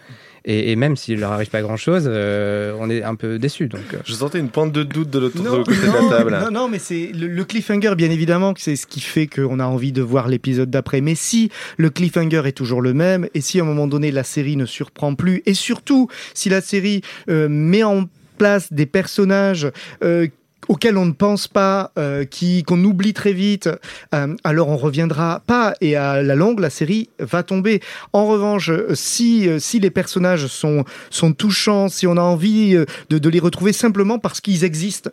Et, 0.45 0.71
et 0.71 0.75
même 0.75 0.95
s'il 0.95 1.19
leur 1.19 1.31
arrive 1.31 1.49
pas 1.49 1.61
grand 1.61 1.77
chose, 1.77 2.05
euh, 2.07 2.73
on 2.79 2.89
est 2.89 3.03
un 3.03 3.15
peu 3.15 3.39
déçu. 3.39 3.67
Donc, 3.67 3.81
Je 4.05 4.13
sentais 4.13 4.39
une 4.39 4.49
pointe 4.49 4.71
de 4.71 4.83
doute 4.83 5.09
de 5.09 5.19
l'autre 5.19 5.41
Non, 5.41 5.63
côté 5.63 5.77
de 5.77 5.85
non, 5.87 6.09
la 6.09 6.17
table. 6.17 6.39
Non, 6.41 6.51
non, 6.51 6.67
mais 6.69 6.79
c'est 6.79 7.11
le, 7.13 7.27
le 7.27 7.43
cliffhanger, 7.43 7.95
bien 7.95 8.11
évidemment, 8.11 8.53
que 8.53 8.61
c'est 8.61 8.75
ce 8.75 8.87
qui 8.87 8.99
fait 9.01 9.27
qu'on 9.27 9.59
a 9.59 9.65
envie 9.65 9.91
de 9.91 10.01
voir 10.01 10.27
l'épisode 10.27 10.69
d'après. 10.69 11.01
Mais 11.01 11.15
si 11.15 11.49
le 11.77 11.89
cliffhanger 11.89 12.41
est 12.45 12.51
toujours 12.53 12.81
le 12.81 12.93
même, 12.93 13.27
et 13.33 13.41
si 13.41 13.59
à 13.59 13.63
un 13.63 13.65
moment 13.65 13.87
donné 13.87 14.11
la 14.11 14.23
série 14.23 14.55
ne 14.55 14.65
surprend 14.65 15.15
plus, 15.15 15.41
et 15.45 15.53
surtout 15.53 16.07
si 16.33 16.49
la 16.49 16.61
série 16.61 17.01
euh, 17.29 17.47
met 17.49 17.83
en 17.83 18.05
place 18.37 18.71
des 18.71 18.85
personnages 18.85 19.67
euh, 20.03 20.27
auxquels 20.67 20.97
on 20.97 21.05
ne 21.05 21.11
pense 21.11 21.47
pas, 21.47 21.91
euh, 21.97 22.25
qui 22.25 22.63
qu'on 22.63 22.83
oublie 22.83 23.13
très 23.13 23.33
vite, 23.33 23.69
euh, 24.13 24.35
alors 24.43 24.69
on 24.69 24.77
reviendra 24.77 25.41
pas 25.45 25.73
et 25.81 25.95
à 25.95 26.21
la 26.21 26.35
longue 26.35 26.59
la 26.59 26.69
série 26.69 27.09
va 27.19 27.43
tomber. 27.43 27.81
En 28.13 28.25
revanche, 28.25 28.69
euh, 28.69 28.95
si 28.95 29.47
euh, 29.47 29.59
si 29.59 29.79
les 29.79 29.89
personnages 29.89 30.47
sont 30.47 30.83
sont 31.09 31.33
touchants, 31.33 31.89
si 31.89 32.07
on 32.07 32.17
a 32.17 32.21
envie 32.21 32.75
euh, 32.75 32.85
de, 33.09 33.17
de 33.17 33.29
les 33.29 33.39
retrouver 33.39 33.73
simplement 33.73 34.19
parce 34.19 34.41
qu'ils 34.41 34.63
existent. 34.63 35.09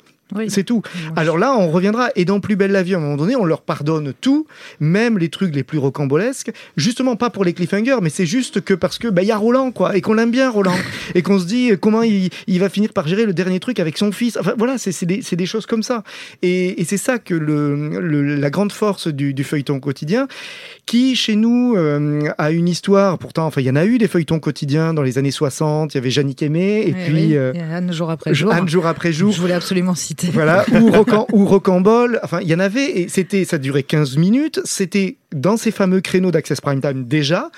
C'est 0.48 0.64
tout. 0.64 0.82
Alors 1.16 1.38
là, 1.38 1.54
on 1.56 1.70
reviendra. 1.70 2.08
Et 2.16 2.24
dans 2.24 2.40
Plus 2.40 2.56
belle 2.56 2.72
la 2.72 2.82
vie, 2.82 2.94
à 2.94 2.96
un 2.96 3.00
moment 3.00 3.16
donné, 3.16 3.36
on 3.36 3.44
leur 3.44 3.60
pardonne 3.62 4.12
tout, 4.20 4.46
même 4.80 5.18
les 5.18 5.28
trucs 5.28 5.54
les 5.54 5.62
plus 5.62 5.78
rocambolesques. 5.78 6.50
Justement, 6.76 7.14
pas 7.16 7.30
pour 7.30 7.44
les 7.44 7.52
cliffhangers, 7.52 7.98
mais 8.02 8.10
c'est 8.10 8.26
juste 8.26 8.60
que 8.60 8.74
parce 8.74 8.98
que 8.98 9.08
bah 9.08 9.22
il 9.22 9.28
y 9.28 9.32
a 9.32 9.36
Roland, 9.36 9.70
quoi, 9.70 9.96
et 9.96 10.00
qu'on 10.00 10.14
l'aime 10.14 10.30
bien 10.30 10.50
Roland, 10.50 10.74
et 11.14 11.22
qu'on 11.22 11.38
se 11.38 11.44
dit 11.46 11.72
comment 11.80 12.02
il, 12.02 12.30
il 12.46 12.58
va 12.60 12.68
finir 12.68 12.92
par 12.92 13.06
gérer 13.06 13.26
le 13.26 13.32
dernier 13.34 13.60
truc 13.60 13.78
avec 13.80 13.96
son 13.98 14.12
fils. 14.12 14.36
Enfin 14.38 14.54
voilà, 14.58 14.76
c'est 14.78 15.04
des, 15.04 15.46
choses 15.46 15.66
comme 15.66 15.82
ça. 15.82 16.02
Et, 16.42 16.80
et 16.80 16.84
c'est 16.84 16.96
ça 16.96 17.18
que 17.18 17.34
le, 17.34 18.00
le- 18.00 18.36
la 18.36 18.50
grande 18.50 18.72
force 18.72 19.08
du, 19.08 19.34
du 19.34 19.44
feuilleton 19.44 19.78
quotidien, 19.78 20.26
qui 20.86 21.16
chez 21.16 21.36
nous 21.36 21.74
euh, 21.76 22.30
a 22.38 22.50
une 22.50 22.68
histoire. 22.68 23.18
Pourtant, 23.18 23.46
enfin, 23.46 23.60
il 23.60 23.66
y 23.66 23.70
en 23.70 23.76
a 23.76 23.84
eu 23.84 23.98
des 23.98 24.08
feuilletons 24.08 24.40
quotidiens 24.40 24.94
dans 24.94 25.02
les 25.02 25.18
années 25.18 25.30
60. 25.30 25.94
Il 25.94 25.96
y 25.96 25.98
avait 25.98 26.10
Jannick 26.10 26.42
Aimé, 26.42 26.82
et 26.86 26.92
Oui, 26.92 26.94
puis 27.04 27.14
oui, 27.14 27.36
euh, 27.36 27.52
Anne 27.72 27.92
jour 27.92 28.10
après 28.10 28.34
jour. 28.34 28.50
Anne 28.52 28.68
jour 28.68 28.86
après 28.86 29.12
jour. 29.12 29.30
Je 29.32 29.40
voulais 29.40 29.54
absolument 29.54 29.94
citer. 29.94 30.13
Voilà, 30.32 30.64
ou, 30.72 30.90
rocan, 30.90 31.26
ou 31.32 31.44
rocambole. 31.44 32.20
Enfin, 32.22 32.40
il 32.40 32.48
y 32.48 32.54
en 32.54 32.60
avait, 32.60 33.00
et 33.00 33.08
c'était, 33.08 33.44
ça 33.44 33.58
durait 33.58 33.82
15 33.82 34.16
minutes. 34.16 34.60
C'était 34.64 35.16
dans 35.34 35.56
ces 35.56 35.72
fameux 35.72 36.00
créneaux 36.00 36.30
d'Access 36.30 36.60
Prime 36.60 36.80
Time 36.80 37.04
déjà, 37.06 37.50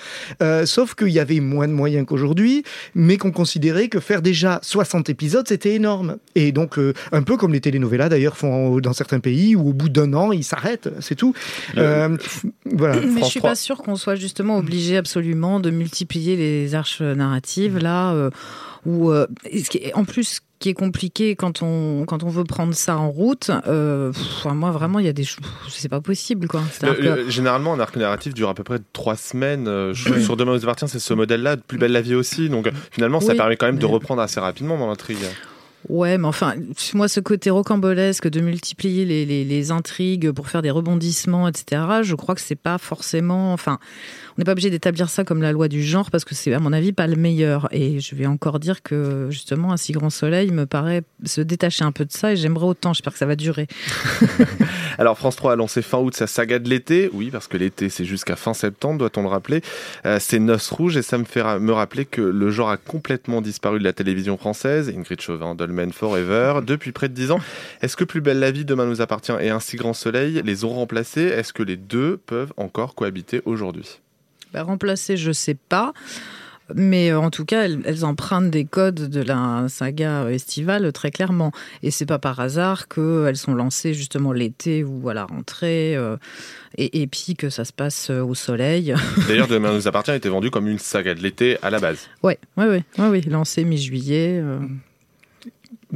euh, 0.42 0.64
sauf 0.64 0.94
qu'il 0.94 1.10
y 1.10 1.20
avait 1.20 1.40
moins 1.40 1.68
de 1.68 1.74
moyens 1.74 2.06
qu'aujourd'hui, 2.06 2.64
mais 2.94 3.18
qu'on 3.18 3.32
considérait 3.32 3.88
que 3.88 4.00
faire 4.00 4.22
déjà 4.22 4.60
60 4.62 5.10
épisodes, 5.10 5.46
c'était 5.46 5.74
énorme. 5.74 6.16
Et 6.34 6.52
donc, 6.52 6.78
euh, 6.78 6.94
un 7.12 7.22
peu 7.22 7.36
comme 7.36 7.52
les 7.52 7.60
telenovelas 7.60 8.08
d'ailleurs 8.08 8.36
font 8.36 8.80
dans 8.80 8.94
certains 8.94 9.20
pays, 9.20 9.56
où 9.56 9.68
au 9.68 9.72
bout 9.74 9.90
d'un 9.90 10.14
an, 10.14 10.32
ils 10.32 10.44
s'arrêtent, 10.44 10.88
c'est 11.00 11.16
tout. 11.16 11.34
Euh, 11.76 12.16
voilà. 12.64 13.00
Mais 13.00 13.22
je 13.22 13.26
suis 13.26 13.40
pas 13.40 13.54
sûre 13.54 13.78
qu'on 13.78 13.96
soit 13.96 14.16
justement 14.16 14.56
obligé 14.58 14.96
absolument 14.96 15.60
de 15.60 15.70
multiplier 15.70 16.36
les 16.36 16.74
arches 16.74 17.02
narratives 17.02 17.78
là, 17.78 18.12
euh, 18.12 18.30
où 18.84 19.10
euh, 19.10 19.26
en 19.94 20.04
plus 20.04 20.40
qui 20.58 20.68
est 20.70 20.74
compliqué 20.74 21.36
quand 21.36 21.62
on 21.62 22.04
quand 22.06 22.22
on 22.22 22.28
veut 22.28 22.44
prendre 22.44 22.74
ça 22.74 22.96
en 22.96 23.10
route. 23.10 23.50
euh, 23.66 24.12
pff, 24.12 24.44
moi 24.46 24.70
vraiment 24.70 24.98
il 24.98 25.06
y 25.06 25.08
a 25.08 25.12
des 25.12 25.24
choses, 25.24 25.44
c'est 25.68 25.88
pas 25.88 26.00
possible 26.00 26.48
quoi. 26.48 26.62
Le- 26.82 26.94
que- 27.24 27.30
généralement, 27.30 27.74
un 27.74 27.80
arc 27.80 27.96
narratif 27.96 28.32
dure 28.34 28.48
à 28.48 28.54
peu 28.54 28.64
près 28.64 28.78
trois 28.92 29.16
semaines. 29.16 29.68
Euh, 29.68 29.92
je- 29.94 30.18
Sur 30.20 30.36
Demain 30.36 30.52
nous 30.54 30.62
appartient, 30.62 30.88
c'est 30.88 30.98
ce 30.98 31.14
modèle-là, 31.14 31.56
de 31.56 31.62
Plus 31.62 31.78
belle 31.78 31.92
la 31.92 32.00
vie 32.00 32.14
aussi. 32.14 32.48
Donc 32.48 32.66
euh, 32.66 32.70
finalement, 32.90 33.20
ça 33.20 33.32
Oui, 33.32 33.36
permet 33.36 33.56
quand 33.56 33.66
même 33.66 33.78
de 33.78 33.86
reprendre 33.86 34.22
assez 34.22 34.40
rapidement 34.40 34.78
dans 34.78 34.86
l'intrigue. 34.88 35.18
Ouais, 35.88 36.18
mais 36.18 36.26
enfin, 36.26 36.54
moi, 36.94 37.08
ce 37.08 37.20
côté 37.20 37.50
rocambolesque 37.50 38.28
de 38.28 38.40
multiplier 38.40 39.04
les, 39.04 39.24
les, 39.24 39.44
les 39.44 39.70
intrigues 39.70 40.30
pour 40.32 40.48
faire 40.48 40.62
des 40.62 40.70
rebondissements, 40.70 41.48
etc., 41.48 41.82
je 42.02 42.14
crois 42.14 42.34
que 42.34 42.40
c'est 42.40 42.56
pas 42.56 42.78
forcément. 42.78 43.52
Enfin, 43.52 43.78
on 44.36 44.40
n'est 44.40 44.44
pas 44.44 44.52
obligé 44.52 44.68
d'établir 44.68 45.08
ça 45.08 45.24
comme 45.24 45.42
la 45.42 45.52
loi 45.52 45.68
du 45.68 45.82
genre 45.82 46.10
parce 46.10 46.24
que 46.24 46.34
c'est, 46.34 46.52
à 46.52 46.60
mon 46.60 46.72
avis, 46.72 46.92
pas 46.92 47.06
le 47.06 47.16
meilleur. 47.16 47.68
Et 47.70 48.00
je 48.00 48.14
vais 48.14 48.26
encore 48.26 48.58
dire 48.58 48.82
que, 48.82 49.28
justement, 49.30 49.72
Un 49.72 49.76
si 49.76 49.92
grand 49.92 50.10
soleil 50.10 50.50
me 50.50 50.66
paraît 50.66 51.02
se 51.24 51.40
détacher 51.40 51.84
un 51.84 51.92
peu 51.92 52.04
de 52.04 52.12
ça 52.12 52.32
et 52.32 52.36
j'aimerais 52.36 52.66
autant. 52.66 52.92
J'espère 52.92 53.12
que 53.12 53.18
ça 53.18 53.26
va 53.26 53.36
durer. 53.36 53.66
Alors 54.98 55.16
France 55.18 55.36
3 55.36 55.52
a 55.52 55.56
lancé 55.56 55.82
fin 55.82 55.98
août 55.98 56.14
sa 56.14 56.26
saga 56.26 56.58
de 56.58 56.68
l'été, 56.68 57.10
oui 57.12 57.30
parce 57.30 57.48
que 57.48 57.56
l'été 57.56 57.88
c'est 57.88 58.04
jusqu'à 58.04 58.36
fin 58.36 58.54
septembre, 58.54 58.98
doit-on 58.98 59.22
le 59.22 59.28
rappeler. 59.28 59.62
Euh, 60.04 60.18
c'est 60.20 60.38
Noces 60.38 60.70
Rouges 60.70 60.96
et 60.96 61.02
ça 61.02 61.18
me 61.18 61.24
fait 61.24 61.42
me 61.58 61.72
rappeler 61.72 62.04
que 62.04 62.22
le 62.22 62.50
genre 62.50 62.70
a 62.70 62.76
complètement 62.76 63.40
disparu 63.40 63.78
de 63.78 63.84
la 63.84 63.92
télévision 63.92 64.36
française. 64.36 64.92
Ingrid 64.94 65.20
Chauvin, 65.20 65.54
Dolmen 65.54 65.75
Forever, 65.92 66.60
depuis 66.66 66.92
près 66.92 67.08
de 67.08 67.14
10 67.14 67.30
ans. 67.32 67.40
Est-ce 67.82 67.96
que 67.96 68.04
Plus 68.04 68.20
belle 68.20 68.38
la 68.38 68.50
vie, 68.50 68.64
Demain 68.64 68.86
nous 68.86 69.00
appartient 69.00 69.32
et 69.40 69.50
Un 69.50 69.60
si 69.60 69.76
grand 69.76 69.92
soleil 69.94 70.40
les 70.44 70.64
ont 70.64 70.70
remplacés? 70.74 71.22
Est-ce 71.22 71.52
que 71.52 71.62
les 71.62 71.76
deux 71.76 72.16
peuvent 72.26 72.52
encore 72.56 72.94
cohabiter 72.94 73.42
aujourd'hui? 73.44 74.00
Bah, 74.52 74.62
remplacer, 74.62 75.16
je 75.16 75.32
sais 75.32 75.56
pas. 75.68 75.92
Mais 76.74 77.12
euh, 77.12 77.20
en 77.20 77.30
tout 77.30 77.44
cas, 77.44 77.62
elles, 77.62 77.80
elles 77.84 78.04
empruntent 78.04 78.50
des 78.50 78.64
codes 78.64 79.08
de 79.08 79.20
la 79.22 79.66
saga 79.68 80.28
estivale 80.30 80.90
très 80.92 81.12
clairement. 81.12 81.52
Et 81.84 81.92
c'est 81.92 82.06
pas 82.06 82.18
par 82.18 82.40
hasard 82.40 82.88
qu'elles 82.88 83.36
sont 83.36 83.54
lancées 83.54 83.94
justement 83.94 84.32
l'été 84.32 84.82
ou 84.82 85.08
à 85.08 85.14
la 85.14 85.26
rentrée, 85.26 85.94
euh, 85.94 86.16
et, 86.76 87.02
et 87.02 87.06
puis 87.06 87.36
que 87.36 87.50
ça 87.50 87.64
se 87.64 87.72
passe 87.72 88.10
euh, 88.10 88.20
au 88.20 88.34
soleil. 88.34 88.92
D'ailleurs, 89.28 89.46
Demain 89.46 89.72
nous 89.74 89.86
appartient 89.86 90.10
était 90.10 90.28
vendu 90.28 90.50
comme 90.50 90.66
une 90.66 90.80
saga 90.80 91.14
de 91.14 91.20
l'été 91.22 91.56
à 91.62 91.70
la 91.70 91.78
base. 91.78 92.08
ouais, 92.24 92.36
ouais, 92.56 92.66
ouais, 92.66 92.82
ouais, 92.98 93.08
ouais, 93.10 93.20
lancé 93.28 93.62
mi-juillet. 93.64 94.40
euh. 94.42 94.58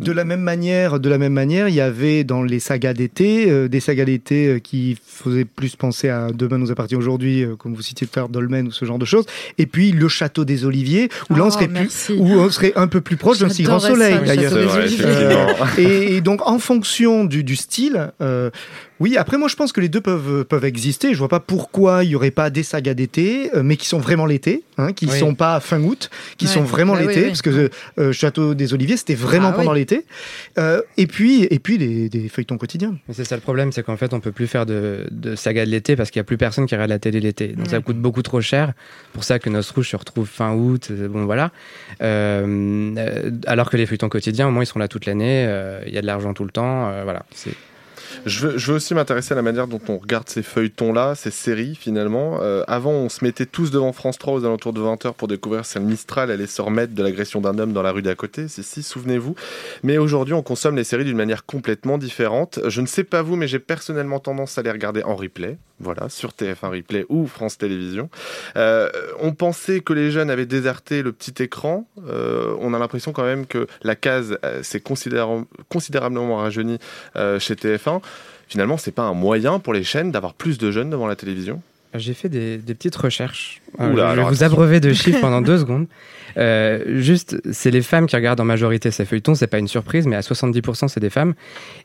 De 0.00 0.12
la 0.12 0.24
même 0.24 0.40
manière, 0.40 0.98
de 0.98 1.08
la 1.08 1.18
même 1.18 1.32
manière, 1.32 1.68
il 1.68 1.74
y 1.74 1.80
avait 1.80 2.24
dans 2.24 2.42
les 2.42 2.58
sagas 2.58 2.94
d'été 2.94 3.50
euh, 3.50 3.68
des 3.68 3.80
sagas 3.80 4.04
d'été 4.06 4.46
euh, 4.48 4.58
qui 4.58 4.96
faisaient 5.06 5.44
plus 5.44 5.76
penser 5.76 6.08
à 6.08 6.28
Demain 6.32 6.58
nous 6.58 6.70
appartient 6.70 6.96
aujourd'hui, 6.96 7.42
euh, 7.44 7.54
comme 7.56 7.74
vous 7.74 7.82
citiez 7.82 8.06
tout 8.06 8.18
à 8.20 8.26
Dolmen 8.28 8.68
ou 8.68 8.72
ce 8.72 8.84
genre 8.84 8.98
de 8.98 9.04
choses. 9.04 9.26
Et 9.58 9.66
puis 9.66 9.92
le 9.92 10.08
château 10.08 10.44
des 10.44 10.64
Oliviers, 10.64 11.08
où 11.28 11.34
là 11.36 11.44
on 11.44 11.48
Oh, 11.48 11.50
serait 11.50 11.68
merci. 11.68 12.12
plus, 12.14 12.20
où 12.20 12.24
on 12.40 12.50
serait 12.50 12.72
un 12.76 12.86
peu 12.88 13.00
plus 13.00 13.16
proche 13.16 13.38
d'un 13.38 13.48
si 13.50 13.62
grand 13.62 13.78
soleil 13.80 14.16
d'ailleurs. 14.24 15.78
et, 15.78 16.16
et 16.16 16.20
donc 16.20 16.46
en 16.46 16.58
fonction 16.58 17.24
du, 17.24 17.44
du 17.44 17.56
style. 17.56 18.12
Euh, 19.00 19.04
oui, 19.04 19.16
après 19.16 19.36
moi 19.38 19.48
je 19.48 19.56
pense 19.56 19.72
que 19.72 19.80
les 19.80 19.88
deux 19.88 20.00
peuvent 20.00 20.44
peuvent 20.44 20.64
exister. 20.64 21.12
Je 21.14 21.18
vois 21.18 21.28
pas 21.28 21.40
pourquoi 21.40 22.04
il 22.04 22.10
y 22.10 22.14
aurait 22.16 22.30
pas 22.30 22.50
des 22.50 22.62
sagas 22.62 22.94
d'été, 22.94 23.50
euh, 23.54 23.62
mais 23.62 23.76
qui 23.76 23.86
sont 23.86 23.98
vraiment 23.98 24.26
l'été, 24.26 24.62
hein, 24.78 24.92
qui 24.92 25.06
Oui. 25.06 25.18
sont 25.18 25.34
pas 25.34 25.58
fin 25.60 25.80
août, 25.82 26.10
qui 26.36 26.46
Ouais. 26.46 26.52
sont 26.52 26.62
vraiment 26.62 26.94
Bah 26.94 27.00
l'été, 27.02 27.20
oui. 27.22 27.26
parce 27.28 27.42
que 27.42 27.70
euh, 27.98 28.12
Château 28.12 28.54
des 28.54 28.74
Oliviers 28.74 28.96
c'était 28.96 29.14
vraiment 29.14 29.48
Ah 29.48 29.50
oui. 29.52 29.56
pendant 29.56 29.72
l'été. 29.72 30.04
Euh, 30.58 30.82
et 30.96 31.06
puis 31.06 31.44
et 31.50 31.58
puis 31.58 31.78
des, 31.78 32.08
des 32.08 32.28
feuilletons 32.28 32.58
quotidiens. 32.58 32.96
C'est 33.12 33.24
ça 33.24 33.34
le 33.36 33.40
problème, 33.42 33.72
c'est 33.72 33.82
qu'en 33.82 33.96
fait, 33.96 34.12
on 34.12 34.20
peut 34.20 34.32
plus 34.32 34.46
faire 34.46 34.66
de, 34.66 35.06
de 35.10 35.34
saga 35.36 35.64
de 35.64 35.70
l'été 35.70 35.96
parce 35.96 36.10
qu'il 36.10 36.20
y 36.20 36.22
a 36.22 36.24
plus 36.24 36.36
personne 36.38 36.66
qui 36.66 36.74
regarde 36.74 36.90
la 36.90 36.98
télé 36.98 37.20
l'été. 37.20 37.48
Donc 37.48 37.68
ça 37.68 37.80
coûte 37.80 37.96
beaucoup 37.98 38.22
trop 38.22 38.40
cher. 38.40 38.72
Pour 39.12 39.24
ça 39.24 39.38
que 39.38 39.48
Rouge 39.74 39.88
se 39.90 39.96
retrouve 39.96 40.26
fin 40.28 40.52
août. 40.54 40.88
euh, 40.90 41.08
Bon 41.08 41.24
voilà. 41.24 41.50
Euh, 42.02 42.94
euh, 42.96 43.30
alors 43.46 43.70
que 43.70 43.76
les 43.76 43.86
feuilletons 43.86 44.08
quotidiens, 44.08 44.48
au 44.48 44.50
moins, 44.50 44.62
ils 44.62 44.66
sont 44.66 44.78
là 44.78 44.88
toute 44.88 45.06
l'année. 45.06 45.44
euh, 45.46 45.80
Il 45.86 45.94
y 45.94 45.98
a 45.98 46.00
de 46.02 46.06
l'argent 46.06 46.34
tout 46.34 46.44
le 46.44 46.50
temps. 46.50 46.88
euh, 46.90 47.02
voilà. 47.04 47.24
C'est 47.34 47.52
Je 48.26 48.48
veux, 48.48 48.74
aussi 48.74 48.94
m'intéresser 48.94 49.32
à 49.32 49.36
la 49.36 49.42
manière 49.42 49.66
dont 49.66 49.80
on 49.88 49.98
regarde 49.98 50.28
ces 50.28 50.42
feuilletons-là, 50.42 51.14
ces 51.14 51.30
séries 51.30 51.74
finalement. 51.74 52.38
Euh, 52.42 52.64
avant, 52.66 52.92
on 52.92 53.08
se 53.08 53.24
mettait 53.24 53.46
tous 53.46 53.70
devant 53.70 53.92
France 53.92 54.18
3 54.18 54.34
aux 54.34 54.44
alentours 54.44 54.72
de 54.72 54.80
20h 54.80 55.14
pour 55.14 55.28
découvrir 55.28 55.64
si 55.64 55.78
le 55.78 55.84
Mistral 55.84 56.30
allait 56.30 56.46
se 56.46 56.62
remettre 56.62 56.94
de 56.94 57.02
l'agression 57.02 57.40
d'un 57.40 57.58
homme 57.58 57.72
dans 57.72 57.82
la 57.82 57.92
rue 57.92 58.02
d'à 58.02 58.14
côté. 58.14 58.48
Si, 58.48 58.62
si, 58.62 58.82
souvenez-vous. 58.82 59.34
Mais 59.82 59.98
aujourd'hui, 59.98 60.34
on 60.34 60.42
consomme 60.42 60.76
les 60.76 60.84
séries 60.84 61.04
d'une 61.04 61.16
manière 61.16 61.46
complètement 61.46 61.98
différente. 61.98 62.60
Je 62.66 62.80
ne 62.80 62.86
sais 62.86 63.04
pas 63.04 63.22
vous, 63.22 63.36
mais 63.36 63.48
j'ai 63.48 63.58
personnellement 63.58 64.20
tendance 64.20 64.58
à 64.58 64.62
les 64.62 64.70
regarder 64.70 65.02
en 65.02 65.16
replay. 65.16 65.58
Voilà, 65.80 66.10
sur 66.10 66.30
TF1 66.30 66.68
Replay 66.70 67.06
ou 67.08 67.26
France 67.26 67.56
Télévisions. 67.56 68.10
Euh, 68.56 68.90
on 69.18 69.32
pensait 69.32 69.80
que 69.80 69.94
les 69.94 70.10
jeunes 70.10 70.30
avaient 70.30 70.44
déserté 70.46 71.02
le 71.02 71.12
petit 71.12 71.42
écran. 71.42 71.88
Euh, 72.06 72.54
on 72.60 72.74
a 72.74 72.78
l'impression 72.78 73.12
quand 73.12 73.24
même 73.24 73.46
que 73.46 73.66
la 73.82 73.96
case 73.96 74.38
euh, 74.44 74.62
s'est 74.62 74.80
considéra- 74.80 75.44
considérablement 75.70 76.36
rajeunie 76.36 76.78
euh, 77.16 77.38
chez 77.38 77.54
TF1. 77.54 78.02
Finalement, 78.46 78.76
c'est 78.76 78.90
pas 78.92 79.02
un 79.04 79.14
moyen 79.14 79.58
pour 79.58 79.72
les 79.72 79.84
chaînes 79.84 80.10
d'avoir 80.10 80.34
plus 80.34 80.58
de 80.58 80.70
jeunes 80.70 80.90
devant 80.90 81.06
la 81.06 81.16
télévision? 81.16 81.62
J'ai 81.94 82.14
fait 82.14 82.28
des, 82.28 82.58
des 82.58 82.74
petites 82.74 82.96
recherches. 82.96 83.60
Euh, 83.80 83.92
Oula, 83.92 83.92
je 83.92 83.96
vais 83.96 84.02
alors 84.02 84.28
vous 84.28 84.44
abreuver 84.44 84.80
de 84.80 84.92
chiffres 84.92 85.20
pendant 85.20 85.40
deux 85.42 85.58
secondes. 85.58 85.86
Euh, 86.36 87.00
juste, 87.00 87.40
c'est 87.52 87.70
les 87.70 87.82
femmes 87.82 88.06
qui 88.06 88.16
regardent 88.16 88.40
en 88.40 88.44
majorité 88.44 88.90
ces 88.90 89.04
feuilletons, 89.04 89.34
c'est 89.34 89.48
pas 89.48 89.58
une 89.58 89.68
surprise, 89.68 90.06
mais 90.06 90.16
à 90.16 90.20
70% 90.20 90.88
c'est 90.88 91.00
des 91.00 91.10
femmes. 91.10 91.34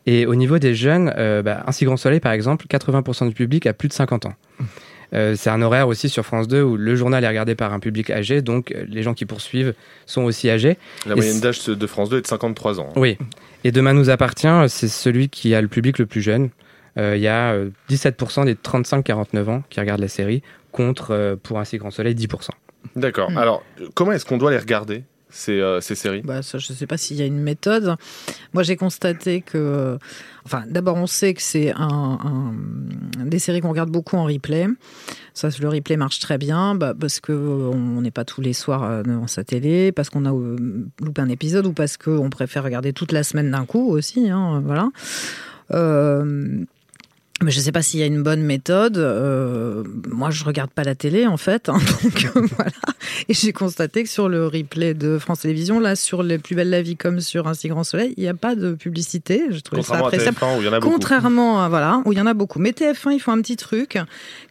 Et 0.05 0.25
au 0.25 0.35
niveau 0.35 0.59
des 0.59 0.75
jeunes, 0.75 1.11
euh, 1.17 1.41
bah, 1.41 1.63
Un 1.65 1.71
si 1.71 1.85
grand 1.85 1.97
soleil 1.97 2.19
par 2.19 2.31
exemple, 2.31 2.65
80% 2.67 3.27
du 3.27 3.33
public 3.33 3.65
a 3.65 3.73
plus 3.73 3.87
de 3.87 3.93
50 3.93 4.27
ans. 4.27 4.35
Euh, 5.13 5.35
c'est 5.37 5.49
un 5.49 5.61
horaire 5.61 5.87
aussi 5.87 6.09
sur 6.09 6.25
France 6.25 6.47
2 6.47 6.61
où 6.61 6.77
le 6.77 6.95
journal 6.95 7.23
est 7.23 7.27
regardé 7.27 7.55
par 7.55 7.73
un 7.73 7.79
public 7.79 8.09
âgé, 8.09 8.41
donc 8.41 8.75
les 8.87 9.03
gens 9.03 9.13
qui 9.13 9.25
poursuivent 9.25 9.73
sont 10.05 10.23
aussi 10.23 10.49
âgés. 10.49 10.77
La 11.05 11.15
moyenne 11.15 11.39
d'âge 11.39 11.63
de 11.65 11.87
France 11.87 12.09
2 12.09 12.17
est 12.17 12.21
de 12.21 12.27
53 12.27 12.79
ans. 12.79 12.89
Oui. 12.95 13.17
Et 13.63 13.71
Demain 13.71 13.93
nous 13.93 14.09
appartient, 14.09 14.47
c'est 14.67 14.87
celui 14.87 15.29
qui 15.29 15.55
a 15.55 15.61
le 15.61 15.67
public 15.67 15.97
le 15.97 16.05
plus 16.05 16.21
jeune. 16.21 16.49
Euh, 16.97 17.15
Il 17.17 17.21
y 17.21 17.27
a 17.27 17.53
euh, 17.53 17.69
17% 17.89 18.45
des 18.45 18.55
35-49 18.55 19.49
ans 19.49 19.63
qui 19.69 19.79
regardent 19.79 20.01
la 20.01 20.08
série, 20.08 20.41
contre, 20.71 21.12
euh, 21.12 21.36
pour 21.41 21.60
un 21.60 21.65
si 21.65 21.77
grand 21.77 21.91
soleil, 21.91 22.15
10%. 22.15 22.49
D'accord. 22.95 23.31
Hmm. 23.31 23.38
Alors, 23.38 23.63
euh, 23.81 23.88
comment 23.95 24.12
est-ce 24.12 24.25
qu'on 24.25 24.38
doit 24.38 24.51
les 24.51 24.58
regarder, 24.60 25.03
ces, 25.29 25.60
euh, 25.60 25.81
ces 25.81 25.95
séries? 25.95 26.21
Bah, 26.23 26.41
ça, 26.41 26.58
je 26.60 26.71
ne 26.71 26.77
sais 26.77 26.86
pas 26.88 26.97
s'il 26.97 27.17
y 27.17 27.21
a 27.21 27.25
une 27.25 27.41
méthode. 27.41 27.95
Moi, 28.53 28.63
j'ai 28.63 28.75
constaté 28.77 29.41
que. 29.41 29.97
Enfin, 30.45 30.63
d'abord, 30.69 30.95
on 30.97 31.08
sait 31.08 31.34
que 31.34 31.41
c'est 31.41 31.73
un, 31.73 32.19
un- 32.23 33.25
des 33.25 33.39
séries 33.39 33.60
qu'on 33.62 33.69
regarde 33.71 33.89
beaucoup 33.89 34.15
en 34.17 34.25
replay. 34.25 34.67
Ça, 35.34 35.49
le 35.60 35.67
replay 35.67 35.97
marche 35.97 36.19
très 36.19 36.38
bien 36.38 36.75
bah, 36.75 36.93
parce 36.97 37.19
qu'on 37.19 38.01
n'est 38.01 38.12
pas 38.12 38.23
tous 38.23 38.41
les 38.41 38.53
soirs 38.53 38.84
euh, 38.84 39.03
devant 39.03 39.27
sa 39.27 39.43
télé, 39.43 39.91
parce 39.91 40.10
qu'on 40.12 40.25
a 40.25 40.31
euh, 40.34 40.55
loupé 41.01 41.21
un 41.21 41.29
épisode 41.29 41.65
ou 41.65 41.73
parce 41.73 41.97
qu'on 41.97 42.29
préfère 42.29 42.63
regarder 42.63 42.93
toute 42.93 43.12
la 43.12 43.23
semaine 43.23 43.49
d'un 43.51 43.65
coup 43.65 43.89
aussi. 43.89 44.29
hein, 44.29 44.62
voilà. 44.63 44.89
Mais 47.45 47.51
je 47.51 47.60
ne 47.60 47.63
sais 47.63 47.71
pas 47.71 47.84
s'il 47.84 47.99
y 47.99 48.03
a 48.03 48.08
une 48.08 48.23
bonne 48.23 48.41
méthode. 48.41 48.97
Euh, 48.97 49.84
moi, 50.10 50.31
je 50.31 50.43
regarde 50.43 50.71
pas 50.71 50.84
la 50.84 50.95
télé, 50.95 51.27
en 51.27 51.38
fait. 51.38 51.69
hein, 51.69 51.77
donc 52.03 52.25
euh, 52.36 52.41
voilà. 52.58 52.71
Et 53.29 53.36
j'ai 53.36 53.53
constaté 53.53 54.03
que 54.03 54.10
sur 54.10 54.29
le 54.29 54.47
replay 54.47 54.95
de 54.95 55.19
France 55.19 55.41
Télévisions, 55.41 55.79
là, 55.79 55.95
sur 55.95 56.23
Les 56.23 56.39
Plus 56.39 56.55
Belles 56.55 56.71
la 56.71 56.81
Vie 56.81 56.95
comme 56.97 57.19
sur 57.19 57.47
Un 57.47 57.53
si 57.53 57.67
grand 57.67 57.84
soleil, 57.84 58.15
il 58.17 58.23
n'y 58.23 58.27
a 58.29 58.34
pas 58.34 58.55
de 58.55 58.73
publicité. 58.73 59.43
Je 59.51 59.60
trouvais 59.60 59.84
ça 59.84 59.89
Contrairement 59.99 60.05
à 60.05 60.08
appréciable. 60.08 60.38
TF1 60.38 60.58
où 60.58 60.62
il 60.62 60.65
y 60.65 60.69
en 60.69 60.73
a 60.73 60.79
beaucoup. 60.79 60.93
Contrairement 60.93 61.62
à 61.63 61.69
voilà, 61.69 62.01
où 62.05 62.13
il 62.13 62.17
y 62.17 62.21
en 62.21 62.25
a 62.25 62.34
beaucoup. 62.34 62.58
Mais 62.60 62.71
TF1, 62.71 63.12
ils 63.13 63.19
font 63.19 63.31
un 63.31 63.41
petit 63.41 63.58
truc 63.58 63.99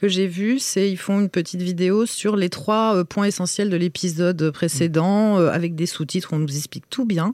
que 0.00 0.06
j'ai 0.08 0.28
vu, 0.28 0.60
c'est 0.60 0.88
ils 0.88 0.96
font 0.96 1.18
une 1.20 1.28
petite 1.30 1.62
vidéo 1.62 2.06
sur 2.06 2.36
les 2.36 2.48
trois 2.48 2.94
euh, 2.94 3.02
points 3.04 3.24
essentiels 3.24 3.70
de 3.70 3.76
l'épisode 3.76 4.52
précédent 4.52 5.38
euh, 5.40 5.48
avec 5.50 5.74
des 5.74 5.86
sous-titres. 5.86 6.28
On 6.32 6.38
nous 6.38 6.56
explique 6.56 6.84
tout 6.90 7.06
bien. 7.06 7.32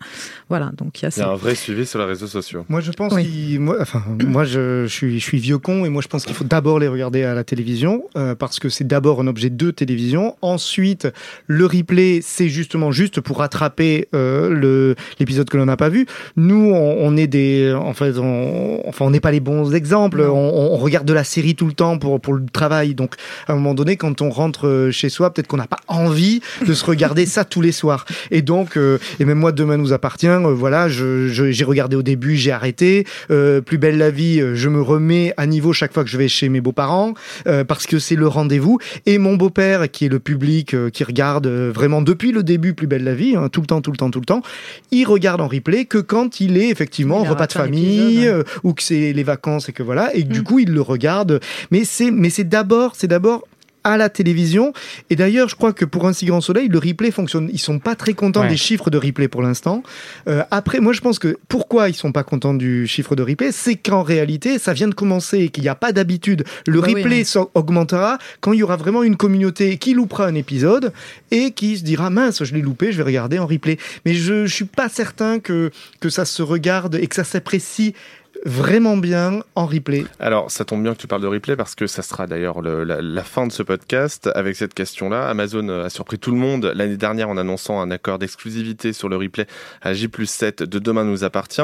Voilà, 0.49 0.71
donc 0.79 1.01
il 1.01 1.05
y 1.05 1.07
a 1.07 1.11
Il 1.15 1.19
y 1.19 1.21
a 1.21 1.25
ça. 1.27 1.31
un 1.33 1.37
vrai 1.37 1.55
suivi 1.55 1.85
sur 1.85 1.99
les 1.99 2.07
réseaux 2.07 2.27
sociaux. 2.29 2.65
Moi, 2.71 2.81
je 2.81 2.93
pense 2.93 3.13
Oui. 3.13 3.59
moi, 3.59 3.77
enfin, 3.81 4.03
moi, 4.27 4.45
je, 4.45 4.87
je 4.87 4.93
suis, 4.93 5.21
je 5.21 5.25
suis 5.25 5.39
vieux 5.39 5.50
et 5.85 5.89
moi, 5.89 6.03
je 6.03 6.09
pense 6.09 6.25
qu'il 6.25 6.35
faut 6.35 6.45
d'abord 6.45 6.79
les 6.79 6.89
regarder 6.89 7.25
à 7.25 7.35
la 7.35 7.43
télévision 7.45 8.05
euh, 8.17 8.35
parce 8.35 8.59
que 8.59 8.69
c'est 8.69 8.87
d'abord 8.87 9.21
un 9.21 9.27
objet 9.27 9.51
de 9.51 9.71
télévision. 9.71 10.37
Ensuite, 10.43 11.09
le 11.47 11.67
replay, 11.67 12.21
c'est 12.23 12.49
justement 12.49 12.93
juste 12.93 13.21
pour 13.21 13.39
rattraper 13.39 14.09
euh, 14.15 14.95
l'épisode 15.19 15.49
que 15.51 15.57
l'on 15.57 15.67
n'a 15.67 15.77
pas 15.77 15.89
vu. 15.89 16.07
Nous, 16.37 16.71
on, 16.73 16.97
on 17.01 17.17
est 17.17 17.27
des, 17.27 17.73
en 17.75 17.95
fait, 17.95 18.17
on, 18.19 18.81
enfin, 18.87 19.07
on 19.07 19.11
n'est 19.11 19.21
pas 19.21 19.33
les 19.33 19.41
bons 19.41 19.75
exemples. 19.75 20.21
On, 20.21 20.73
on 20.73 20.77
regarde 20.77 21.07
de 21.07 21.13
la 21.13 21.25
série 21.25 21.55
tout 21.55 21.67
le 21.67 21.73
temps 21.73 21.99
pour 21.99 22.21
pour 22.21 22.35
le 22.35 22.45
travail. 22.47 22.95
Donc, 22.95 23.15
à 23.49 23.53
un 23.53 23.57
moment 23.57 23.75
donné, 23.75 23.97
quand 23.97 24.23
on 24.23 24.31
rentre 24.31 24.67
euh, 24.69 24.91
chez 24.91 25.09
soi, 25.09 25.33
peut-être 25.33 25.47
qu'on 25.49 25.57
n'a 25.57 25.67
pas 25.67 25.81
envie 25.89 26.41
de 26.67 26.75
se 26.75 26.85
regarder 26.85 27.27
ça 27.27 27.45
tous 27.45 27.61
les 27.61 27.73
soirs. 27.73 28.05
Et 28.31 28.43
donc, 28.43 28.77
euh, 28.77 28.99
et 29.19 29.25
même 29.25 29.39
moi, 29.39 29.53
demain 29.53 29.77
nous 29.77 29.93
appartient. 29.93 30.27
euh, 30.29 30.55
voilà, 30.55 30.89
je, 30.89 31.29
je- 31.29 31.51
j'ai 31.51 31.65
regardé 31.65 31.97
au 31.97 32.03
début, 32.03 32.37
j'ai 32.37 32.53
arrêté. 32.53 33.05
Euh, 33.31 33.61
plus 33.61 33.79
belle 33.79 33.99
la 33.99 34.11
vie, 34.11 34.41
je 34.55 34.69
me 34.69 34.81
remets 34.83 35.30
à 35.37 35.47
niveau 35.47 35.73
chaque 35.73 35.93
fois 35.93 36.05
que 36.05 36.11
je 36.11 36.19
vais 36.19 36.29
chez 36.29 36.49
mes 36.49 36.61
beaux-parents 36.61 37.15
euh, 37.47 37.65
parce 37.65 37.87
que 37.87 37.99
c'est 37.99 38.17
le 38.17 38.27
rendez-vous. 38.27 38.79
Et 39.07 39.19
mon 39.19 39.37
beau-père, 39.37 39.91
qui 39.91 40.07
est 40.07 40.09
le 40.09 40.19
public 40.19 40.75
euh, 40.75 40.91
qui 40.91 41.05
regarde 41.05 41.47
euh, 41.47 41.71
vraiment 41.75 42.03
depuis 42.03 42.33
le 42.33 42.43
début 42.43 42.75
Plus 42.75 42.87
belle 42.87 43.05
la 43.05 43.15
vie, 43.15 43.37
hein, 43.37 43.49
tout 43.49 43.61
le 43.61 43.67
temps, 43.67 43.81
tout 43.81 43.91
le 43.91 43.97
temps, 43.97 44.11
tout 44.11 44.21
le 44.21 44.27
temps, 44.27 44.43
il 44.91 45.05
regarde 45.05 45.41
en 45.41 45.49
replay 45.49 45.85
que 45.85 45.99
quand 45.99 46.41
il 46.41 46.57
est 46.57 46.69
effectivement 46.69 47.19
en 47.19 47.25
Il 47.25 47.31
repas 47.31 47.47
de 47.47 47.53
famille 47.53 48.19
épisode, 48.19 48.47
euh, 48.47 48.61
ou 48.63 48.75
que 48.75 48.83
c'est 48.83 49.13
les 49.13 49.23
vacances 49.23 49.69
et 49.69 49.73
que 49.73 49.83
voilà, 49.83 50.15
et 50.15 50.25
que 50.25 50.31
Mm. 50.31 50.33
du 50.33 50.43
coup 50.43 50.59
il 50.59 50.73
le 50.73 50.81
regarde. 50.81 51.41
Mais 51.71 51.85
c'est, 51.85 52.11
mais 52.11 52.31
c'est 52.31 52.49
d'abord, 52.49 52.95
c'est 52.97 53.09
d'abord 53.09 53.47
à 53.85 53.97
la 53.97 54.09
télévision. 54.09 54.73
Et 55.11 55.17
d'ailleurs, 55.17 55.49
je 55.49 55.57
crois 55.57 55.73
que 55.73 55.85
pour 55.85 56.07
un 56.07 56.13
si 56.13 56.27
grand 56.27 56.41
soleil, 56.41 56.69
le 56.69 56.79
replay 56.79 57.11
fonctionne. 57.11 57.49
Ils 57.53 57.59
sont 57.59 57.79
pas 57.79 57.95
très 57.95 58.15
contents 58.15 58.41
Ouais. 58.43 58.49
des 58.49 58.57
chiffres 58.57 58.91
de 58.91 58.99
replay 58.99 59.29
pour 59.29 59.43
l'instant. 59.43 59.83
Euh, 60.29 60.43
après, 60.51 60.81
moi, 60.81 60.93
je 60.93 61.01
pense 61.01 61.19
que 61.19 61.37
pourquoi 61.49 61.89
ils 61.89 61.95
sont 61.95 62.13
pas 62.13 62.23
contents 62.23 62.55
du 62.55 62.87
chiffre 62.87 63.17
de 63.17 63.23
replay, 63.23 63.53
c'est 63.53 63.77
qu'en 63.77 64.03
réalité, 64.03 64.59
ça 64.59 64.73
vient 64.73 64.89
de 64.89 64.95
commencer 64.95 65.39
et 65.39 65.49
qu'il 65.49 65.63
n'y 65.63 65.69
a 65.69 65.75
pas 65.75 65.93
d'habitude. 65.93 66.45
Le 66.67 66.81
Bah 66.81 66.89
replay 66.89 67.23
hein. 67.37 67.47
augmentera 67.55 68.19
quand 68.41 68.53
il 68.53 68.59
y 68.61 68.63
aura 68.63 68.77
vraiment 68.77 69.03
une 69.03 69.17
communauté 69.17 69.77
qui 69.79 69.95
loupera 69.95 70.27
un 70.27 70.35
épisode 70.35 70.93
et 71.31 71.53
qui 71.53 71.79
se 71.79 71.85
dira 71.85 72.11
mince, 72.11 72.45
je 72.45 72.55
l'ai 72.55 72.63
loupé, 72.63 72.93
je 72.93 72.97
vais 72.99 73.03
regarder 73.05 73.39
en 73.39 73.47
replay. 73.47 73.79
Mais 74.05 74.15
je, 74.15 74.47
je 74.47 74.55
suis 74.55 74.65
pas 74.65 74.89
certain 74.89 75.39
que 75.39 75.71
que 76.01 76.09
ça 76.09 76.25
se 76.25 76.43
regarde 76.43 76.95
et 76.97 77.07
que 77.07 77.15
ça 77.15 77.25
s'apprécie 77.25 77.95
vraiment 78.45 78.97
bien 78.97 79.41
en 79.55 79.67
replay. 79.67 80.05
Alors, 80.19 80.51
ça 80.51 80.65
tombe 80.65 80.83
bien 80.83 80.95
que 80.95 80.99
tu 81.01 81.07
parles 81.07 81.23
de 81.23 81.27
replay 81.27 81.57
parce 81.57 81.75
que 81.75 81.87
ça 81.87 82.03
sera 82.03 82.27
d'ailleurs 82.27 82.63
le- 82.63 82.85
la, 82.85 83.23
fin 83.25 83.47
de 83.47 83.53
ce 83.53 83.63
podcast 83.63 84.31
avec 84.35 84.57
cette 84.57 84.75
question-là. 84.75 85.29
Amazon 85.29 85.69
a 85.69 85.91
surpris 85.91 86.19
tout 86.19 86.31
le 86.31 86.39
monde 86.39 86.73
l'année 86.75 86.97
dernière 86.97 87.29
en 87.29 87.37
annonçant 87.37 87.81
un 87.81 87.91
accord 87.91 88.19
d'exclusivité 88.19 88.93
sur 88.93 89.09
le 89.09 89.17
replay 89.17 89.47
à 89.83 89.93
J 89.93 90.09
7 90.25 90.63
de 90.63 90.79
Demain 90.79 91.05
nous 91.05 91.25
appartient. 91.25 91.61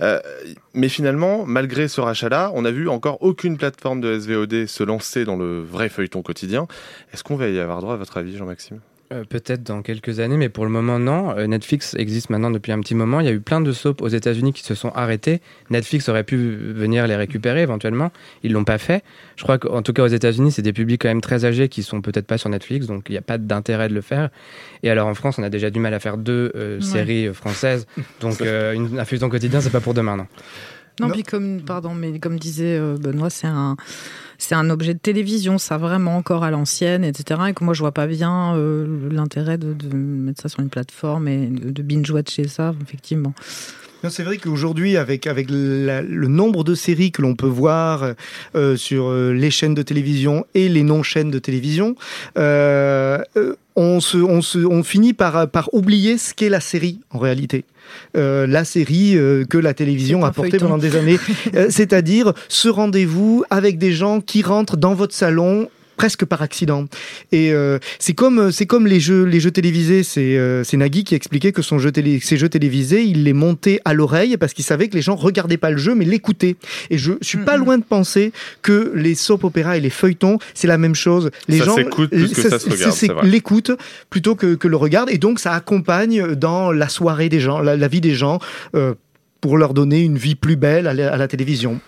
Euh, 0.00 0.20
mais 0.74 0.88
finalement, 0.88 1.44
malgré 1.44 1.88
ce 1.88 2.00
rachat-là, 2.00 2.50
on 2.54 2.62
n'a 2.62 2.70
vu 2.70 2.88
encore 2.88 3.18
aucune 3.22 3.56
plateforme 3.56 4.00
de 4.00 4.18
SVOD 4.18 4.66
se 4.66 4.82
lancer 4.82 5.24
dans 5.24 5.36
le 5.36 5.60
vrai 5.60 5.88
feuilleton 5.88 6.22
quotidien. 6.22 6.66
Est-ce 7.12 7.24
qu'on 7.24 7.36
va 7.36 7.48
y 7.48 7.58
avoir 7.58 7.80
droit 7.80 7.94
à 7.94 7.96
votre 7.96 8.16
avis, 8.16 8.36
Jean-Maxime? 8.36 8.80
Euh, 9.12 9.24
Peut-être 9.28 9.62
dans 9.62 9.82
quelques 9.82 10.20
années, 10.20 10.36
mais 10.36 10.48
pour 10.48 10.64
le 10.64 10.70
moment, 10.70 10.98
non. 10.98 11.36
Euh, 11.36 11.46
Netflix 11.46 11.94
existe 11.98 12.30
maintenant 12.30 12.50
depuis 12.50 12.72
un 12.72 12.80
petit 12.80 12.94
moment. 12.94 13.20
Il 13.20 13.26
y 13.26 13.28
a 13.28 13.32
eu 13.32 13.40
plein 13.40 13.60
de 13.60 13.70
soaps 13.72 14.02
aux 14.02 14.08
États-Unis 14.08 14.52
qui 14.52 14.62
se 14.62 14.74
sont 14.74 14.88
arrêtés. 14.90 15.40
Netflix 15.70 16.08
aurait 16.08 16.24
pu 16.24 16.36
venir 16.56 17.06
les 17.06 17.16
récupérer 17.16 17.62
éventuellement. 17.62 18.10
Ils 18.42 18.52
l'ont 18.52 18.64
pas 18.64 18.78
fait. 18.78 19.04
Je 19.36 19.42
crois 19.42 19.58
qu'en 19.58 19.82
tout 19.82 19.92
cas 19.92 20.02
aux 20.02 20.08
États-Unis, 20.08 20.52
c'est 20.52 20.62
des 20.62 20.72
publics 20.72 21.00
quand 21.02 21.08
même 21.08 21.20
très 21.20 21.44
âgés 21.44 21.68
qui 21.68 21.82
sont 21.82 22.00
peut-être 22.00 22.26
pas 22.26 22.38
sur 22.38 22.48
Netflix, 22.48 22.86
donc 22.86 23.04
il 23.08 23.12
n'y 23.12 23.18
a 23.18 23.22
pas 23.22 23.38
d'intérêt 23.38 23.88
de 23.88 23.94
le 23.94 24.00
faire. 24.00 24.30
Et 24.82 24.90
alors 24.90 25.06
en 25.08 25.14
France, 25.14 25.38
on 25.38 25.42
a 25.42 25.50
déjà 25.50 25.70
du 25.70 25.78
mal 25.80 25.94
à 25.94 26.00
faire 26.00 26.16
deux 26.16 26.52
euh, 26.56 26.76
Ouais. 26.76 26.82
séries 26.82 27.32
françaises, 27.34 27.86
donc 28.20 28.40
une, 28.40 28.98
un 28.98 29.04
feuilleton 29.04 29.28
quotidien, 29.28 29.60
c'est 29.60 29.70
pas 29.70 29.80
pour 29.80 29.94
demain, 29.94 30.16
non. 30.16 30.26
Non, 31.00 31.08
Non. 31.08 31.12
puis 31.14 31.22
comme, 31.22 31.62
pardon, 31.62 31.94
mais 31.94 32.18
comme 32.18 32.38
disait 32.38 32.76
euh, 32.78 32.96
Benoît, 32.98 33.30
c'est 33.30 33.46
un, 33.46 33.76
c'est 34.38 34.54
un 34.54 34.68
objet 34.70 34.94
de 34.94 34.98
télévision, 34.98 35.56
ça 35.58 35.78
vraiment 35.78 36.16
encore 36.16 36.44
à 36.44 36.50
l'ancienne, 36.50 37.02
etc. 37.04 37.40
Et 37.48 37.54
que 37.54 37.64
moi, 37.64 37.74
je 37.74 37.80
vois 37.80 37.92
pas 37.92 38.06
bien 38.06 38.54
euh, 38.56 39.08
l'intérêt 39.10 39.56
de, 39.58 39.72
de 39.72 39.94
mettre 39.96 40.42
ça 40.42 40.48
sur 40.48 40.60
une 40.60 40.68
plateforme 40.68 41.28
et 41.28 41.46
de, 41.48 41.70
de 41.70 41.82
binge-watcher 41.82 42.48
ça, 42.48 42.74
effectivement. 42.82 43.32
Non, 44.02 44.10
C'est 44.10 44.22
vrai 44.24 44.36
qu'aujourd'hui, 44.38 44.96
avec, 44.96 45.26
avec 45.26 45.46
la- 45.50 46.02
le 46.02 46.28
nombre 46.28 46.64
de 46.64 46.74
séries 46.74 47.12
que 47.12 47.22
l'on 47.22 47.34
peut 47.36 47.46
voir 47.46 48.14
euh, 48.56 48.76
sur 48.76 49.08
euh, 49.08 49.32
les 49.32 49.50
chaînes 49.50 49.74
de 49.74 49.82
télévision 49.82 50.44
et 50.54 50.68
les 50.68 50.82
non-chaînes 50.82 51.30
de 51.30 51.38
télévision, 51.38 51.94
euh, 52.38 53.18
on, 53.76 54.00
se, 54.00 54.18
on, 54.18 54.42
se, 54.42 54.58
on 54.58 54.82
finit 54.82 55.12
par, 55.12 55.48
par 55.48 55.72
oublier 55.72 56.18
ce 56.18 56.34
qu'est 56.34 56.48
la 56.48 56.60
série 56.60 56.98
en 57.10 57.18
réalité. 57.18 57.64
Euh, 58.16 58.46
la 58.46 58.64
série 58.64 59.16
euh, 59.16 59.44
que 59.44 59.58
la 59.58 59.74
télévision 59.74 60.24
a 60.24 60.30
portée 60.32 60.58
pendant 60.58 60.78
des 60.78 60.96
années. 60.96 61.18
Euh, 61.54 61.66
C'est-à-dire 61.70 62.32
ce 62.48 62.68
rendez-vous 62.68 63.44
avec 63.50 63.78
des 63.78 63.92
gens 63.92 64.20
qui 64.20 64.42
rentrent 64.42 64.76
dans 64.76 64.94
votre 64.94 65.14
salon 65.14 65.68
presque 65.96 66.24
par 66.24 66.42
accident. 66.42 66.86
Et 67.32 67.52
euh, 67.52 67.78
c'est 67.98 68.12
comme 68.14 68.50
c'est 68.52 68.66
comme 68.66 68.86
les 68.86 69.00
jeux 69.00 69.24
les 69.24 69.40
jeux 69.40 69.50
télévisés. 69.50 70.02
C'est 70.02 70.36
euh, 70.38 70.64
c'est 70.64 70.76
Nagui 70.76 71.04
qui 71.04 71.14
expliquait 71.14 71.52
que 71.52 71.62
son 71.62 71.78
jeu 71.78 71.92
télé, 71.92 72.20
ses 72.20 72.36
jeux 72.36 72.48
télévisés, 72.48 73.02
il 73.04 73.24
les 73.24 73.32
montait 73.32 73.80
à 73.84 73.94
l'oreille 73.94 74.36
parce 74.36 74.52
qu'il 74.52 74.64
savait 74.64 74.88
que 74.88 74.94
les 74.94 75.02
gens 75.02 75.14
regardaient 75.16 75.56
pas 75.56 75.70
le 75.70 75.76
jeu 75.76 75.94
mais 75.94 76.04
l'écoutaient. 76.04 76.56
Et 76.90 76.98
je 76.98 77.12
suis 77.22 77.38
pas 77.38 77.56
loin 77.56 77.78
de 77.78 77.84
penser 77.84 78.32
que 78.62 78.92
les 78.94 79.14
soap 79.14 79.44
opéras 79.44 79.76
et 79.76 79.80
les 79.80 79.90
feuilletons, 79.90 80.38
c'est 80.54 80.68
la 80.68 80.78
même 80.78 80.94
chose. 80.94 81.30
Les 81.48 81.58
Ça 81.58 81.64
gens 81.66 81.76
s'écoute 81.76 82.10
plus 82.10 82.32
que 82.32 82.42
ça 82.48 82.58
se 82.58 82.68
regarde, 82.70 82.92
c'est 82.92 83.12
vrai. 83.12 83.26
l'écoute 83.26 83.70
plutôt 84.10 84.34
que, 84.34 84.54
que 84.54 84.68
le 84.68 84.76
regard 84.76 85.06
et 85.08 85.18
donc 85.18 85.38
ça 85.38 85.52
accompagne 85.52 86.34
dans 86.34 86.72
la 86.72 86.88
soirée 86.88 87.28
des 87.28 87.40
gens, 87.40 87.60
la, 87.60 87.76
la 87.76 87.88
vie 87.88 88.00
des 88.00 88.14
gens. 88.14 88.38
euh, 88.74 88.94
pour 89.40 89.58
leur 89.58 89.74
donner 89.74 90.02
une 90.02 90.16
vie 90.16 90.36
plus 90.36 90.54
belle 90.54 90.86
à 90.86 90.94
la, 90.94 91.12
à 91.12 91.16
la 91.16 91.26
télévision. 91.26 91.80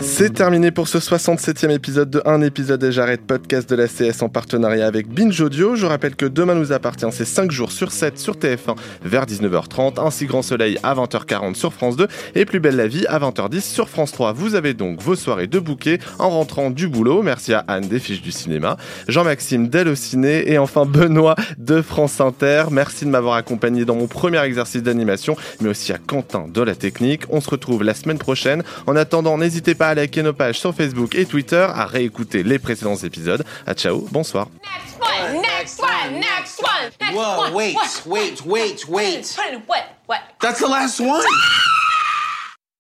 C'est 0.00 0.32
terminé 0.32 0.70
pour 0.70 0.86
ce 0.86 0.98
67e 0.98 1.70
épisode 1.70 2.10
de 2.10 2.22
Un 2.24 2.40
épisode 2.40 2.82
et 2.84 2.92
j'arrête 2.92 3.22
podcast 3.22 3.68
de 3.68 3.74
la 3.74 3.86
CS 3.88 4.22
en 4.22 4.28
partenariat 4.28 4.86
avec 4.86 5.08
Binge 5.08 5.40
Audio. 5.40 5.74
Je 5.74 5.86
rappelle 5.86 6.14
que 6.14 6.26
demain 6.26 6.54
nous 6.54 6.72
appartient, 6.72 7.06
c'est 7.10 7.24
5 7.24 7.50
jours 7.50 7.72
sur 7.72 7.90
7 7.90 8.18
sur 8.18 8.34
TF1 8.34 8.76
vers 9.02 9.26
19h30, 9.26 10.00
ainsi 10.00 10.26
Grand 10.26 10.42
Soleil 10.42 10.78
à 10.82 10.94
20h40 10.94 11.54
sur 11.54 11.72
France 11.72 11.96
2 11.96 12.06
et 12.36 12.44
Plus 12.44 12.60
Belle 12.60 12.76
la 12.76 12.86
Vie 12.86 13.06
à 13.06 13.18
20h10 13.18 13.60
sur 13.60 13.88
France 13.88 14.12
3. 14.12 14.32
Vous 14.32 14.54
avez 14.54 14.74
donc 14.74 15.00
vos 15.00 15.16
soirées 15.16 15.48
de 15.48 15.58
bouquet 15.58 15.98
en 16.18 16.30
rentrant 16.30 16.70
du 16.70 16.86
boulot. 16.86 17.22
Merci 17.22 17.52
à 17.52 17.64
Anne 17.66 17.88
des 17.88 17.98
fiches 17.98 18.22
du 18.22 18.32
cinéma, 18.32 18.76
Jean-Maxime 19.08 19.68
d'Elle 19.68 19.88
au 19.88 19.94
ciné 19.96 20.50
et 20.50 20.58
enfin 20.58 20.86
Benoît 20.86 21.34
de 21.58 21.82
France 21.82 22.20
Inter. 22.20 22.64
Merci 22.70 23.04
de 23.04 23.10
m'avoir 23.10 23.34
accompagné 23.34 23.84
dans 23.84 23.96
mon 23.96 24.06
premier 24.06 24.40
exercice 24.42 24.82
d'animation, 24.82 25.36
mais 25.60 25.70
aussi 25.70 25.92
à 25.92 25.98
Quentin 25.98 26.46
de 26.52 26.62
la 26.62 26.74
technique. 26.74 27.22
On 27.30 27.40
se 27.40 27.50
retrouve 27.50 27.82
la 27.82 27.94
semaine 27.94 28.18
prochaine. 28.18 28.62
En 28.86 28.94
attendant, 28.94 29.38
n'hésitez 29.38 29.74
pas 29.74 29.87
à 29.88 29.94
liker 29.94 30.22
nos 30.22 30.32
pages 30.32 30.58
sur 30.58 30.74
Facebook 30.74 31.14
et 31.14 31.24
Twitter, 31.24 31.66
à 31.74 31.86
réécouter 31.86 32.42
les 32.42 32.58
précédents 32.58 32.96
épisodes. 32.96 33.44
À 33.66 33.74
ciao, 33.74 34.06
bonsoir. 34.10 34.48
Next 34.62 35.00
one, 35.00 35.42
next 35.42 35.80
one, 35.80 36.20
next 36.20 36.60
one, 36.62 36.90
next 37.00 37.14
Whoa, 37.14 37.40
one. 37.40 37.54
wait, 37.54 37.74
what, 37.74 38.06
wait, 38.06 38.46
wait, 38.46 38.88
wait. 38.88 39.36
What? 39.66 39.84
What? 40.06 40.20
That's 40.40 40.60
the 40.60 40.68
last 40.68 41.00
one. 41.00 41.22